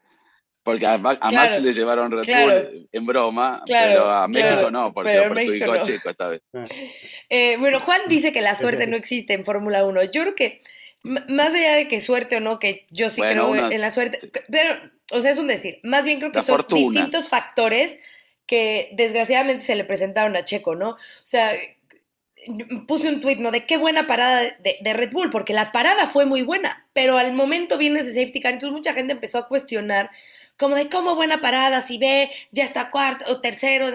Porque 0.64 0.88
a, 0.88 0.98
Max 0.98 1.62
le 1.62 1.74
llevaron 1.74 2.10
Red 2.10 2.26
Bull 2.26 2.88
en 2.90 3.06
broma, 3.06 3.64
pero 3.68 4.10
a 4.10 4.30
México 4.30 4.72
no, 4.72 4.94
porque 4.94 5.14
lo 5.16 5.34
perjudicó 5.34 5.76
no. 5.76 5.84
Chico 5.84 6.10
esta 6.10 6.30
vez. 6.30 6.42
Eh, 7.30 7.58
bueno, 7.60 7.82
Juan 7.82 8.00
dice 8.08 8.32
que 8.32 8.40
la 8.42 8.56
suerte 8.56 8.88
no 8.88 8.96
existe 8.96 9.34
en 9.34 9.44
Fórmula 9.44 9.86
1. 9.86 10.06
Yo 10.06 10.22
creo 10.22 10.36
que 10.36 10.62
más 11.04 11.54
allá 11.54 11.76
de 11.76 11.88
que 11.88 12.00
suerte 12.00 12.38
o 12.38 12.39
no, 12.39 12.60
que 12.60 12.88
yo 12.89 13.10
sí 13.10 13.22
creo 13.22 13.56
en 13.56 13.82
la 13.82 13.92
suerte, 13.92 14.32
pero, 14.50 14.80
o 15.12 15.22
sea, 15.22 15.32
es 15.32 15.38
un 15.38 15.48
decir, 15.48 15.80
más 15.84 16.06
bien 16.06 16.20
creo 16.20 16.32
que 16.32 16.42
son 16.42 16.66
distintos 16.70 17.30
factores 17.30 18.00
que 18.46 18.89
desgraciadamente 18.94 19.66
se 19.66 19.76
le 19.76 19.84
presentaron 19.84 20.36
a 20.36 20.46
Checo, 20.46 20.76
¿no? 20.76 20.92
O 20.92 20.98
sea, 21.24 21.54
puse 22.88 23.10
un 23.10 23.22
tuit, 23.22 23.39
¿no? 23.39 23.52
De 23.52 23.66
qué 23.66 23.78
buena 23.78 24.08
parada 24.08 24.42
de, 24.60 24.94
Red 24.94 25.12
Bull, 25.12 25.30
porque 25.30 25.54
la 25.54 25.72
parada 25.72 26.08
fue 26.08 26.26
muy 26.26 26.42
buena, 26.42 26.88
pero 26.94 27.18
al 27.18 27.34
momento 27.34 27.78
viene 27.78 28.00
ese 28.00 28.13
safety 28.13 28.42
car, 28.42 28.54
entonces 28.54 28.76
mucha 28.76 28.94
gente 28.94 29.13
empezó 29.13 29.38
a 29.38 29.48
cuestionar 29.48 30.10
como 30.58 30.76
de 30.76 30.89
cómo 30.89 31.16
buena 31.16 31.42
parada, 31.42 31.82
si 31.82 31.98
ve, 31.98 32.32
ya 32.52 32.63
está 32.63 32.92
cuarto 32.92 33.30
o 33.32 33.42
tercero, 33.42 33.89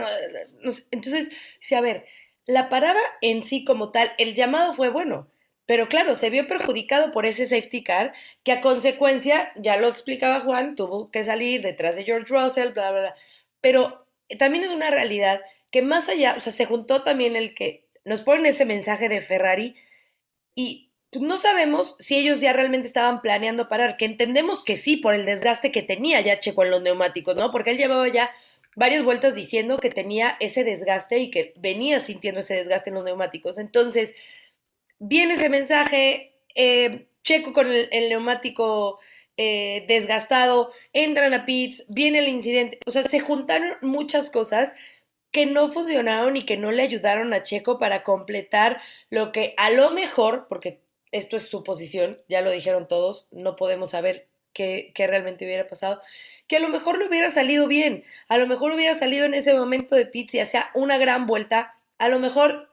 entonces, 0.90 1.31
sí, 1.61 1.75
a 1.75 1.81
ver, 1.81 2.05
la 2.47 2.68
parada 2.68 3.01
en 3.21 3.44
sí 3.44 3.64
como 3.64 3.92
tal, 3.92 4.12
el 4.18 4.35
llamado 4.35 4.73
fue 4.73 4.88
bueno, 4.88 5.29
pero 5.68 5.87
claro, 5.87 6.16
se 6.16 6.31
vio 6.31 6.48
perjudicado 6.48 7.12
por 7.12 7.26
ese 7.26 7.44
safety 7.44 7.85
car, 7.85 8.14
que 8.42 8.52
a 8.52 8.62
consecuencia, 8.62 9.52
ya 9.54 9.76
lo 9.76 9.88
explicaba 9.88 10.40
Juan, 10.40 10.76
tuvo 10.76 11.11
que 11.11 11.24
salir 11.24 11.61
detrás 11.61 11.94
de 11.94 12.04
George 12.04 12.33
Russell, 12.33 12.72
bla, 12.72 12.90
bla, 12.90 13.00
bla. 13.00 13.14
Pero 13.61 14.07
también 14.38 14.64
es 14.64 14.70
una 14.70 14.88
realidad 14.88 15.42
que 15.70 15.83
más 15.83 16.09
allá, 16.09 16.37
o 16.38 16.40
sea, 16.40 16.54
se 16.54 16.64
juntó 16.64 17.02
también 17.02 17.37
el 17.37 17.54
que 17.54 17.85
nos 18.07 18.22
ponen 18.22 18.46
ese 18.46 18.64
mensaje 18.64 19.11
de 19.11 19.20
Ferrari 19.20 19.76
y 20.54 20.90
pues, 21.11 21.22
no 21.22 21.37
sabemos 21.37 21.96
si 21.98 22.16
ellos 22.16 22.40
ya 22.40 22.54
realmente 22.54 22.87
estaban 22.87 23.20
planeando 23.20 23.68
parar, 23.68 23.98
que 23.98 24.07
entendemos 24.07 24.64
que 24.64 24.78
sí, 24.78 24.96
por 24.96 25.14
el 25.14 25.26
desgaste 25.26 25.70
que 25.70 25.83
tenía 25.83 26.22
ya 26.22 26.38
Checo 26.38 26.64
en 26.64 26.70
los 26.70 26.81
neumáticos, 26.81 27.37
¿no? 27.37 27.50
Porque 27.50 27.72
él 27.72 27.76
llevaba 27.76 28.09
ya 28.09 28.31
varias 28.74 29.04
vueltas 29.04 29.35
diciendo 29.35 29.76
que 29.76 29.90
tenía 29.90 30.38
ese 30.40 30.64
desgaste 30.64 31.18
y 31.18 31.31
que 31.31 31.52
venía 31.59 32.00
sintiendo 32.00 32.40
ese 32.40 32.54
desgaste 32.54 32.88
en 32.88 32.94
los 32.94 33.04
neumáticos. 33.04 33.59
Entonces, 33.59 34.14
viene 34.98 35.34
ese 35.34 35.48
mensaje, 35.48 36.34
eh, 36.54 37.06
Checo 37.22 37.52
con 37.52 37.66
el, 37.70 38.08
neumático 38.08 39.00
eh, 39.37 39.84
desgastado, 39.87 40.72
entran 40.92 41.34
a 41.34 41.44
pits, 41.44 41.84
viene 41.88 42.20
el 42.20 42.28
incidente, 42.28 42.78
o 42.87 42.90
sea, 42.90 43.02
se 43.02 43.20
juntaron 43.20 43.76
muchas 43.82 44.30
cosas 44.30 44.72
que 45.30 45.46
no 45.46 45.70
funcionaron 45.70 46.37
y 46.37 46.46
que 46.46 46.56
no 46.56 46.72
le 46.72 46.82
ayudaron 46.82 47.34
a 47.34 47.42
Checo 47.42 47.78
para 47.78 48.02
completar 48.02 48.80
lo 49.11 49.30
que 49.30 49.54
a 49.58 49.70
lo 49.70 49.90
mejor, 49.90 50.46
porque 50.48 50.80
esto 51.12 51.37
es 51.37 51.44
su 51.44 51.62
posición, 51.64 52.20
ya 52.28 52.40
lo 52.40 52.50
dijeron 52.50 52.88
todos, 52.88 53.26
no 53.30 53.56
podemos 53.56 53.90
saber 53.90 54.28
qué, 54.54 54.92
qué, 54.94 55.06
realmente 55.06 55.44
hubiera 55.44 55.68
pasado, 55.68 56.00
que 56.46 56.56
a 56.56 56.61
lo 56.61 56.68
mejor 56.70 56.98
le 56.98 57.06
hubiera 57.06 57.30
salido 57.30 57.68
bien, 57.68 58.04
a 58.28 58.38
lo 58.38 58.46
mejor 58.46 58.72
hubiera 58.72 58.98
salido 58.98 59.26
en 59.26 59.34
ese 59.34 59.52
momento 59.54 59.94
de 59.94 60.06
pits 60.06 60.34
y 60.34 60.40
hacía 60.40 60.70
una 60.74 60.96
gran 60.98 61.26
vuelta, 61.26 61.78
a 61.98 62.08
lo 62.08 62.18
mejor 62.18 62.68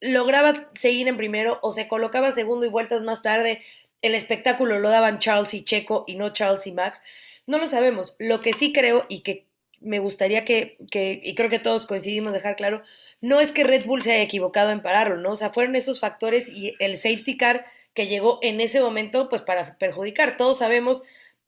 lograba 0.00 0.68
seguir 0.74 1.08
en 1.08 1.16
primero 1.16 1.58
o 1.62 1.72
se 1.72 1.88
colocaba 1.88 2.32
segundo 2.32 2.66
y 2.66 2.70
vueltas 2.70 3.02
más 3.02 3.22
tarde, 3.22 3.62
el 4.02 4.14
espectáculo 4.14 4.78
lo 4.78 4.90
daban 4.90 5.18
Charles 5.18 5.54
y 5.54 5.64
Checo 5.64 6.04
y 6.06 6.16
no 6.16 6.32
Charles 6.32 6.66
y 6.66 6.72
Max. 6.72 7.02
No 7.46 7.58
lo 7.58 7.68
sabemos. 7.68 8.16
Lo 8.18 8.40
que 8.40 8.52
sí 8.52 8.72
creo 8.72 9.06
y 9.08 9.20
que 9.20 9.46
me 9.80 9.98
gustaría 9.98 10.44
que, 10.44 10.78
que, 10.90 11.20
y 11.22 11.34
creo 11.34 11.50
que 11.50 11.58
todos 11.58 11.86
coincidimos 11.86 12.32
dejar 12.32 12.56
claro, 12.56 12.82
no 13.20 13.40
es 13.40 13.52
que 13.52 13.64
Red 13.64 13.86
Bull 13.86 14.02
se 14.02 14.12
haya 14.12 14.22
equivocado 14.22 14.70
en 14.70 14.82
pararlo, 14.82 15.16
¿no? 15.16 15.32
O 15.32 15.36
sea, 15.36 15.50
fueron 15.50 15.76
esos 15.76 16.00
factores 16.00 16.48
y 16.48 16.74
el 16.78 16.96
safety 16.96 17.36
car 17.36 17.66
que 17.94 18.06
llegó 18.06 18.38
en 18.42 18.60
ese 18.60 18.80
momento, 18.80 19.28
pues 19.28 19.42
para 19.42 19.78
perjudicar. 19.78 20.36
Todos 20.36 20.58
sabemos 20.58 21.02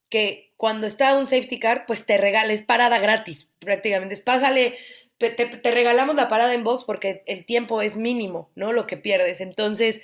que 0.08 0.50
cuando 0.56 0.86
está 0.86 1.16
un 1.16 1.26
safety 1.26 1.58
car, 1.60 1.84
pues 1.86 2.06
te 2.06 2.16
regales 2.16 2.62
parada 2.62 2.98
gratis, 2.98 3.50
prácticamente. 3.58 4.16
Pásale 4.16 4.78
te, 5.18 5.70
regalamos 5.70 6.14
la 6.14 6.28
parada 6.28 6.54
en 6.54 6.64
box 6.64 6.84
porque 6.84 7.22
el 7.26 7.44
tiempo 7.44 7.82
es 7.82 7.96
mínimo, 7.96 8.50
¿no? 8.54 8.72
Lo 8.72 8.86
que 8.86 8.96
pierdes. 8.96 9.40
Entonces, 9.40 10.00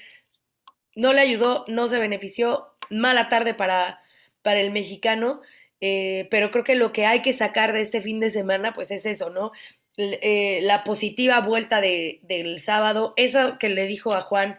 no 0.94 1.12
le 1.12 1.20
ayudó, 1.20 1.64
no 1.68 1.88
se 1.88 1.98
benefició. 1.98 2.68
Mala 2.90 3.28
tarde 3.28 3.54
para, 3.54 4.00
para 4.42 4.60
el 4.60 4.70
mexicano, 4.70 5.40
eh, 5.80 6.28
pero 6.30 6.50
creo 6.50 6.64
que 6.64 6.74
lo 6.74 6.92
que 6.92 7.06
hay 7.06 7.22
que 7.22 7.32
sacar 7.32 7.72
de 7.72 7.80
este 7.80 8.02
fin 8.02 8.20
de 8.20 8.30
semana, 8.30 8.72
pues 8.74 8.90
es 8.90 9.06
eso, 9.06 9.30
¿no? 9.30 9.52
Eh, 9.96 10.60
la 10.62 10.84
positiva 10.84 11.40
vuelta 11.40 11.80
de, 11.80 12.20
del 12.22 12.60
sábado, 12.60 13.14
eso 13.16 13.58
que 13.58 13.68
le 13.68 13.86
dijo 13.86 14.12
a 14.12 14.20
Juan 14.20 14.58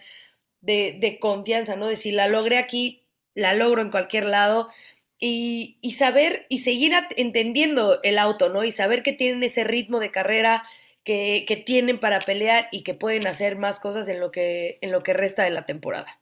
de, 0.61 0.95
de 0.99 1.19
confianza, 1.19 1.75
¿no? 1.75 1.87
De 1.87 1.97
si 1.97 2.11
la 2.11 2.27
logré 2.27 2.57
aquí, 2.57 3.03
la 3.35 3.53
logro 3.53 3.81
en 3.81 3.91
cualquier 3.91 4.25
lado 4.25 4.69
y, 5.19 5.91
saber 5.97 6.45
y 6.49 6.59
seguir 6.59 6.93
entendiendo 7.15 7.99
el 8.03 8.17
auto, 8.17 8.49
¿no? 8.49 8.63
Y 8.63 8.71
saber 8.71 9.03
que 9.03 9.13
tienen 9.13 9.43
ese 9.43 9.63
ritmo 9.63 9.99
de 9.99 10.11
carrera 10.11 10.63
que, 11.03 11.45
que, 11.47 11.55
tienen 11.55 11.99
para 11.99 12.19
pelear 12.19 12.67
y 12.71 12.83
que 12.83 12.93
pueden 12.93 13.27
hacer 13.27 13.57
más 13.57 13.79
cosas 13.79 14.07
en 14.07 14.19
lo 14.19 14.31
que, 14.31 14.77
en 14.81 14.91
lo 14.91 15.03
que 15.03 15.13
resta 15.13 15.43
de 15.43 15.51
la 15.51 15.65
temporada. 15.65 16.19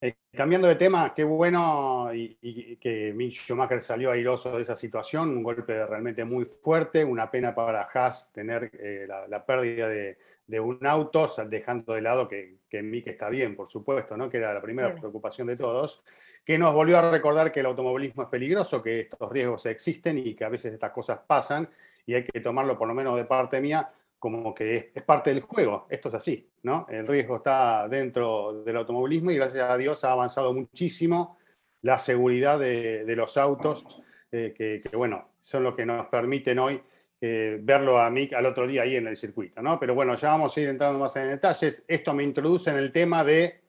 Eh, 0.00 0.14
cambiando 0.32 0.68
de 0.68 0.76
tema, 0.76 1.12
qué 1.14 1.24
bueno 1.24 2.10
y, 2.14 2.76
que 2.76 3.12
Mick 3.12 3.32
Schumacher 3.32 3.82
salió 3.82 4.12
airoso 4.12 4.54
de 4.54 4.62
esa 4.62 4.76
situación, 4.76 5.30
un 5.30 5.42
golpe 5.42 5.84
realmente 5.86 6.24
muy 6.24 6.44
fuerte, 6.44 7.04
una 7.04 7.30
pena 7.30 7.52
para 7.52 7.88
Haas 7.92 8.32
tener 8.32 8.70
eh, 8.74 9.08
la, 9.08 9.44
pérdida 9.44 9.88
de, 9.88 10.18
de, 10.46 10.60
un 10.60 10.86
auto, 10.86 11.28
dejando 11.48 11.94
de 11.94 12.02
lado 12.02 12.28
que, 12.28 12.58
que 12.68 12.80
Mick 12.82 13.08
está 13.08 13.28
bien, 13.28 13.56
por 13.56 13.68
supuesto, 13.68 14.16
¿no? 14.16 14.30
que 14.30 14.36
era 14.36 14.54
la 14.54 14.62
primera 14.62 14.94
preocupación 14.94 15.48
de 15.48 15.56
todos 15.56 16.04
que 16.48 16.56
nos 16.56 16.72
volvió 16.72 16.96
a 16.96 17.10
recordar 17.10 17.52
que 17.52 17.60
el 17.60 17.66
automovilismo 17.66 18.22
es 18.22 18.30
peligroso, 18.30 18.82
que 18.82 19.00
estos 19.00 19.30
riesgos 19.30 19.66
existen 19.66 20.16
y 20.16 20.34
que 20.34 20.46
a 20.46 20.48
veces 20.48 20.72
estas 20.72 20.92
cosas 20.92 21.20
pasan 21.26 21.68
y 22.06 22.14
hay 22.14 22.24
que 22.24 22.40
tomarlo 22.40 22.78
por 22.78 22.88
lo 22.88 22.94
menos 22.94 23.18
de 23.18 23.26
parte 23.26 23.60
mía 23.60 23.90
como 24.18 24.54
que 24.54 24.90
es, 24.94 25.02
parte 25.02 25.28
del 25.28 25.42
juego. 25.42 25.86
Esto 25.90 26.08
es 26.08 26.14
así, 26.14 26.48
¿no? 26.62 26.86
El 26.88 27.06
riesgo 27.06 27.36
está 27.36 27.86
dentro 27.86 28.62
del 28.64 28.78
automovilismo 28.78 29.30
y 29.30 29.36
gracias 29.36 29.68
a 29.68 29.76
Dios 29.76 30.02
ha 30.04 30.12
avanzado 30.12 30.54
muchísimo 30.54 31.36
la 31.82 31.98
seguridad 31.98 32.58
de, 32.58 33.04
los 33.14 33.36
autos, 33.36 34.00
eh, 34.32 34.54
que, 34.56 34.80
que, 34.80 34.96
bueno, 34.96 35.32
son 35.42 35.62
lo 35.62 35.76
que 35.76 35.84
nos 35.84 36.06
permiten 36.06 36.58
hoy 36.60 36.80
eh, 37.20 37.58
verlo 37.60 38.00
a 38.00 38.08
mí 38.08 38.30
al 38.34 38.46
otro 38.46 38.66
día 38.66 38.84
ahí 38.84 38.96
en 38.96 39.06
el 39.06 39.18
circuito, 39.18 39.60
¿no? 39.60 39.78
Pero 39.78 39.94
bueno, 39.94 40.14
ya 40.14 40.30
vamos 40.30 40.56
a 40.56 40.60
ir 40.62 40.70
entrando 40.70 40.98
más 40.98 41.14
en 41.16 41.28
detalles. 41.28 41.84
Esto 41.86 42.14
me 42.14 42.22
introduce 42.22 42.70
en 42.70 42.78
el 42.78 42.90
tema 42.90 43.22
de 43.22 43.60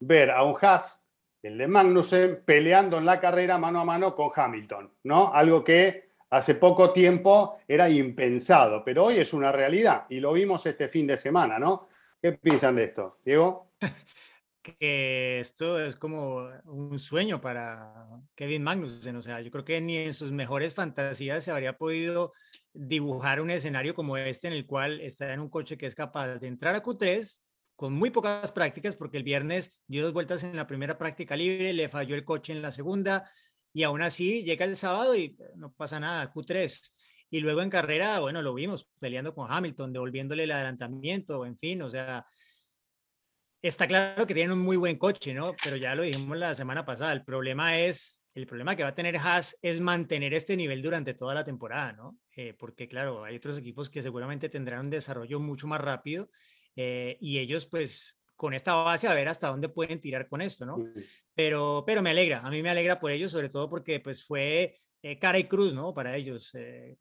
ver 0.00 0.30
a 0.30 0.42
un 0.42 0.56
Haas, 0.58 1.03
el 1.44 1.58
de 1.58 1.68
Magnussen, 1.68 2.42
peleando 2.44 2.98
en 2.98 3.04
la 3.04 3.20
carrera 3.20 3.58
mano 3.58 3.80
a 3.80 3.84
mano 3.84 4.14
con 4.14 4.30
Hamilton, 4.34 4.90
¿no? 5.04 5.32
Algo 5.32 5.62
que 5.62 6.08
hace 6.30 6.54
poco 6.54 6.92
tiempo 6.92 7.58
era 7.68 7.88
impensado, 7.88 8.82
pero 8.84 9.04
hoy 9.04 9.18
es 9.18 9.32
una 9.34 9.52
realidad 9.52 10.06
y 10.08 10.20
lo 10.20 10.32
vimos 10.32 10.64
este 10.66 10.88
fin 10.88 11.06
de 11.06 11.16
semana, 11.16 11.58
¿no? 11.58 11.88
¿Qué 12.20 12.32
piensan 12.32 12.76
de 12.76 12.84
esto, 12.84 13.18
Diego? 13.24 13.72
que 14.62 15.40
esto 15.40 15.78
es 15.78 15.94
como 15.94 16.48
un 16.64 16.98
sueño 16.98 17.38
para 17.38 18.06
Kevin 18.34 18.62
Magnussen. 18.62 19.14
O 19.16 19.20
sea, 19.20 19.42
yo 19.42 19.50
creo 19.50 19.64
que 19.64 19.78
ni 19.82 19.98
en 19.98 20.14
sus 20.14 20.32
mejores 20.32 20.74
fantasías 20.74 21.44
se 21.44 21.50
habría 21.50 21.76
podido 21.76 22.32
dibujar 22.72 23.42
un 23.42 23.50
escenario 23.50 23.94
como 23.94 24.16
este 24.16 24.46
en 24.46 24.54
el 24.54 24.64
cual 24.64 25.02
está 25.02 25.34
en 25.34 25.40
un 25.40 25.50
coche 25.50 25.76
que 25.76 25.84
es 25.84 25.94
capaz 25.94 26.38
de 26.38 26.46
entrar 26.48 26.74
a 26.74 26.82
Q3 26.82 27.40
con 27.76 27.92
muy 27.92 28.10
pocas 28.10 28.52
prácticas, 28.52 28.96
porque 28.96 29.16
el 29.16 29.24
viernes 29.24 29.78
dio 29.86 30.04
dos 30.04 30.12
vueltas 30.12 30.44
en 30.44 30.56
la 30.56 30.66
primera 30.66 30.96
práctica 30.96 31.36
libre, 31.36 31.72
le 31.72 31.88
falló 31.88 32.14
el 32.14 32.24
coche 32.24 32.52
en 32.52 32.62
la 32.62 32.70
segunda 32.70 33.28
y 33.72 33.82
aún 33.82 34.02
así 34.02 34.44
llega 34.44 34.64
el 34.64 34.76
sábado 34.76 35.16
y 35.16 35.36
no 35.56 35.72
pasa 35.72 35.98
nada, 35.98 36.32
Q3. 36.32 36.92
Y 37.30 37.40
luego 37.40 37.62
en 37.62 37.70
carrera, 37.70 38.20
bueno, 38.20 38.40
lo 38.42 38.54
vimos 38.54 38.88
peleando 39.00 39.34
con 39.34 39.50
Hamilton, 39.50 39.92
devolviéndole 39.92 40.44
el 40.44 40.52
adelantamiento, 40.52 41.44
en 41.44 41.58
fin, 41.58 41.82
o 41.82 41.90
sea, 41.90 42.24
está 43.60 43.88
claro 43.88 44.24
que 44.26 44.34
tienen 44.34 44.52
un 44.52 44.62
muy 44.62 44.76
buen 44.76 44.96
coche, 44.96 45.34
¿no? 45.34 45.56
Pero 45.62 45.76
ya 45.76 45.96
lo 45.96 46.04
dijimos 46.04 46.36
la 46.36 46.54
semana 46.54 46.84
pasada, 46.84 47.12
el 47.12 47.24
problema 47.24 47.76
es, 47.76 48.24
el 48.34 48.46
problema 48.46 48.76
que 48.76 48.84
va 48.84 48.90
a 48.90 48.94
tener 48.94 49.16
Haas 49.16 49.58
es 49.62 49.80
mantener 49.80 50.34
este 50.34 50.56
nivel 50.56 50.80
durante 50.80 51.14
toda 51.14 51.34
la 51.34 51.44
temporada, 51.44 51.92
¿no? 51.92 52.18
Eh, 52.36 52.54
porque 52.56 52.86
claro, 52.86 53.24
hay 53.24 53.36
otros 53.36 53.58
equipos 53.58 53.90
que 53.90 54.02
seguramente 54.02 54.48
tendrán 54.48 54.80
un 54.80 54.90
desarrollo 54.90 55.40
mucho 55.40 55.66
más 55.66 55.80
rápido 55.80 56.28
eh, 56.76 57.16
y 57.20 57.38
ellos 57.38 57.66
pues 57.66 58.18
con 58.36 58.52
esta 58.54 58.74
base 58.74 59.08
a 59.08 59.14
ver 59.14 59.28
hasta 59.28 59.48
dónde 59.48 59.68
pueden 59.68 60.00
tirar 60.00 60.28
con 60.28 60.42
esto, 60.42 60.66
¿no? 60.66 60.76
Pero, 61.34 61.84
pero 61.86 62.02
me 62.02 62.10
alegra, 62.10 62.40
a 62.40 62.50
mí 62.50 62.62
me 62.62 62.70
alegra 62.70 63.00
por 63.00 63.10
ellos, 63.10 63.32
sobre 63.32 63.48
todo 63.48 63.70
porque 63.70 64.00
pues 64.00 64.24
fue 64.24 64.80
eh, 65.02 65.18
cara 65.18 65.38
y 65.38 65.44
cruz, 65.44 65.72
¿no? 65.74 65.94
Para 65.94 66.16
ellos. 66.16 66.54
Eh, 66.54 66.98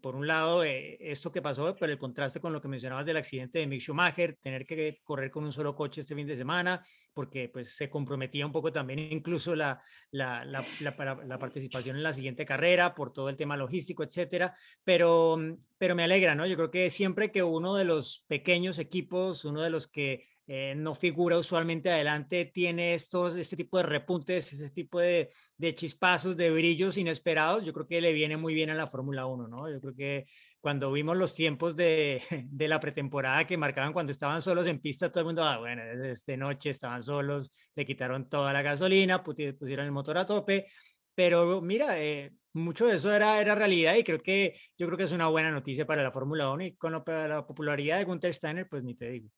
por 0.00 0.16
un 0.16 0.26
lado, 0.26 0.64
eh, 0.64 0.96
esto 1.00 1.30
que 1.30 1.40
pasó, 1.40 1.76
pero 1.78 1.92
el 1.92 1.98
contraste 1.98 2.40
con 2.40 2.52
lo 2.52 2.60
que 2.60 2.68
mencionabas 2.68 3.06
del 3.06 3.16
accidente 3.16 3.58
de 3.58 3.66
Mick 3.66 3.80
Schumacher, 3.80 4.36
tener 4.42 4.66
que 4.66 5.00
correr 5.04 5.30
con 5.30 5.44
un 5.44 5.52
solo 5.52 5.76
coche 5.76 6.00
este 6.00 6.14
fin 6.14 6.26
de 6.26 6.36
semana, 6.36 6.84
porque 7.12 7.48
pues 7.48 7.76
se 7.76 7.88
comprometía 7.88 8.44
un 8.44 8.52
poco 8.52 8.72
también 8.72 8.98
incluso 8.98 9.54
la, 9.54 9.80
la, 10.10 10.44
la, 10.44 10.66
la, 10.80 11.38
participación 11.38 11.96
en 11.96 12.02
la 12.02 12.12
siguiente 12.12 12.44
carrera 12.44 12.94
por 12.94 13.12
todo 13.12 13.28
el 13.28 13.36
tema 13.36 13.56
logístico, 13.56 14.02
etcétera. 14.02 14.54
Pero, 14.82 15.36
mm, 15.36 15.56
pero 15.78 15.94
me 15.94 16.04
alegra, 16.04 16.34
¿no? 16.34 16.46
Yo 16.46 16.56
creo 16.56 16.70
que 16.70 16.90
siempre 16.90 17.30
que 17.30 17.42
uno 17.42 17.76
de 17.76 17.84
los 17.84 18.24
pequeños 18.26 18.78
equipos, 18.78 19.44
uno 19.44 19.62
de 19.62 19.70
los 19.70 19.86
que 19.86 20.24
eh, 20.50 20.74
no 20.74 20.94
figura 20.94 21.36
usualmente 21.36 21.90
adelante, 21.90 22.46
tiene 22.46 22.94
estos, 22.94 23.36
este 23.36 23.54
tipo 23.54 23.76
de 23.76 23.82
repuntes, 23.82 24.50
este 24.50 24.70
tipo 24.70 24.98
de, 24.98 25.28
chispazos, 25.74 26.38
de 26.38 26.50
brillos 26.50 26.96
inesperados, 26.96 27.66
yo 27.66 27.74
creo 27.74 27.86
que 27.86 28.00
le 28.00 28.14
viene 28.14 28.38
muy 28.38 28.54
bien 28.54 28.70
a 28.70 28.74
la 28.74 28.86
Fórmula 28.86 29.26
1, 29.26 29.46
¿no? 29.46 29.70
Yo 29.70 29.78
creo 29.78 29.94
que 29.94 30.26
cuando 30.58 30.90
vimos 30.90 31.18
los 31.18 31.34
tiempos 31.34 31.76
de, 31.76 32.22
de, 32.50 32.66
la 32.66 32.80
pretemporada 32.80 33.46
que 33.46 33.58
marcaban 33.58 33.92
cuando 33.92 34.10
estaban 34.10 34.40
solos 34.40 34.66
en 34.68 34.80
pista, 34.80 35.10
todo 35.12 35.20
el 35.20 35.26
mundo, 35.26 35.44
ah, 35.44 35.58
bueno, 35.58 35.82
esta 36.04 36.34
noche 36.38 36.70
estaban 36.70 37.02
solos, 37.02 37.50
le 37.74 37.84
quitaron 37.84 38.26
toda 38.30 38.50
la 38.50 38.62
gasolina, 38.62 39.22
pusieron 39.22 39.84
el 39.84 39.92
motor 39.92 40.16
a 40.16 40.24
tope, 40.24 40.66
pero 41.14 41.60
mira, 41.60 42.02
eh, 42.02 42.32
mucho 42.54 42.86
de 42.86 42.96
eso 42.96 43.12
era, 43.12 43.38
era 43.38 43.54
realidad 43.54 43.96
y 43.96 44.04
creo 44.04 44.18
que 44.18 44.54
yo 44.78 44.86
creo 44.86 44.96
que 44.96 45.04
es 45.04 45.12
una 45.12 45.28
buena 45.28 45.50
noticia 45.50 45.86
para 45.86 46.02
la 46.02 46.10
Fórmula 46.10 46.50
1 46.50 46.64
y 46.64 46.76
con 46.76 46.92
la 46.92 47.46
popularidad 47.46 47.98
de 47.98 48.04
Gunther 48.04 48.32
Steiner, 48.32 48.66
pues 48.66 48.82
ni 48.82 48.94
te 48.94 49.10
digo. 49.10 49.28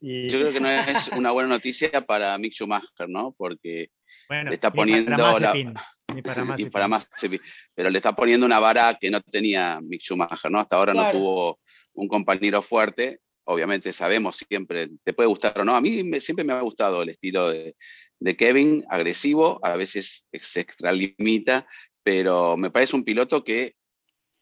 Yo 0.00 0.38
creo 0.38 0.52
que 0.52 0.60
no 0.60 0.68
es 0.68 1.08
una 1.08 1.30
buena 1.30 1.48
noticia 1.48 2.00
para 2.00 2.36
Mick 2.38 2.54
Schumacher, 2.54 3.08
¿no? 3.08 3.34
Porque 3.36 3.90
bueno, 4.28 4.50
le 4.50 4.54
está 4.54 4.72
poniendo 4.72 5.14
para 5.16 5.52
ni 6.14 6.22
para 6.22 6.44
más, 6.44 6.62
para 6.64 6.88
más 6.88 7.10
pero 7.74 7.90
le 7.90 7.98
está 7.98 8.14
poniendo 8.14 8.46
una 8.46 8.58
vara 8.58 8.96
que 9.00 9.10
no 9.10 9.20
tenía 9.20 9.80
Mick 9.82 10.02
Schumacher, 10.02 10.50
¿no? 10.50 10.60
Hasta 10.60 10.76
ahora 10.76 10.92
claro. 10.92 11.12
no 11.12 11.18
tuvo 11.18 11.60
un 11.94 12.08
compañero 12.08 12.62
fuerte. 12.62 13.20
Obviamente 13.44 13.92
sabemos 13.92 14.36
siempre, 14.36 14.88
te 15.02 15.12
puede 15.12 15.28
gustar 15.28 15.58
o 15.60 15.64
no. 15.64 15.74
A 15.74 15.80
mí 15.80 16.02
me, 16.04 16.20
siempre 16.20 16.44
me 16.44 16.52
ha 16.52 16.60
gustado 16.60 17.02
el 17.02 17.08
estilo 17.10 17.50
de, 17.50 17.74
de 18.20 18.36
Kevin, 18.36 18.84
agresivo, 18.88 19.58
a 19.62 19.76
veces 19.76 20.26
se 20.32 20.60
extralimita, 20.60 21.66
pero 22.02 22.56
me 22.56 22.70
parece 22.70 22.96
un 22.96 23.04
piloto 23.04 23.42
que 23.42 23.74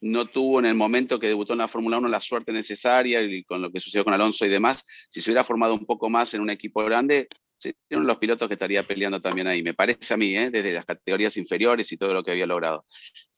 no 0.00 0.26
tuvo 0.26 0.60
en 0.60 0.66
el 0.66 0.74
momento 0.74 1.18
que 1.18 1.26
debutó 1.26 1.54
en 1.54 1.60
la 1.60 1.68
Fórmula 1.68 1.98
1 1.98 2.08
la 2.08 2.20
suerte 2.20 2.52
necesaria 2.52 3.20
y 3.22 3.44
con 3.44 3.60
lo 3.60 3.70
que 3.72 3.80
sucedió 3.80 4.04
con 4.04 4.14
Alonso 4.14 4.46
y 4.46 4.48
demás, 4.48 4.84
si 5.10 5.20
se 5.20 5.30
hubiera 5.30 5.44
formado 5.44 5.74
un 5.74 5.86
poco 5.86 6.08
más 6.08 6.32
en 6.34 6.40
un 6.40 6.50
equipo 6.50 6.84
grande, 6.84 7.28
serían 7.58 7.76
uno 7.90 8.02
de 8.02 8.06
los 8.06 8.18
pilotos 8.18 8.48
que 8.48 8.54
estaría 8.54 8.86
peleando 8.86 9.20
también 9.20 9.48
ahí, 9.48 9.62
me 9.62 9.74
parece 9.74 10.14
a 10.14 10.16
mí, 10.16 10.36
¿eh? 10.36 10.50
desde 10.50 10.72
las 10.72 10.84
categorías 10.84 11.36
inferiores 11.36 11.90
y 11.90 11.96
todo 11.96 12.14
lo 12.14 12.22
que 12.22 12.30
había 12.30 12.46
logrado. 12.46 12.84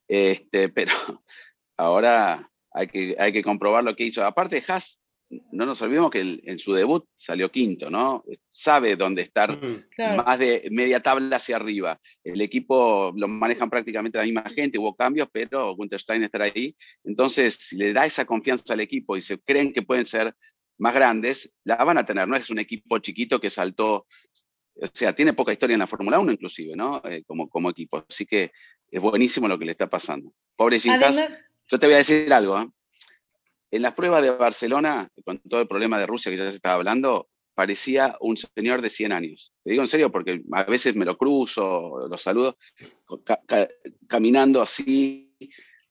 Este, 0.07 0.69
pero 0.69 0.93
ahora 1.77 2.51
hay 2.73 2.87
que, 2.87 3.17
hay 3.19 3.33
que 3.33 3.43
comprobar 3.43 3.83
lo 3.85 3.97
que 3.97 4.05
hizo. 4.05 4.25
Aparte, 4.25 4.63
Haas 4.67 5.00
no 5.53 5.65
nos 5.65 5.81
olvidemos 5.83 6.11
que 6.11 6.21
el, 6.21 6.43
en 6.45 6.59
su 6.59 6.73
debut 6.73 7.05
salió 7.15 7.51
quinto, 7.51 7.89
¿no? 7.89 8.25
Sabe 8.51 8.97
dónde 8.97 9.23
estar 9.23 9.53
Mm, 9.53 9.85
claro. 9.95 10.25
más 10.25 10.39
de 10.39 10.67
media 10.71 11.01
tabla 11.01 11.37
hacia 11.37 11.57
arriba. 11.57 12.01
El 12.25 12.41
equipo 12.41 13.13
lo 13.17 13.29
manejan 13.29 13.71
prácticamente 13.71 14.19
la 14.19 14.25
misma 14.25 14.43
gente, 14.51 14.79
hubo 14.79 14.95
cambios, 14.97 15.29
pero 15.33 15.75
Gunther 15.77 16.01
Stein 16.01 16.25
estará 16.25 16.47
ahí. 16.47 16.75
Entonces, 17.05 17.55
si 17.55 17.77
le 17.77 17.93
da 17.93 18.07
esa 18.07 18.25
confianza 18.25 18.75
al 18.75 18.81
equipo 18.81 19.17
y 19.17 19.21
se 19.21 19.39
creen 19.39 19.73
que 19.73 19.83
pueden 19.83 20.05
ser 20.07 20.35
más 20.79 20.95
grandes, 20.95 21.55
la 21.65 21.77
van 21.77 21.99
a 21.99 22.05
tener. 22.07 22.27
No 22.27 22.37
es 22.37 22.51
un 22.51 22.59
equipo 22.59 22.99
chiquito 22.99 23.41
que 23.41 23.51
saltó, 23.51 24.07
o 24.75 24.87
sea, 24.93 25.15
tiene 25.15 25.33
poca 25.35 25.53
historia 25.53 25.75
en 25.75 25.81
la 25.81 25.87
Fórmula 25.87 26.19
1 26.19 26.33
inclusive, 26.33 26.75
¿no? 26.75 27.03
Eh, 27.05 27.23
como, 27.27 27.49
como 27.49 27.71
equipo. 27.71 28.05
Así 28.09 28.27
que 28.27 28.51
es 28.91 29.01
buenísimo 29.01 29.47
lo 29.47 29.59
que 29.59 29.67
le 29.67 29.73
está 29.73 29.89
pasando. 29.89 30.33
Pobre 30.57 30.81
Jim 30.81 30.93
Haas, 30.93 31.19
Además, 31.19 31.41
yo 31.69 31.79
te 31.79 31.87
voy 31.87 31.95
a 31.95 31.99
decir 31.99 32.33
algo, 32.33 32.61
¿eh? 32.61 32.69
En 33.71 33.83
las 33.83 33.95
pruebas 33.95 34.23
de 34.23 34.31
Barcelona, 34.31 35.09
con 35.25 35.39
todo 35.39 35.61
el 35.61 35.69
problema 35.69 35.99
de 35.99 36.07
Rusia 36.07 36.31
que 36.31 36.39
ya 36.39 36.49
se 36.49 36.57
estaba 36.57 36.75
hablando, 36.75 37.29
parecía 37.55 38.17
un 38.21 38.37
señor 38.37 38.83
de 38.83 38.91
100 38.91 39.13
años. 39.13 39.53
Te 39.63 39.71
digo 39.71 39.83
en 39.83 39.89
serio 39.89 40.11
porque 40.11 40.43
a 40.53 40.65
veces 40.65 40.97
me 40.97 41.05
lo 41.05 41.17
cruzo, 41.17 42.09
lo 42.09 42.17
saludo, 42.17 42.57
ca 43.25 43.41
ca 43.47 43.69
caminando 44.09 44.63
así, 44.63 45.37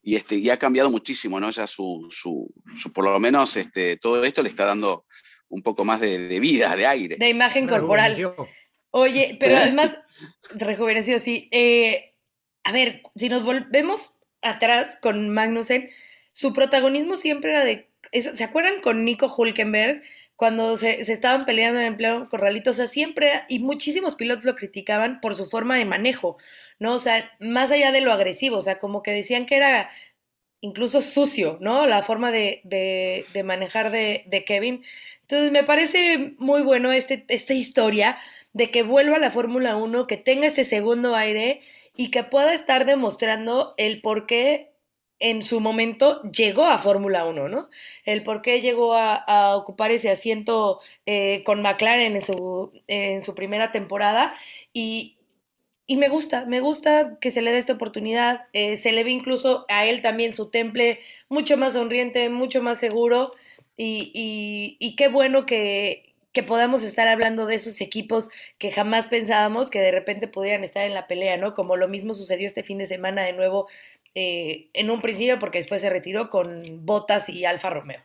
y, 0.01 0.15
este, 0.15 0.35
y 0.35 0.49
ha 0.49 0.57
cambiado 0.57 0.89
muchísimo, 0.89 1.39
¿no? 1.39 1.49
Ya 1.51 1.67
su, 1.67 2.07
su, 2.09 2.51
su, 2.75 2.91
por 2.91 3.05
lo 3.05 3.19
menos 3.19 3.55
este, 3.57 3.97
todo 3.97 4.23
esto 4.23 4.41
le 4.41 4.49
está 4.49 4.65
dando 4.65 5.05
un 5.49 5.61
poco 5.61 5.85
más 5.85 5.99
de, 6.01 6.27
de 6.27 6.39
vida, 6.39 6.75
de 6.75 6.87
aire. 6.87 7.17
De 7.17 7.29
imagen 7.29 7.67
corporal. 7.67 8.15
Oye, 8.91 9.37
pero 9.39 9.57
además, 9.57 9.97
rejuveneció, 10.55 11.19
sí. 11.19 11.47
Eh, 11.51 12.15
a 12.63 12.71
ver, 12.71 13.03
si 13.15 13.29
nos 13.29 13.43
volvemos 13.43 14.15
atrás 14.41 14.97
con 15.01 15.29
Magnussen, 15.29 15.89
su 16.39 16.53
protagonismo 16.53 17.17
siempre 17.17 17.51
era 17.51 17.65
de. 17.65 17.89
¿Se 18.13 18.45
acuerdan 18.45 18.79
con 18.81 19.03
Nico 19.03 19.27
Hulkenberg? 19.27 20.03
Cuando 20.37 20.77
se, 20.77 21.03
se 21.03 21.11
estaban 21.11 21.43
peleando 21.45 21.81
en 21.81 21.97
pleno 21.97 22.29
corralito, 22.29 22.69
o 22.69 22.73
sea, 22.73 22.87
siempre, 22.87 23.41
y 23.49 23.59
muchísimos 23.59 24.15
pilotos 24.15 24.45
lo 24.45 24.55
criticaban 24.55 25.19
por 25.19 25.35
su 25.35 25.47
forma 25.47 25.75
de 25.75 25.83
manejo, 25.83 26.37
¿no? 26.79 26.93
O 26.93 26.99
sea, 26.99 27.29
más 27.41 27.71
allá 27.71 27.91
de 27.91 27.99
lo 27.99 28.13
agresivo, 28.13 28.55
o 28.55 28.61
sea, 28.61 28.79
como 28.79 29.03
que 29.03 29.11
decían 29.11 29.45
que 29.45 29.57
era 29.57 29.89
incluso 30.61 31.01
sucio, 31.01 31.57
¿no? 31.59 31.85
La 31.87 32.03
forma 32.03 32.31
de, 32.31 32.61
de, 32.63 33.43
manejar 33.43 33.91
de, 33.91 34.23
de, 34.27 34.45
Kevin. 34.45 34.85
Entonces, 35.23 35.51
me 35.51 35.65
parece 35.65 36.35
muy 36.37 36.61
bueno 36.61 36.93
este, 36.93 37.25
esta 37.27 37.53
historia 37.53 38.15
de 38.53 38.71
que 38.71 38.83
vuelva 38.83 39.17
a 39.17 39.19
la 39.19 39.31
Fórmula 39.31 39.75
1, 39.75 40.07
que 40.07 40.15
tenga 40.15 40.47
este 40.47 40.63
segundo 40.63 41.17
aire 41.17 41.59
y 41.97 42.11
que 42.11 42.23
pueda 42.23 42.53
estar 42.53 42.85
demostrando 42.85 43.73
el 43.75 43.99
por 43.99 44.25
qué 44.25 44.68
en 45.19 45.41
su 45.41 45.59
momento 45.59 46.21
llegó 46.31 46.65
a 46.65 46.77
Fórmula 46.77 47.25
1, 47.25 47.49
¿no? 47.49 47.69
El 48.05 48.23
por 48.23 48.41
qué 48.41 48.61
llegó 48.61 48.93
a, 48.95 49.55
ocupar 49.55 49.91
ese 49.91 50.09
asiento 50.09 50.79
eh, 51.05 51.43
con 51.45 51.61
McLaren 51.61 52.15
en 52.15 52.21
su, 52.21 52.71
en 52.87 53.21
su 53.21 53.35
primera 53.35 53.71
temporada 53.71 54.33
y, 54.73 55.17
y 55.89 55.97
me 55.97 56.07
gusta, 56.07 56.45
me 56.45 56.59
gusta 56.59 57.17
que 57.19 57.31
se 57.31 57.41
le 57.41 57.51
dé 57.51 57.57
esta 57.57 57.73
oportunidad. 57.73 58.45
Eh, 58.53 58.77
se 58.77 58.91
le 58.91 59.03
ve 59.03 59.09
incluso 59.09 59.65
a 59.69 59.87
él 59.87 60.03
también 60.03 60.33
su 60.33 60.51
temple 60.51 60.99
mucho 61.29 61.57
más 61.57 61.73
sonriente, 61.73 62.29
mucho 62.29 62.61
más 62.61 62.79
seguro. 62.79 63.33
Y, 63.75 64.11
y, 64.13 64.77
y 64.79 64.95
qué 64.95 65.07
bueno 65.07 65.47
que, 65.47 66.13
que, 66.31 66.43
podamos 66.43 66.83
estar 66.83 67.07
hablando 67.07 67.47
de 67.47 67.55
esos 67.55 67.81
equipos 67.81 68.29
que 68.59 68.71
jamás 68.71 69.07
pensábamos 69.07 69.71
que 69.71 69.79
de 69.79 69.91
repente 69.91 70.27
pudieran 70.27 70.63
estar 70.63 70.83
en 70.85 70.93
la 70.93 71.07
pelea, 71.07 71.37
¿no? 71.37 71.55
Como 71.55 71.75
lo 71.75 71.87
mismo 71.87 72.13
sucedió 72.13 72.45
este 72.45 72.61
fin 72.61 72.77
de 72.77 72.85
semana 72.85 73.23
de 73.23 73.33
nuevo 73.33 73.67
eh, 74.19 74.69
en 74.73 74.89
un 74.91 75.01
principio, 75.01 75.39
porque 75.39 75.59
después 75.59 75.81
se 75.81 75.89
retiró 75.89 76.29
con 76.29 76.85
Botas 76.85 77.29
y 77.29 77.45
Alfa 77.45 77.69
Romeo. 77.69 78.01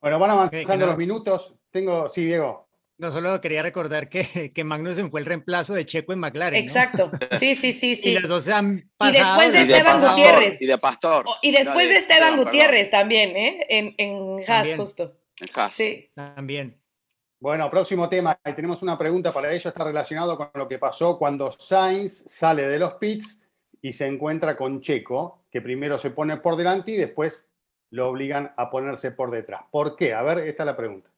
Bueno, 0.00 0.18
van 0.18 0.30
avanzando 0.30 0.86
no- 0.86 0.92
los 0.92 0.96
minutos. 0.98 1.54
Tengo, 1.70 2.08
sí, 2.08 2.24
Diego. 2.26 2.68
No 2.98 3.10
solo 3.10 3.40
quería 3.40 3.62
recordar 3.62 4.08
que, 4.08 4.52
que 4.54 4.64
Magnussen 4.64 5.10
fue 5.10 5.20
el 5.20 5.26
reemplazo 5.26 5.74
de 5.74 5.84
Checo 5.86 6.12
en 6.12 6.20
McLaren. 6.20 6.64
¿no? 6.64 6.70
Exacto. 6.70 7.10
Sí, 7.38 7.54
sí, 7.54 7.72
sí, 7.72 7.92
Y 7.92 7.96
sí. 7.96 8.12
los 8.14 8.28
dos 8.28 8.44
se 8.44 8.52
han 8.52 8.78
Y 8.78 8.90
pasado. 8.96 9.40
después 9.40 9.52
de 9.52 9.58
Y 9.58 9.62
Esteban. 9.62 10.00
Pastor, 10.00 10.10
Gutiérrez. 10.16 10.62
Y 10.62 10.66
de 10.66 10.78
Pastor. 10.78 11.24
Oh, 11.28 11.36
Y 11.42 11.50
después 11.52 11.86
No, 11.86 11.92
de 11.92 11.96
Esteban 11.98 12.30
perdón. 12.30 12.44
Gutiérrez 12.44 12.90
también, 12.90 13.36
¿eh? 13.36 13.66
En, 13.68 13.94
en 13.98 14.38
Haas, 14.40 14.46
También. 14.46 14.76
justo. 14.78 15.16
En 15.40 15.48
Haas. 15.54 15.72
Sí. 15.72 16.10
También. 16.14 16.78
Bueno, 17.40 17.68
próximo 17.68 18.08
tema. 18.08 18.38
Y 18.44 18.52
tenemos 18.52 18.82
una 18.82 18.96
pregunta 18.96 19.32
para 19.32 19.52
ello. 19.52 19.68
Está 19.68 19.82
relacionado 19.84 20.36
con 20.36 20.50
lo 20.54 20.68
que 20.68 20.78
pasó 20.78 21.18
cuando 21.18 21.50
Sainz 21.50 22.24
sale 22.28 22.68
de 22.68 22.78
los 22.78 22.94
pits 22.94 23.41
y 23.82 23.92
se 23.92 24.06
encuentra 24.06 24.56
con 24.56 24.80
Checo, 24.80 25.40
que 25.50 25.60
primero 25.60 25.98
se 25.98 26.10
pone 26.10 26.36
por 26.36 26.56
delante 26.56 26.92
y 26.92 26.96
después 26.96 27.48
lo 27.90 28.08
obligan 28.08 28.52
a 28.56 28.70
ponerse 28.70 29.10
por 29.10 29.30
detrás. 29.32 29.62
¿Por 29.70 29.96
qué? 29.96 30.14
A 30.14 30.22
ver, 30.22 30.38
esta 30.38 30.62
es 30.62 30.66
la 30.66 30.76
pregunta. 30.76 31.10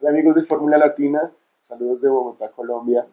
Hola 0.00 0.10
amigos 0.10 0.34
de 0.34 0.42
Fórmula 0.42 0.76
Latina, 0.76 1.32
saludos 1.60 2.02
de 2.02 2.10
Bogotá, 2.10 2.50
Colombia. 2.50 3.06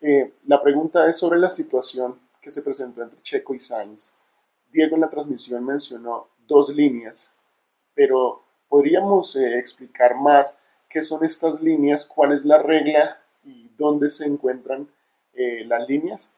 Eh, 0.00 0.34
la 0.46 0.62
pregunta 0.62 1.08
es 1.08 1.18
sobre 1.18 1.38
la 1.38 1.50
situación 1.50 2.20
que 2.40 2.50
se 2.50 2.62
presentó 2.62 3.02
entre 3.02 3.20
Checo 3.20 3.54
y 3.54 3.58
Sainz. 3.58 4.18
Diego 4.70 4.94
en 4.94 5.00
la 5.00 5.10
transmisión 5.10 5.64
mencionó 5.64 6.28
dos 6.46 6.68
líneas, 6.68 7.32
pero 7.94 8.44
¿podríamos 8.68 9.34
eh, 9.36 9.58
explicar 9.58 10.14
más 10.14 10.62
qué 10.90 11.00
son 11.00 11.24
estas 11.24 11.62
líneas, 11.62 12.04
cuál 12.04 12.32
es 12.32 12.44
la 12.44 12.58
regla 12.58 13.22
y 13.44 13.70
dónde 13.78 14.10
se 14.10 14.26
encuentran 14.26 14.88
eh, 15.32 15.64
las 15.64 15.88
líneas? 15.88 16.34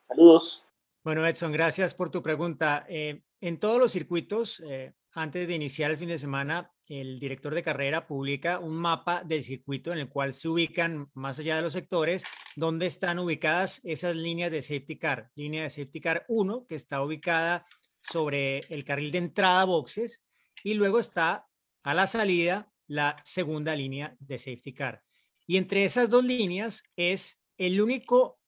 Saludos. 0.00 0.67
Bueno, 1.08 1.26
Edson, 1.26 1.52
gracias 1.52 1.94
por 1.94 2.10
tu 2.10 2.22
pregunta. 2.22 2.84
Eh, 2.86 3.22
en 3.40 3.58
todos 3.58 3.78
los 3.78 3.92
circuitos, 3.92 4.60
eh, 4.60 4.92
antes 5.12 5.48
de 5.48 5.54
iniciar 5.54 5.90
el 5.90 5.96
fin 5.96 6.10
de 6.10 6.18
semana, 6.18 6.70
el 6.84 7.18
director 7.18 7.54
de 7.54 7.62
carrera 7.62 8.06
publica 8.06 8.58
un 8.58 8.76
mapa 8.76 9.24
del 9.24 9.42
circuito 9.42 9.90
en 9.90 10.00
el 10.00 10.10
cual 10.10 10.34
se 10.34 10.50
ubican, 10.50 11.10
más 11.14 11.38
allá 11.38 11.56
de 11.56 11.62
los 11.62 11.72
sectores, 11.72 12.24
dónde 12.56 12.84
están 12.84 13.18
ubicadas 13.18 13.80
esas 13.84 14.16
líneas 14.16 14.50
de 14.50 14.60
safety 14.60 14.98
car. 14.98 15.30
Línea 15.34 15.62
de 15.62 15.70
safety 15.70 15.98
car 15.98 16.26
1, 16.28 16.66
que 16.66 16.74
está 16.74 17.02
ubicada 17.02 17.64
sobre 18.02 18.58
el 18.68 18.84
carril 18.84 19.10
de 19.10 19.16
entrada 19.16 19.62
a 19.62 19.64
boxes, 19.64 20.26
y 20.62 20.74
luego 20.74 20.98
está 20.98 21.46
a 21.84 21.94
la 21.94 22.06
salida 22.06 22.70
la 22.86 23.16
segunda 23.24 23.74
línea 23.74 24.14
de 24.20 24.36
safety 24.36 24.74
car. 24.74 25.02
Y 25.46 25.56
entre 25.56 25.84
esas 25.84 26.10
dos 26.10 26.22
líneas 26.22 26.82
es 26.96 27.40
el 27.56 27.80
único, 27.80 28.38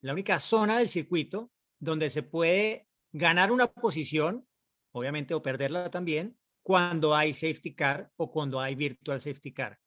la 0.00 0.14
única 0.14 0.40
zona 0.40 0.78
del 0.78 0.88
circuito 0.88 1.52
donde 1.78 2.10
se 2.10 2.22
puede 2.22 2.88
ganar 3.12 3.52
una 3.52 3.66
posición, 3.72 4.46
obviamente, 4.92 5.34
o 5.34 5.42
perderla 5.42 5.90
también, 5.90 6.38
cuando 6.62 7.14
hay 7.14 7.32
safety 7.32 7.74
car 7.74 8.10
o 8.16 8.30
cuando 8.30 8.60
hay 8.60 8.74
virtual 8.74 9.20
safety 9.20 9.52
car. 9.52 9.78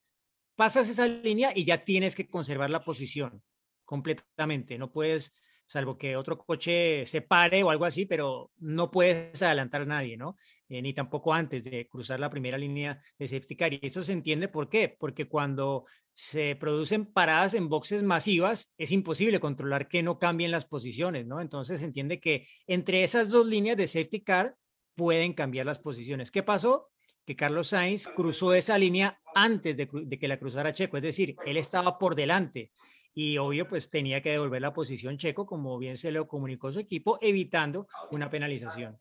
Pasas 0.55 0.89
esa 0.89 1.07
línea 1.07 1.51
y 1.55 1.65
ya 1.65 1.83
tienes 1.83 2.15
que 2.15 2.29
conservar 2.29 2.69
la 2.69 2.83
posición 2.83 3.43
completamente. 3.85 4.77
No 4.77 4.91
puedes, 4.91 5.33
salvo 5.69 5.99
que 5.99 6.15
otro 6.15 6.35
coche 6.39 7.05
se 7.05 7.21
pare 7.21 7.61
o 7.61 7.69
algo 7.69 7.85
así, 7.85 8.07
pero 8.07 8.51
no 8.57 8.89
puedes 8.89 9.39
adelantar 9.43 9.83
a 9.83 9.85
nadie, 9.85 10.17
¿no? 10.17 10.35
Eh, 10.67 10.81
ni 10.81 10.93
tampoco 10.93 11.31
antes 11.31 11.63
de 11.63 11.87
cruzar 11.87 12.19
la 12.19 12.31
primera 12.31 12.57
línea 12.57 12.99
de 13.19 13.27
safety 13.27 13.55
car. 13.55 13.73
Y 13.73 13.79
eso 13.83 14.01
se 14.01 14.13
entiende 14.13 14.47
por 14.47 14.67
qué, 14.67 14.97
porque 14.99 15.25
cuando 15.25 15.85
se 16.11 16.55
producen 16.55 17.05
paradas 17.05 17.53
en 17.53 17.69
boxes 17.69 18.01
masivas, 18.01 18.73
es 18.79 18.91
imposible 18.91 19.39
controlar 19.39 19.87
que 19.87 20.01
no 20.01 20.17
cambien 20.17 20.49
las 20.49 20.65
posiciones, 20.65 21.27
¿no? 21.27 21.39
Entonces 21.39 21.81
se 21.81 21.85
entiende 21.85 22.19
que 22.19 22.47
entre 22.65 23.03
esas 23.03 23.29
dos 23.29 23.45
líneas 23.45 23.77
de 23.77 23.87
safety 23.87 24.21
car 24.21 24.55
pueden 24.95 25.33
cambiar 25.33 25.67
las 25.67 25.77
posiciones. 25.77 26.31
¿Qué 26.31 26.41
pasó? 26.41 26.89
Que 27.25 27.35
Carlos 27.35 27.67
Sainz 27.67 28.07
cruzó 28.07 28.55
esa 28.55 28.75
línea 28.79 29.19
antes 29.35 29.77
de, 29.77 29.87
que 29.87 30.27
la 30.27 30.39
cruzara 30.39 30.73
Checo, 30.73 30.97
es 30.97 31.03
decir, 31.03 31.35
él 31.45 31.57
estaba 31.57 31.99
por 31.99 32.15
delante 32.15 32.71
y 33.13 33.37
obvio 33.37 33.67
pues 33.67 33.89
tenía 33.89 34.21
que 34.21 34.31
devolver 34.31 34.61
la 34.61 34.73
posición 34.73 35.17
Checo, 35.17 35.45
como 35.45 35.77
bien 35.77 35.97
se 35.97 36.11
lo 36.11 36.27
comunicó 36.27 36.71
su 36.71 36.79
equipo, 36.79 37.17
evitando 37.21 37.87
una 38.11 38.29
penalización. 38.29 38.97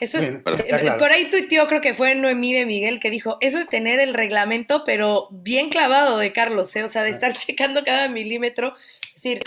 Eso 0.00 0.18
es, 0.18 0.24
Bien, 0.24 0.42
eh, 0.44 0.64
claro. 0.68 0.98
por 0.98 1.12
ahí 1.12 1.30
tuiteó, 1.30 1.68
creo 1.68 1.80
que 1.80 1.94
fue 1.94 2.14
Noemí 2.14 2.52
de 2.52 2.66
Miguel, 2.66 2.98
que 2.98 3.10
dijo, 3.10 3.38
eso 3.40 3.58
es 3.58 3.68
tener 3.68 4.00
el 4.00 4.14
reglamento, 4.14 4.82
pero 4.84 5.28
bien 5.30 5.70
clavado 5.70 6.18
de 6.18 6.32
Carlos, 6.32 6.74
¿eh? 6.74 6.82
o 6.82 6.88
sea, 6.88 7.04
de 7.04 7.10
estar 7.10 7.32
checando 7.34 7.84
cada 7.84 8.08
milímetro. 8.08 8.74
Es 9.14 9.22
decir, 9.22 9.42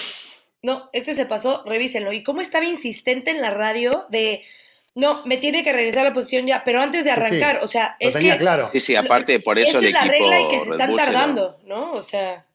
no, 0.62 0.90
este 0.94 1.14
se 1.14 1.26
pasó, 1.26 1.64
revísenlo. 1.66 2.14
Y 2.14 2.24
cómo 2.24 2.42
estaba 2.42 2.66
insistente 2.66 3.32
en 3.32 3.42
la 3.42 3.52
radio 3.52 4.06
de, 4.10 4.44
no, 4.94 5.26
me 5.26 5.38
tiene 5.38 5.64
que 5.64 5.74
regresar 5.74 6.06
a 6.06 6.10
la 6.10 6.14
posición 6.14 6.48
ya, 6.48 6.64
pero 6.64 6.82
antes 6.82 7.04
de 7.04 7.14
sí, 7.14 7.20
arrancar, 7.20 7.60
o 7.62 7.68
sea, 7.68 7.98
Lo 8.00 8.08
es 8.08 8.14
tenía 8.14 8.34
que 8.34 8.40
claro. 8.40 8.70
Sí, 8.72 8.80
sí, 8.80 8.96
aparte 8.96 9.42
por 9.42 9.60
eso 9.60 9.80
el 9.80 9.86
es 9.88 9.92
la 9.94 10.06
equipo 10.06 10.14
regla 10.14 10.42
y 10.42 10.48
que 10.48 10.60
se 10.62 10.70
están 10.70 10.96
tardando, 10.96 11.60
¿no? 11.66 11.92
O 11.92 12.02
sea... 12.02 12.46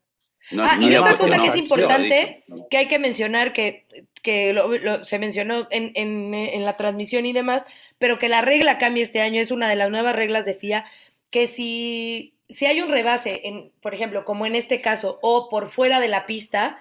no- 0.51 0.64
Ah, 0.64 0.76
no 0.76 0.86
y 0.86 0.97
otra 0.97 1.16
cosa 1.16 1.36
que 1.38 1.47
es 1.49 1.57
importante, 1.57 2.45
que 2.70 2.76
hay 2.76 2.86
que 2.88 2.99
mencionar, 2.99 3.53
que, 3.53 3.86
que 4.22 4.53
lo- 4.53 4.68
lo- 4.78 5.05
se 5.05 5.18
mencionó 5.18 5.66
en, 5.70 5.93
en- 5.95 6.34
en 6.34 6.64
la 6.64 6.76
transmisión 6.76 7.26
y 7.26 7.32
demás, 7.32 7.64
pero 7.99 8.18
que 8.18 8.28
la 8.28 8.41
regla 8.43 8.78
cambia 8.78 9.03
este 9.03 9.20
año, 9.20 9.41
es 9.41 9.51
una 9.51 9.68
de 9.68 9.76
las 9.76 9.91
nuevas 9.91 10.14
reglas 10.16 10.45
de 10.45 10.55
FIA, 10.55 10.84
que 11.30 11.47
si, 11.49 12.34
si 12.49 12.66
hay 12.66 12.80
un 12.80 12.91
rebase, 12.91 13.43
en, 13.45 13.70
por 13.80 13.95
ejemplo, 13.95 14.24
como 14.24 14.47
en 14.47 14.57
este 14.57 14.80
caso, 14.80 15.18
o 15.22 15.49
por 15.49 15.70
fuera 15.70 16.01
de 16.01 16.09
la 16.09 16.26
pista, 16.26 16.78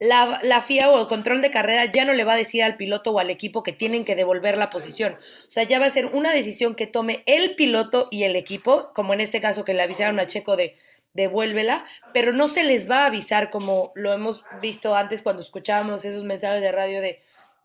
la, 0.00 0.40
la 0.42 0.62
FIA 0.62 0.90
o 0.90 1.00
el 1.00 1.06
control 1.06 1.42
de 1.42 1.52
carrera 1.52 1.84
ya 1.84 2.04
no 2.04 2.12
le 2.12 2.24
va 2.24 2.32
a 2.32 2.36
decir 2.36 2.64
al 2.64 2.76
piloto 2.76 3.12
o 3.12 3.20
al 3.20 3.30
equipo 3.30 3.62
que 3.62 3.70
tienen 3.72 4.04
que 4.04 4.16
devolver 4.16 4.58
la 4.58 4.68
posición. 4.68 5.12
O 5.46 5.50
sea, 5.50 5.62
ya 5.62 5.78
va 5.78 5.86
a 5.86 5.90
ser 5.90 6.06
una 6.06 6.32
decisión 6.32 6.74
que 6.74 6.88
tome 6.88 7.22
el 7.26 7.54
piloto 7.54 8.08
y 8.10 8.24
el 8.24 8.34
equipo, 8.34 8.90
como 8.96 9.14
en 9.14 9.20
este 9.20 9.40
caso 9.40 9.64
que 9.64 9.74
le 9.74 9.82
avisaron 9.82 10.18
a 10.18 10.26
Checo 10.26 10.56
de 10.56 10.74
devuélvela, 11.14 11.84
pero 12.12 12.32
no 12.32 12.48
se 12.48 12.64
les 12.64 12.90
va 12.90 13.02
a 13.02 13.06
avisar 13.06 13.50
como 13.50 13.92
lo 13.94 14.12
hemos 14.12 14.42
visto 14.60 14.94
antes 14.94 15.22
cuando 15.22 15.42
escuchábamos 15.42 16.04
esos 16.04 16.24
mensajes 16.24 16.60
de 16.60 16.72
radio 16.72 17.00
de 17.00 17.22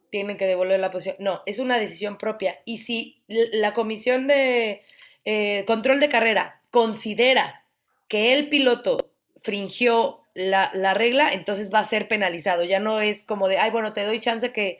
tienen 0.09 0.37
que 0.37 0.45
devolver 0.45 0.79
la 0.79 0.91
posición. 0.91 1.17
No, 1.19 1.41
es 1.45 1.59
una 1.59 1.77
decisión 1.77 2.17
propia. 2.17 2.59
Y 2.65 2.79
si 2.79 3.21
la 3.27 3.73
comisión 3.73 4.27
de 4.27 4.81
eh, 5.25 5.65
control 5.67 5.99
de 5.99 6.09
carrera 6.09 6.61
considera 6.71 7.65
que 8.07 8.33
el 8.33 8.47
piloto 8.49 9.11
fringió 9.41 10.21
la, 10.33 10.71
la 10.73 10.93
regla, 10.93 11.33
entonces 11.33 11.73
va 11.73 11.79
a 11.79 11.85
ser 11.85 12.07
penalizado. 12.07 12.63
Ya 12.63 12.79
no 12.79 13.01
es 13.01 13.25
como 13.25 13.47
de, 13.47 13.57
ay, 13.57 13.71
bueno, 13.71 13.93
te 13.93 14.05
doy 14.05 14.19
chance 14.19 14.51
que 14.51 14.79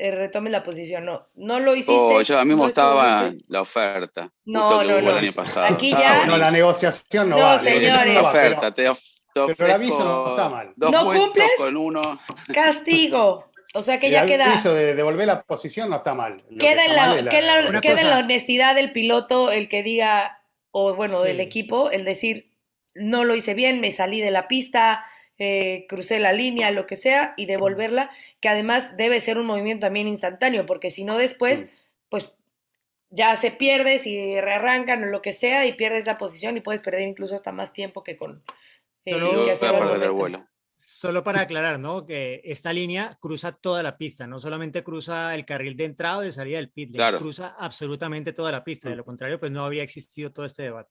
eh, 0.00 0.12
retomes 0.12 0.52
la 0.52 0.62
posición. 0.62 1.04
No, 1.04 1.26
no 1.34 1.58
lo 1.58 1.74
hiciste. 1.74 1.92
Oh, 1.92 2.20
yo 2.22 2.38
a 2.38 2.44
mí 2.44 2.50
me 2.50 2.56
no 2.56 2.62
gustaba 2.64 3.32
la 3.48 3.60
oferta. 3.62 4.30
No, 4.44 4.82
no, 4.84 5.00
no. 5.00 5.10
el 5.10 5.18
año 5.18 5.32
pasado. 5.32 5.74
Aquí 5.74 5.90
ya- 5.90 6.24
No, 6.24 6.36
la 6.38 6.50
negociación 6.52 7.28
no, 7.30 7.36
No, 7.36 7.42
va. 7.42 7.56
la 7.56 7.62
negociación 7.62 7.92
señores. 7.92 8.14
La 8.14 8.20
no 8.20 8.26
va, 8.26 8.32
pero- 8.32 8.46
oferta, 8.56 8.74
te, 8.74 8.88
of- 8.88 9.00
te 9.34 9.54
pero 9.54 9.66
el 9.66 9.70
aviso 9.72 10.04
no 10.04 10.30
está 10.30 10.48
mal. 10.48 10.72
Dos 10.76 10.90
¿No 10.92 11.04
cumples? 11.12 11.48
con 11.58 11.76
uno. 11.76 12.18
Castigo. 12.52 13.44
O 13.74 13.82
sea 13.82 14.00
que 14.00 14.06
El 14.06 14.12
ya 14.12 14.26
queda. 14.26 14.50
aviso 14.50 14.72
de 14.74 14.94
devolver 14.94 15.26
la 15.26 15.42
posición 15.42 15.90
no 15.90 15.96
está 15.96 16.14
mal. 16.14 16.36
Lo 16.48 16.58
Queda 16.58 16.84
en 16.84 16.90
está 16.92 16.96
mal 17.06 17.10
la, 17.10 17.18
es 17.18 17.24
la 17.24 17.30
queda 17.30 17.40
en 17.40 17.46
la- 17.46 17.54
negociación. 17.56 17.82
queda 17.82 18.00
en 18.00 18.06
la 18.08 18.12
cosa. 18.16 18.24
honestidad 18.24 18.74
del 18.74 18.92
piloto 18.92 19.50
el 19.52 19.68
que 19.68 19.82
diga, 19.82 20.42
o 20.70 20.94
bueno, 20.94 21.20
del 21.22 21.40
equipo, 21.40 21.90
el 21.90 22.04
decir, 22.04 22.50
no 22.94 23.24
lo 23.24 23.34
hice 23.36 23.54
bien, 23.54 23.80
me 23.80 23.92
salí 23.92 24.20
de 24.20 24.30
la 24.30 24.48
pista, 24.48 25.04
eh, 25.38 25.86
crucé 25.88 26.18
la 26.18 26.32
línea, 26.32 26.70
lo 26.70 26.86
que 26.86 26.96
sea, 26.96 27.34
y 27.36 27.46
devolverla, 27.46 28.10
que 28.40 28.48
además 28.48 28.96
debe 28.96 29.20
ser 29.20 29.38
un 29.38 29.46
movimiento 29.46 29.86
también 29.86 30.08
instantáneo, 30.08 30.66
porque 30.66 30.90
si 30.90 31.04
no 31.04 31.16
después, 31.16 31.62
Mm. 31.62 31.66
pues 32.10 32.32
ya 33.10 33.36
se 33.36 33.50
pierde, 33.50 33.98
si 33.98 34.38
rearrancan 34.40 35.02
o 35.04 35.06
lo 35.06 35.22
que 35.22 35.32
sea, 35.32 35.64
y 35.66 35.72
pierdes 35.74 36.00
esa 36.00 36.18
posición 36.18 36.56
y 36.56 36.60
puedes 36.60 36.82
perder 36.82 37.02
incluso 37.08 37.34
hasta 37.34 37.52
más 37.52 37.72
tiempo 37.72 38.02
que 38.04 38.16
con... 38.16 38.42
eh, 39.04 39.12
Solo- 39.12 39.26
Y 39.28 39.30
que 39.30 39.36
voy 39.36 39.50
hacerlo 39.50 39.76
a 39.76 39.80
al 39.82 39.88
perder 39.88 40.02
el 40.08 40.10
vuelo. 40.14 40.46
Solo 40.80 41.22
para 41.24 41.40
aclarar, 41.40 41.78
¿no? 41.78 42.06
Que 42.06 42.40
esta 42.44 42.72
línea 42.72 43.16
cruza 43.20 43.52
toda 43.52 43.82
la 43.82 43.96
pista, 43.98 44.26
no 44.26 44.38
solamente 44.40 44.82
cruza 44.84 45.34
el 45.34 45.44
carril 45.44 45.76
de 45.76 45.84
entrada 45.84 46.18
o 46.18 46.20
de 46.20 46.32
salida 46.32 46.56
del 46.58 46.70
pit 46.70 46.94
Claro. 46.94 47.18
cruza 47.18 47.54
absolutamente 47.58 48.32
toda 48.32 48.52
la 48.52 48.62
pista. 48.64 48.88
De 48.88 48.96
lo 48.96 49.04
contrario, 49.04 49.38
pues 49.40 49.50
no 49.52 49.64
habría 49.64 49.82
existido 49.82 50.32
todo 50.32 50.46
este 50.46 50.62
debate. 50.64 50.90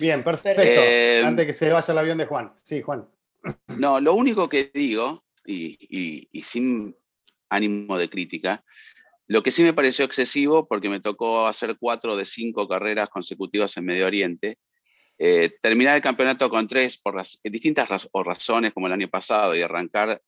Bien, 0.00 0.22
perfecto. 0.24 0.62
Eh, 0.64 1.22
Antes 1.24 1.46
que 1.46 1.52
se 1.52 1.70
vaya 1.70 1.92
el 1.92 1.98
avión 1.98 2.18
de 2.18 2.26
Juan. 2.26 2.52
Sí, 2.62 2.82
Juan. 2.82 3.08
No, 3.78 4.00
lo 4.00 4.14
único 4.14 4.48
que 4.48 4.70
digo, 4.72 5.24
y, 5.46 6.28
sin 6.42 6.96
ánimo 7.50 7.98
de 7.98 8.08
crítica, 8.08 8.64
lo 9.26 9.42
que 9.42 9.50
sí 9.50 9.62
me 9.62 9.72
pareció 9.72 10.04
excesivo, 10.04 10.66
porque 10.66 10.88
me 10.88 11.00
tocó 11.00 11.46
hacer 11.46 11.76
cuatro 11.78 12.16
de 12.16 12.24
cinco 12.24 12.68
carreras 12.68 13.08
consecutivas 13.08 13.76
en 13.76 13.86
Medio 13.86 14.06
Oriente, 14.06 14.58
eh, 15.18 15.50
terminar 15.62 15.96
el 15.96 16.02
campeonato 16.02 16.50
con 16.50 16.66
tres 16.66 16.96
por 16.98 17.14
raz- 17.14 17.40
distintas 17.44 17.88
razones, 18.12 18.72
como 18.72 18.86
el 18.86 18.92
año 18.92 19.08
pasado, 19.08 19.54
y 19.54 19.62
arrancar 19.62 20.20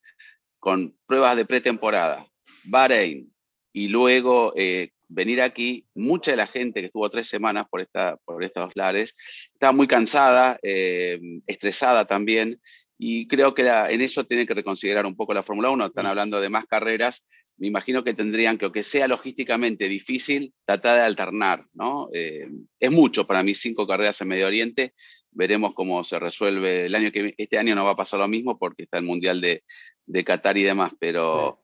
con 0.58 0.96
pruebas 1.06 1.36
de 1.36 1.44
pretemporada, 1.44 2.26
Bahrein, 2.64 3.32
y 3.72 3.88
luego 3.88 4.52
eh, 4.56 4.90
venir 5.08 5.42
aquí, 5.42 5.86
mucha 5.94 6.30
de 6.30 6.36
la 6.38 6.46
gente 6.46 6.80
que 6.80 6.86
estuvo 6.86 7.10
tres 7.10 7.28
semanas 7.28 7.66
por, 7.70 7.80
esta, 7.80 8.16
por 8.24 8.42
estos 8.42 8.74
lares, 8.74 9.14
estaba 9.52 9.72
muy 9.72 9.86
cansada, 9.86 10.58
eh, 10.62 11.20
estresada 11.46 12.06
también, 12.06 12.60
y 12.98 13.26
creo 13.28 13.54
que 13.54 13.62
la- 13.62 13.90
en 13.90 14.00
eso 14.00 14.24
tiene 14.24 14.46
que 14.46 14.54
reconsiderar 14.54 15.06
un 15.06 15.16
poco 15.16 15.34
la 15.34 15.42
Fórmula 15.42 15.70
1. 15.70 15.86
Están 15.86 16.06
hablando 16.06 16.40
de 16.40 16.48
más 16.48 16.64
carreras, 16.66 17.24
me 17.58 17.66
imagino 17.66 18.04
que 18.04 18.14
tendrían 18.14 18.58
que, 18.58 18.66
aunque 18.66 18.82
sea 18.82 19.08
logísticamente 19.08 19.88
difícil, 19.88 20.52
tratar 20.64 20.96
de 20.96 21.02
alternar, 21.02 21.64
¿no? 21.74 22.08
Eh, 22.12 22.48
es 22.78 22.90
mucho 22.92 23.26
para 23.26 23.42
mí, 23.42 23.54
cinco 23.54 23.86
carreras 23.86 24.20
en 24.20 24.28
Medio 24.28 24.46
Oriente, 24.46 24.94
veremos 25.30 25.74
cómo 25.74 26.02
se 26.04 26.18
resuelve 26.18 26.86
el 26.86 26.94
año 26.94 27.10
que 27.12 27.34
este 27.36 27.58
año 27.58 27.74
no 27.74 27.84
va 27.84 27.92
a 27.92 27.96
pasar 27.96 28.20
lo 28.20 28.28
mismo 28.28 28.58
porque 28.58 28.84
está 28.84 28.98
el 28.98 29.04
Mundial 29.04 29.40
de, 29.40 29.62
de 30.06 30.24
Qatar 30.24 30.56
y 30.58 30.62
demás, 30.62 30.92
pero... 30.98 31.62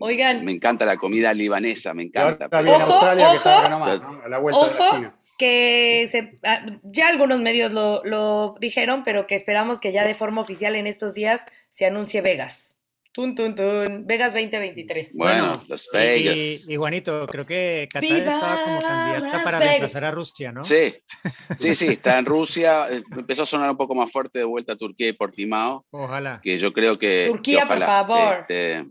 Oigan. 0.00 0.44
Me 0.44 0.50
encanta 0.50 0.84
la 0.84 0.96
comida 0.96 1.32
libanesa, 1.32 1.94
me 1.94 2.02
encanta. 2.02 2.46
Está 2.46 2.62
bien 2.62 2.74
Ojo, 2.74 2.94
Australia 2.94 3.30
que 3.30 3.36
está 3.36 3.68
nomás, 3.68 4.00
¿no? 4.00 4.20
A 4.24 4.28
la 4.28 4.38
vuelta 4.38 4.66
de 4.66 4.74
la 4.78 4.84
esquina. 4.86 5.17
Que 5.38 6.08
se, 6.10 6.38
ah, 6.44 6.66
ya 6.82 7.08
algunos 7.08 7.40
medios 7.40 7.72
lo, 7.72 8.02
lo 8.04 8.56
dijeron, 8.60 9.02
pero 9.04 9.26
que 9.26 9.34
esperamos 9.36 9.78
que 9.80 9.92
ya 9.92 10.04
de 10.04 10.14
forma 10.14 10.40
oficial 10.42 10.74
en 10.76 10.86
estos 10.86 11.14
días 11.14 11.46
se 11.70 11.86
anuncie 11.86 12.20
Vegas. 12.20 12.74
Tun, 13.12 13.34
tun, 13.34 13.54
tun. 13.56 14.06
Vegas 14.06 14.32
2023. 14.32 15.10
Bueno, 15.14 15.46
Bueno, 15.48 15.64
Las 15.68 15.88
Vegas. 15.92 16.36
y- 16.36 16.72
y 16.72 16.76
Juanito, 16.76 17.26
creo 17.26 17.44
que 17.46 17.88
Qatar 17.90 18.08
¡Viva 18.08 18.32
estaba 18.32 18.62
como 18.62 18.78
candidata 18.80 19.42
para 19.42 19.58
Vegas! 19.58 19.68
reemplazar 19.72 20.04
a 20.04 20.10
Rusia, 20.12 20.52
¿no? 20.52 20.62
Sí, 20.62 20.94
sí, 21.58 21.74
sí, 21.74 21.86
está 21.88 22.18
en 22.18 22.26
Rusia. 22.26 22.86
Empezó 23.16 23.42
a 23.42 23.46
sonar 23.46 23.70
un 23.70 23.76
poco 23.76 23.94
más 23.96 24.12
fuerte 24.12 24.38
de 24.40 24.44
vuelta 24.44 24.74
a 24.74 24.76
Turquía 24.76 25.08
y 25.08 25.12
Portimao, 25.14 25.82
Ojalá. 25.90 26.40
que 26.42 26.58
yo 26.58 26.72
creo 26.72 26.96
que. 26.98 27.24
que 27.24 27.30
Turquía, 27.30 27.66
por 27.66 27.78
ojalá, 27.78 27.86
favor. 27.86 28.36
este, 28.40 28.86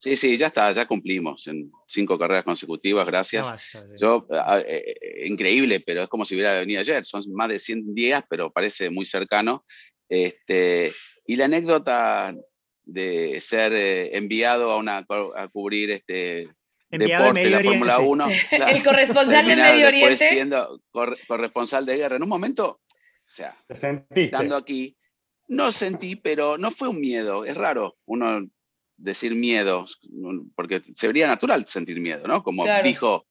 sí, 0.00 0.16
sí, 0.16 0.36
ya 0.36 0.46
está, 0.48 0.72
ya 0.72 0.86
cumplimos 0.86 1.46
en 1.46 1.70
cinco 1.86 2.18
carreras 2.18 2.44
consecutivas, 2.44 3.06
gracias. 3.06 3.46
basta, 3.46 3.86
sí. 3.86 3.94
Yo, 4.00 4.26
ah, 4.32 4.58
eh, 4.58 4.96
eh, 5.00 5.26
increíble, 5.28 5.80
pero 5.80 6.02
es 6.02 6.08
como 6.08 6.24
si 6.24 6.34
hubiera 6.34 6.54
venido 6.54 6.80
ayer. 6.80 7.04
Son 7.04 7.22
más 7.32 7.48
de 7.48 7.58
100 7.58 7.94
días, 7.94 8.24
pero 8.28 8.50
parece 8.50 8.90
muy 8.90 9.04
cercano. 9.04 9.64
Este, 10.08 10.92
y 11.26 11.36
la 11.36 11.44
anécdota 11.44 12.34
de 12.82 13.40
ser 13.40 13.72
eh, 13.74 14.16
enviado 14.16 14.72
a, 14.72 14.76
una, 14.78 15.06
a 15.36 15.48
cubrir 15.48 15.90
este 15.92 16.48
Enviado 16.90 17.32
de 17.32 17.42
deporte, 17.42 17.44
Medio 17.44 17.56
la 17.56 17.62
Fórmula 17.62 17.98
Oriente. 17.98 18.56
1. 18.56 18.68
El 18.68 18.82
corresponsal 18.82 19.46
terminar 19.46 19.74
Medio 19.74 19.86
Oriente. 19.88 20.16
siendo 20.28 20.82
cor- 20.90 21.18
corresponsal 21.28 21.86
de 21.86 21.96
guerra. 21.96 22.16
En 22.16 22.24
un 22.24 22.28
momento, 22.28 22.80
o 22.88 23.30
sea, 23.30 23.56
estando 23.68 24.56
aquí, 24.56 24.96
no 25.46 25.70
sentí, 25.70 26.16
pero 26.16 26.58
no 26.58 26.72
fue 26.72 26.88
un 26.88 27.00
miedo. 27.00 27.44
Es 27.44 27.56
raro 27.56 27.96
uno 28.06 28.48
decir 29.00 29.34
miedo, 29.34 29.84
porque 30.54 30.80
se 30.80 31.06
vería 31.06 31.26
natural 31.26 31.66
sentir 31.66 32.00
miedo, 32.00 32.26
¿no? 32.26 32.42
Como 32.42 32.64
Claro. 32.64 32.86
dijo, 32.86 33.26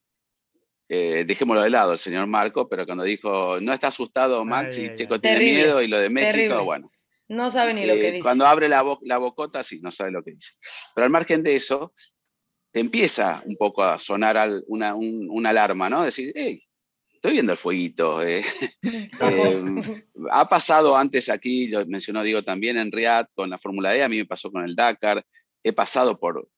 eh, 0.88 1.24
dejémoslo 1.26 1.62
de 1.62 1.70
lado, 1.70 1.94
el 1.94 2.00
señor 2.00 2.26
Marco, 2.28 2.68
pero 2.68 2.86
cuando 2.86 3.04
dijo, 3.04 3.60
no 3.62 3.72
está 3.74 3.88
asustado 3.88 4.44
Max 4.44 4.76
Ay, 4.78 4.92
Checo 4.96 5.16
ay. 5.16 5.20
tiene 5.20 5.36
Terrible, 5.38 5.62
miedo 5.62 5.82
y 5.82 5.88
lo 5.88 6.00
de 6.00 6.10
México, 6.10 6.32
terrible. 6.34 6.58
bueno. 6.64 6.92
No 7.28 7.52
sabe 7.52 7.76
ni 7.76 7.86
lo 7.86 7.94
Eh, 7.94 8.00
que 8.02 8.08
dice. 8.14 8.22
Cuando 8.24 8.48
abre 8.48 8.68
la, 8.68 8.82
bo- 8.82 9.00
la 9.04 9.20
bocota, 9.20 9.62
sí, 9.64 9.80
no 9.82 9.92
sabe 9.92 10.12
lo 10.12 10.24
que 10.24 10.32
dice. 10.32 10.54
Pero 10.96 11.06
al 11.06 11.12
margen 11.12 11.44
de 11.44 11.56
eso, 11.56 11.94
te 12.72 12.80
empieza 12.80 13.44
un 13.46 13.56
poco 13.56 13.84
a 13.84 14.00
sonar 14.00 14.36
al- 14.38 14.64
una, 14.68 14.96
un- 14.96 15.28
una 15.30 15.52
alarma, 15.52 15.90
¿no? 15.90 16.04
Decir, 16.04 16.32
hey, 16.36 16.64
estoy 17.14 17.34
viendo 17.34 17.52
el 17.52 17.58
fueguito. 17.58 18.24
eh". 18.24 18.44
Eh, 19.22 19.62
ha 20.32 20.48
pasado 20.48 20.96
antes 20.98 21.30
aquí, 21.30 21.68
lo 21.68 21.86
mencionó 21.86 22.24
Diego 22.24 22.42
también 22.42 22.78
en 22.78 22.92
Riyadh 22.92 23.28
con 23.36 23.50
la 23.50 23.58
Fórmula 23.60 23.96
E, 23.96 24.02
a 24.02 24.10
mí 24.10 24.18
me 24.18 24.26
pasó 24.26 24.50
con 24.52 24.64
el 24.64 24.76
Dakar, 24.76 25.24
he 25.64 25.74
pasado 25.74 26.20
por 26.20 26.50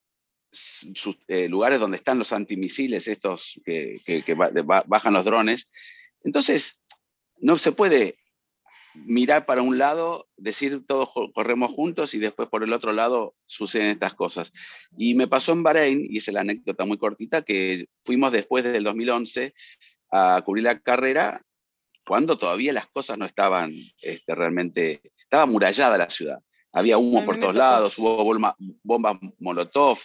sus, 0.51 1.17
eh, 1.27 1.47
lugares 1.47 1.79
donde 1.79 1.97
están 1.97 2.19
los 2.19 2.33
antimisiles, 2.33 3.07
estos 3.07 3.59
que, 3.65 3.99
bajan 4.87 5.13
los 5.13 5.25
drones. 5.25 5.69
Entonces, 6.23 6.79
no 7.37 7.57
se 7.57 7.71
puede 7.71 8.17
mirar 8.93 9.45
para 9.45 9.61
un 9.61 9.77
lado, 9.77 10.27
decir 10.35 10.85
todos 10.85 11.09
corremos 11.33 11.71
juntos 11.71 12.13
y 12.13 12.19
después 12.19 12.49
por 12.49 12.63
el 12.63 12.73
otro 12.73 12.91
lado 12.91 13.33
suceden 13.45 13.89
estas 13.89 14.13
cosas. 14.13 14.51
Y 14.97 15.15
me 15.15 15.27
pasó 15.27 15.53
en 15.53 15.63
Bahrein, 15.63 16.07
y 16.09 16.17
es 16.17 16.27
la 16.27 16.41
anécdota 16.41 16.85
muy 16.85 16.97
cortita, 16.97 17.41
que 17.41 17.87
fuimos 18.03 18.31
después 18.31 18.63
del 18.63 18.83
2011 18.83 19.53
a 20.11 20.41
cubrir 20.43 20.65
la 20.65 20.79
carrera 20.79 21.41
cuando 22.05 22.37
todavía 22.37 22.73
las 22.73 22.87
cosas 22.87 23.17
no 23.17 23.25
estaban 23.25 23.73
este, 24.01 24.35
realmente, 24.35 25.01
estaba 25.17 25.43
amurallada 25.43 25.97
la 25.97 26.09
ciudad. 26.09 26.39
Había 26.73 26.97
humo 26.97 27.25
por 27.25 27.39
todos 27.39 27.55
lados, 27.55 27.97
hubo 27.97 28.23
bomba- 28.23 28.55
bombas 28.83 29.17
molotov, 29.39 29.99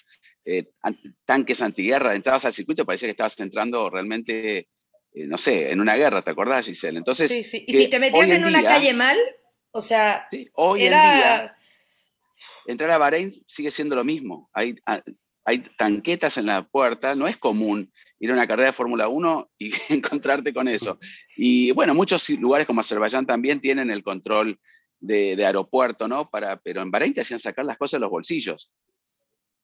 eh, 0.44 0.70
an- 0.82 0.98
tanques 1.24 1.62
antiguerra, 1.62 2.14
entrabas 2.14 2.44
al 2.44 2.52
circuito 2.52 2.82
y 2.82 2.84
parecía 2.84 3.06
que 3.06 3.12
estabas 3.12 3.38
entrando 3.40 3.88
realmente, 3.90 4.58
eh, 4.58 5.26
no 5.26 5.38
sé, 5.38 5.70
en 5.70 5.80
una 5.80 5.96
guerra, 5.96 6.22
¿te 6.22 6.30
acordás, 6.30 6.66
Giselle? 6.66 6.98
Entonces, 6.98 7.30
Sí, 7.30 7.44
sí. 7.44 7.64
Y 7.66 7.76
si 7.76 7.88
te 7.88 7.98
metías 7.98 8.28
en, 8.30 8.44
una 8.44 8.60
día- 8.60 8.70
calle 8.70 8.92
mal, 8.94 9.16
o 9.70 9.80
sea, 9.82 10.26
sí, 10.30 10.48
hoy 10.54 10.82
en 10.82 10.90
día, 10.90 11.56
entrar 12.66 12.90
a 12.90 12.98
Bahrein 12.98 13.32
sigue 13.46 13.70
siendo 13.70 13.94
lo 13.94 14.04
mismo. 14.04 14.50
Hay, 14.52 14.74
hay 15.44 15.58
tanquetas 15.76 16.36
en 16.38 16.46
la 16.46 16.62
puerta, 16.66 17.14
no 17.14 17.28
es 17.28 17.36
común 17.36 17.92
ir 18.18 18.30
a 18.30 18.34
una 18.34 18.46
carrera 18.46 18.68
de 18.68 18.72
Fórmula 18.72 19.08
1 19.08 19.50
y 19.58 19.70
encontrarte 19.88 20.52
con 20.52 20.66
eso. 20.68 20.98
Y 21.36 21.70
bueno, 21.72 21.94
muchos 21.94 22.28
lugares 22.30 22.66
como 22.66 22.80
Azerbaiyán 22.80 23.26
también 23.26 23.60
tienen 23.60 23.90
el 23.90 24.02
control 24.02 24.58
de, 25.00 25.36
de 25.36 25.46
aeropuerto, 25.46 26.08
¿no? 26.08 26.28
Para, 26.30 26.56
pero 26.56 26.82
en 26.82 26.90
Bahrein 26.90 27.14
te 27.14 27.20
hacían 27.20 27.40
sacar 27.40 27.64
las 27.64 27.76
cosas 27.76 27.92
de 27.98 28.00
los 28.00 28.10
bolsillos. 28.10 28.70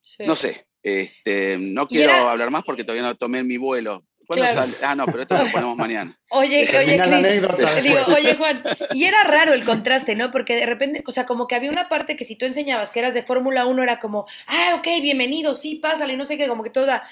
sí. 0.02 0.24
No 0.26 0.36
sé, 0.36 0.66
este, 0.82 1.56
no 1.58 1.86
quiero 1.88 2.10
era- 2.12 2.30
hablar 2.30 2.50
más 2.50 2.64
porque 2.64 2.84
todavía 2.84 3.02
no 3.02 3.16
tomé 3.16 3.42
mi 3.42 3.56
vuelo. 3.56 4.04
¿Cuándo 4.26 4.44
Claro. 4.46 4.60
sale? 4.72 4.74
Ah, 4.86 4.94
no, 4.94 5.04
pero 5.06 5.22
esto 5.22 5.36
lo 5.36 5.50
ponemos 5.52 5.76
mañana. 5.76 6.16
Oye, 6.30 6.68
oye, 6.78 7.00
anécdota 7.00 7.80
Digo, 7.80 7.96
después. 7.96 8.18
oye, 8.18 8.36
Juan, 8.36 8.62
y 8.94 9.04
era 9.04 9.24
raro 9.24 9.52
el 9.52 9.64
contraste, 9.64 10.14
¿no? 10.14 10.30
Porque 10.30 10.54
de 10.54 10.64
repente, 10.66 11.02
o 11.06 11.10
sea, 11.12 11.26
como 11.26 11.46
que 11.48 11.56
había 11.56 11.70
una 11.70 11.88
parte 11.88 12.16
que 12.16 12.24
si 12.24 12.36
tú 12.36 12.46
enseñabas 12.46 12.92
que 12.92 13.00
eras 13.00 13.14
de 13.14 13.22
Fórmula 13.22 13.66
1 13.66 13.82
era 13.82 13.98
como, 13.98 14.26
ah, 14.46 14.76
ok, 14.78 14.86
bienvenido, 15.02 15.54
sí, 15.56 15.74
pásale, 15.76 16.16
no 16.16 16.24
sé 16.24 16.38
qué, 16.38 16.46
como 16.46 16.62
que 16.62 16.70
toda. 16.70 17.02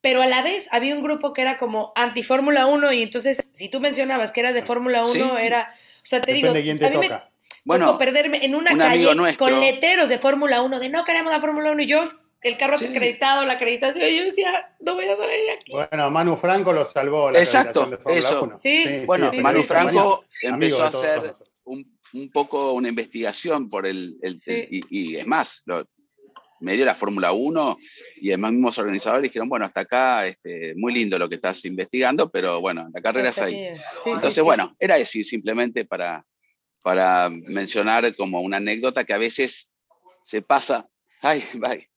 Pero 0.00 0.22
a 0.22 0.26
la 0.26 0.42
vez 0.42 0.68
había 0.70 0.94
un 0.94 1.02
grupo 1.02 1.32
que 1.32 1.42
era 1.42 1.58
como 1.58 1.92
anti-Fórmula 1.96 2.66
1 2.66 2.92
y 2.92 3.02
entonces 3.02 3.50
si 3.54 3.68
tú 3.68 3.80
mencionabas 3.80 4.30
que 4.32 4.40
eras 4.40 4.54
de 4.54 4.62
Fórmula 4.62 5.02
1 5.02 5.12
Sí. 5.12 5.20
era, 5.42 5.68
o 5.72 6.06
sea, 6.06 6.20
te 6.20 6.32
Depende 6.32 6.48
digo, 6.48 6.54
de 6.54 6.62
quién 6.62 6.78
te 6.78 6.86
a 6.86 6.90
mí 6.90 6.96
me 6.98 7.08
toca. 7.08 7.31
Bueno, 7.64 7.96
perderme 7.98 8.44
en 8.44 8.54
una 8.54 8.72
un 8.72 8.78
calle 8.78 9.14
nuestro- 9.14 9.46
con 9.48 9.60
letreros 9.60 10.08
de 10.08 10.18
Fórmula 10.18 10.62
1 10.62 10.80
de 10.80 10.88
no 10.88 11.04
queremos 11.04 11.30
la 11.32 11.40
Fórmula 11.40 11.70
1 11.72 11.82
y 11.82 11.86
yo 11.86 12.10
el 12.42 12.56
carro 12.58 12.76
Sí. 12.76 12.86
acreditado, 12.86 13.44
la 13.46 13.52
acreditación, 13.52 14.04
y 14.08 14.16
yo 14.18 14.24
decía, 14.24 14.74
no 14.80 14.94
voy 14.96 15.04
a 15.04 15.16
salir 15.16 15.40
de 15.44 15.50
aquí. 15.52 15.72
Bueno, 15.72 16.10
Manu 16.10 16.36
Franco 16.36 16.72
lo 16.72 16.84
salvó 16.84 17.30
la 17.30 17.38
Exacto, 17.38 17.86
de 17.86 17.98
Fórmula 17.98 18.18
eso. 18.18 18.42
1. 18.42 18.56
Sí, 18.56 19.02
bueno, 19.06 19.30
sí, 19.30 19.38
Manu. 19.40 19.62
Franco 19.62 20.24
empezó 20.42 20.82
a 20.82 20.88
hacer 20.88 21.34
un, 21.64 21.98
un 22.14 22.30
poco 22.32 22.72
una 22.72 22.88
investigación 22.88 23.68
por 23.68 23.86
el, 23.86 24.16
el- 24.22 24.40
Sí. 24.40 24.66
y, 24.70 25.12
y 25.12 25.16
es 25.18 25.26
más, 25.26 25.62
lo- 25.66 25.86
me 26.58 26.74
dio 26.74 26.84
la 26.84 26.94
Fórmula 26.96 27.30
1 27.32 27.76
y 28.20 28.30
además 28.30 28.52
mismos 28.52 28.78
organizadores 28.78 29.22
dijeron, 29.24 29.48
bueno, 29.48 29.64
hasta 29.66 29.80
acá, 29.80 30.26
este, 30.26 30.74
muy 30.76 30.92
lindo 30.94 31.18
lo 31.18 31.28
que 31.28 31.36
estás 31.36 31.64
investigando, 31.64 32.28
pero 32.30 32.60
bueno, 32.60 32.88
la 32.92 33.00
carrera 33.00 33.28
es 33.30 33.38
ahí. 33.38 33.68
Entonces, 34.04 34.34
sí. 34.34 34.40
bueno, 34.40 34.74
era 34.80 34.96
decir 34.98 35.24
simplemente 35.24 35.84
para, 35.84 36.24
para 36.82 37.30
mencionar 37.30 38.14
como 38.16 38.40
una 38.40 38.58
anécdota 38.58 39.04
que 39.04 39.14
a 39.14 39.18
veces 39.18 39.72
se 40.22 40.42
pasa, 40.42 40.88
ay, 41.22 41.44
bye. 41.54 41.88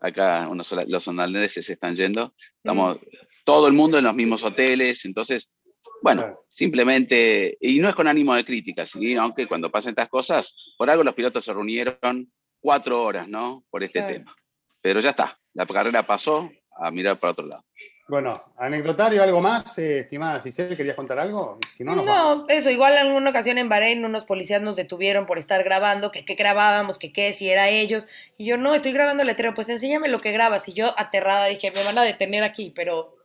Acá 0.00 0.48
unos, 0.50 0.70
los 0.86 1.08
holandeses 1.08 1.64
se 1.64 1.72
están 1.72 1.96
yendo, 1.96 2.34
estamos 2.56 2.98
todo 3.44 3.66
el 3.68 3.72
mundo 3.72 3.96
en 3.96 4.04
los 4.04 4.14
mismos 4.14 4.42
hoteles, 4.42 5.04
entonces, 5.06 5.54
bueno, 6.02 6.40
simplemente, 6.48 7.56
y 7.58 7.78
no 7.78 7.88
es 7.88 7.94
con 7.94 8.06
ánimo 8.06 8.34
de 8.34 8.44
crítica, 8.44 8.84
¿sí? 8.84 9.14
aunque 9.16 9.46
cuando 9.46 9.70
pasan 9.70 9.90
estas 9.90 10.10
cosas, 10.10 10.54
por 10.76 10.90
algo 10.90 11.04
los 11.04 11.14
pilotos 11.14 11.44
se 11.44 11.54
reunieron 11.54 12.30
cuatro 12.60 13.02
horas, 13.02 13.28
¿no? 13.28 13.64
Por 13.70 13.82
este 13.82 14.00
Claro. 14.00 14.14
tema. 14.14 14.36
Pero 14.82 15.00
ya 15.00 15.10
está, 15.10 15.38
la 15.54 15.64
carrera 15.64 16.02
pasó 16.02 16.50
a 16.76 16.90
mirar 16.90 17.18
para 17.18 17.30
otro 17.32 17.46
lado. 17.46 17.64
Bueno, 18.06 18.52
anecdotario, 18.58 19.22
¿algo 19.22 19.40
más? 19.40 19.78
Eh, 19.78 20.00
estimada 20.00 20.40
Giselle, 20.40 20.76
¿querías 20.76 20.94
contar 20.94 21.18
algo? 21.18 21.58
Si 21.74 21.84
no, 21.84 21.96
nos 21.96 22.04
No, 22.04 22.12
vamos. 22.12 22.44
eso, 22.48 22.70
igual 22.70 22.92
en 22.92 23.06
alguna 23.06 23.30
ocasión 23.30 23.56
en 23.56 23.68
Bahrein 23.68 24.04
unos 24.04 24.24
policías 24.24 24.60
nos 24.60 24.76
detuvieron 24.76 25.24
por 25.24 25.38
estar 25.38 25.64
grabando, 25.64 26.10
que 26.10 26.24
qué 26.24 26.34
grabábamos, 26.34 26.98
que 26.98 27.12
qué, 27.12 27.32
si 27.32 27.48
era 27.48 27.70
ellos. 27.70 28.06
Y 28.36 28.44
yo, 28.44 28.58
no, 28.58 28.74
estoy 28.74 28.92
grabando 28.92 29.22
el 29.22 29.28
letrero, 29.28 29.54
pues 29.54 29.68
enséñame 29.70 30.08
lo 30.08 30.20
que 30.20 30.32
grabas. 30.32 30.68
Y 30.68 30.74
yo 30.74 30.92
aterrada 30.98 31.46
dije, 31.46 31.72
me 31.74 31.82
van 31.82 31.96
a 31.96 32.02
detener 32.02 32.44
aquí, 32.44 32.72
pero 32.76 33.16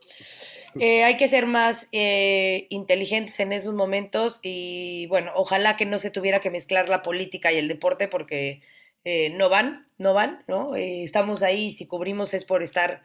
eh, 0.80 1.04
hay 1.04 1.18
que 1.18 1.28
ser 1.28 1.46
más 1.46 1.88
eh, 1.92 2.66
inteligentes 2.70 3.38
en 3.40 3.52
esos 3.52 3.74
momentos 3.74 4.40
y 4.42 5.06
bueno, 5.08 5.32
ojalá 5.34 5.76
que 5.76 5.84
no 5.84 5.98
se 5.98 6.10
tuviera 6.10 6.40
que 6.40 6.50
mezclar 6.50 6.88
la 6.88 7.02
política 7.02 7.52
y 7.52 7.58
el 7.58 7.68
deporte 7.68 8.08
porque 8.08 8.62
eh, 9.04 9.30
no 9.30 9.48
van, 9.48 9.86
no 9.98 10.12
van, 10.12 10.44
¿no? 10.46 10.76
Eh, 10.76 11.04
estamos 11.04 11.42
ahí, 11.42 11.72
si 11.72 11.86
cubrimos 11.86 12.34
es 12.34 12.44
por 12.44 12.62
estar 12.62 13.02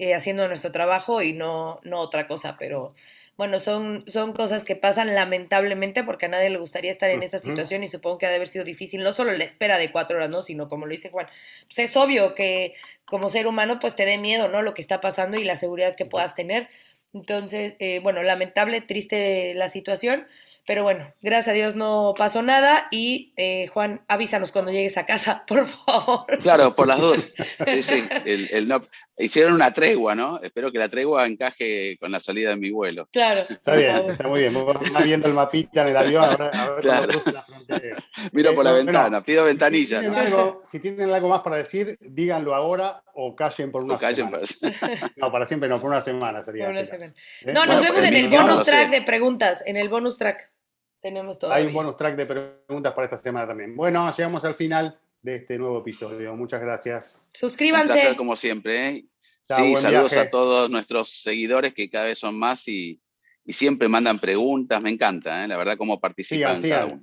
eh, 0.00 0.14
haciendo 0.14 0.48
nuestro 0.48 0.72
trabajo 0.72 1.20
y 1.20 1.34
no, 1.34 1.78
no 1.82 1.98
otra 1.98 2.26
cosa, 2.26 2.56
pero 2.58 2.94
bueno, 3.36 3.60
son, 3.60 4.02
son 4.06 4.32
cosas 4.32 4.64
que 4.64 4.74
pasan 4.74 5.14
lamentablemente 5.14 6.04
porque 6.04 6.24
a 6.24 6.30
nadie 6.30 6.48
le 6.48 6.56
gustaría 6.56 6.90
estar 6.90 7.10
en 7.10 7.22
esa 7.22 7.38
situación 7.38 7.84
y 7.84 7.88
supongo 7.88 8.16
que 8.16 8.24
ha 8.24 8.30
de 8.30 8.36
haber 8.36 8.48
sido 8.48 8.64
difícil, 8.64 9.02
no 9.02 9.12
solo 9.12 9.32
la 9.32 9.44
espera 9.44 9.76
de 9.76 9.92
cuatro 9.92 10.16
horas, 10.16 10.30
¿no? 10.30 10.40
Sino 10.40 10.70
como 10.70 10.86
lo 10.86 10.92
dice 10.92 11.10
Juan, 11.10 11.26
pues 11.66 11.90
es 11.90 11.96
obvio 11.98 12.34
que 12.34 12.76
como 13.04 13.28
ser 13.28 13.46
humano 13.46 13.78
pues 13.78 13.94
te 13.94 14.06
dé 14.06 14.16
miedo, 14.16 14.48
¿no? 14.48 14.62
Lo 14.62 14.72
que 14.72 14.80
está 14.80 15.02
pasando 15.02 15.38
y 15.38 15.44
la 15.44 15.56
seguridad 15.56 15.96
que 15.96 16.06
puedas 16.06 16.34
tener, 16.34 16.70
Entonces, 17.12 17.74
eh, 17.80 18.00
bueno, 18.02 18.22
lamentable, 18.22 18.80
triste 18.80 19.52
la 19.54 19.68
situación, 19.68 20.26
pero 20.66 20.84
bueno, 20.84 21.10
gracias 21.22 21.48
a 21.48 21.52
Dios 21.52 21.74
no 21.74 22.14
pasó 22.16 22.40
nada 22.42 22.86
y 22.92 23.32
eh, 23.36 23.66
Juan, 23.68 24.02
avísanos 24.06 24.52
cuando 24.52 24.70
llegues 24.70 24.96
a 24.96 25.06
casa, 25.06 25.44
por 25.48 25.66
favor. 25.66 26.38
Claro, 26.40 26.74
por 26.74 26.86
las 26.86 27.00
dudas. 27.00 27.20
Sí, 27.66 27.82
sí. 27.82 28.08
El, 28.24 28.48
el 28.52 28.68
no- 28.68 28.82
hicieron 29.18 29.54
una 29.54 29.72
tregua, 29.72 30.14
¿no? 30.14 30.40
Espero 30.42 30.70
que 30.70 30.78
la 30.78 30.88
tregua 30.88 31.26
encaje 31.26 31.96
con 31.98 32.12
la 32.12 32.20
salida 32.20 32.50
de 32.50 32.56
mi 32.56 32.70
vuelo. 32.70 33.08
Claro. 33.12 33.40
Está 33.48 33.74
bien, 33.74 34.10
está 34.10 34.28
muy 34.28 34.40
bien. 34.40 34.54
Vos 34.54 34.76
vas 34.92 35.04
viendo 35.04 35.26
el 35.28 35.34
mapita 35.34 35.82
en 35.82 35.88
el 35.88 35.96
avión, 35.96 36.24
a 36.24 36.36
ver, 36.36 36.54
a 36.54 36.70
ver 36.70 36.80
Claro. 36.80 37.22
la 37.32 37.42
frontera. 37.42 37.96
Miro 38.32 38.50
Eh, 38.50 38.54
por 38.54 38.64
la 38.64 38.70
no, 38.72 38.76
ventana, 38.78 39.22
pido 39.22 39.42
Si 39.44 39.48
ventanilla, 39.48 40.00
tienen, 40.00 40.12
¿no? 40.30 40.38
algo, 40.38 40.62
si 40.64 40.80
tienen 40.80 41.10
algo 41.10 41.28
más 41.28 41.40
para 41.42 41.56
decir, 41.56 41.96
díganlo 42.00 42.54
ahora 42.54 43.02
o 43.14 43.34
callen 43.36 43.70
por 43.70 43.82
una 43.84 43.94
O 43.94 43.98
callen, 43.98 44.30
semana. 44.30 45.12
No, 45.16 45.30
para 45.32 45.46
siempre 45.46 45.68
no, 45.68 45.80
por 45.80 45.90
una 45.90 46.00
semana 46.00 46.42
sería. 46.42 46.68
Una 46.68 46.84
semana. 46.84 47.06
¿Eh? 47.42 47.52
No, 47.52 47.66
nos 47.66 47.80
vemos 47.82 48.02
en 48.04 48.14
el 48.14 48.28
bonus 48.28 48.64
track 48.64 48.90
de 48.90 49.02
preguntas. 49.02 49.62
En 49.66 49.76
el 49.76 49.88
bonus 49.88 50.16
track 50.18 50.50
tenemos 51.00 51.38
todo. 51.38 51.52
Hay 51.52 51.66
un 51.66 51.72
bonus 51.72 51.96
track 51.96 52.16
de 52.16 52.26
preguntas 52.26 52.92
para 52.92 53.04
esta 53.04 53.18
semana 53.18 53.46
también. 53.48 53.74
Bueno, 53.76 54.10
llegamos 54.10 54.44
al 54.44 54.54
final 54.54 54.98
de 55.22 55.36
este 55.36 55.58
nuevo 55.58 55.80
episodio. 55.80 56.34
Muchas 56.36 56.60
gracias. 56.60 57.22
Un 57.24 57.30
Suscríbanse. 57.34 57.92
placer 57.94 58.16
como 58.16 58.36
siempre. 58.36 58.88
¿eh? 58.88 59.04
Chao, 59.48 59.58
Sí, 59.58 59.76
saludos 59.76 60.12
viaje. 60.12 60.28
a 60.28 60.30
todos 60.30 60.70
nuestros 60.70 61.10
seguidores 61.22 61.74
que 61.74 61.90
cada 61.90 62.04
vez 62.06 62.18
son 62.18 62.38
más 62.38 62.68
y, 62.68 63.00
y 63.44 63.52
siempre 63.52 63.88
mandan 63.88 64.18
preguntas. 64.18 64.80
Me 64.80 64.90
encanta, 64.90 65.44
¿eh? 65.44 65.48
la 65.48 65.56
verdad, 65.56 65.76
cómo 65.76 65.98
participan 66.00 66.60
cada 66.62 66.86
uno. 66.86 67.02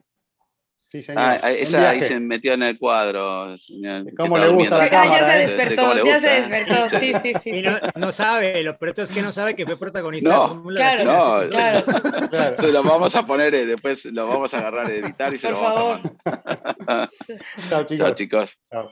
Sí, 0.89 1.03
señor. 1.03 1.21
Ah, 1.25 1.51
esa 1.51 1.89
ahí 1.89 2.01
se 2.01 2.17
metió 2.17 2.53
en 2.53 2.63
el 2.63 2.79
cuadro. 2.79 3.57
señor, 3.57 4.05
¿Cómo 4.15 4.37
le 4.37 4.47
gusta 4.47 4.77
durmiendo. 4.77 4.77
la 4.77 4.83
Ah, 4.85 4.87
ya 4.87 4.89
cámara, 5.01 5.25
se 5.25 5.43
eh. 5.43 5.47
Sí, 5.47 5.53
despertó, 5.53 5.81
cómo 5.81 5.93
le 5.95 6.05
ya 6.05 6.19
se 6.19 6.27
despertó. 6.29 6.89
Sí, 6.99 7.13
sí, 7.21 7.33
sí. 7.43 7.49
Y 7.49 7.61
no, 7.61 7.77
no 7.95 8.11
sabe, 8.13 8.63
lo 8.63 8.77
peor 8.77 8.93
es 8.97 9.11
que 9.11 9.21
no 9.21 9.31
sabe 9.33 9.53
que 9.55 9.65
fue 9.65 9.77
protagonista 9.77 10.29
No, 10.29 10.63
claro. 10.63 11.03
No, 11.03 11.49
Claro, 11.49 11.83
Claro. 12.29 12.55
Se 12.57 12.71
lo 12.71 12.83
vamos 12.83 13.13
a 13.17 13.25
poner, 13.25 13.53
eh, 13.53 13.65
después 13.65 14.05
lo 14.05 14.27
vamos 14.27 14.53
a 14.53 14.59
agarrar 14.59 14.89
editar 14.89 15.33
y 15.33 15.37
se 15.37 15.49
por 15.49 15.57
lo 15.57 15.61
vamos 15.61 16.01
favor. 16.01 16.17
a. 16.87 17.09
Chao, 17.69 17.83
chicos. 17.85 17.97
Chao, 18.05 18.13
chicos. 18.15 18.57
Chao. 18.71 18.91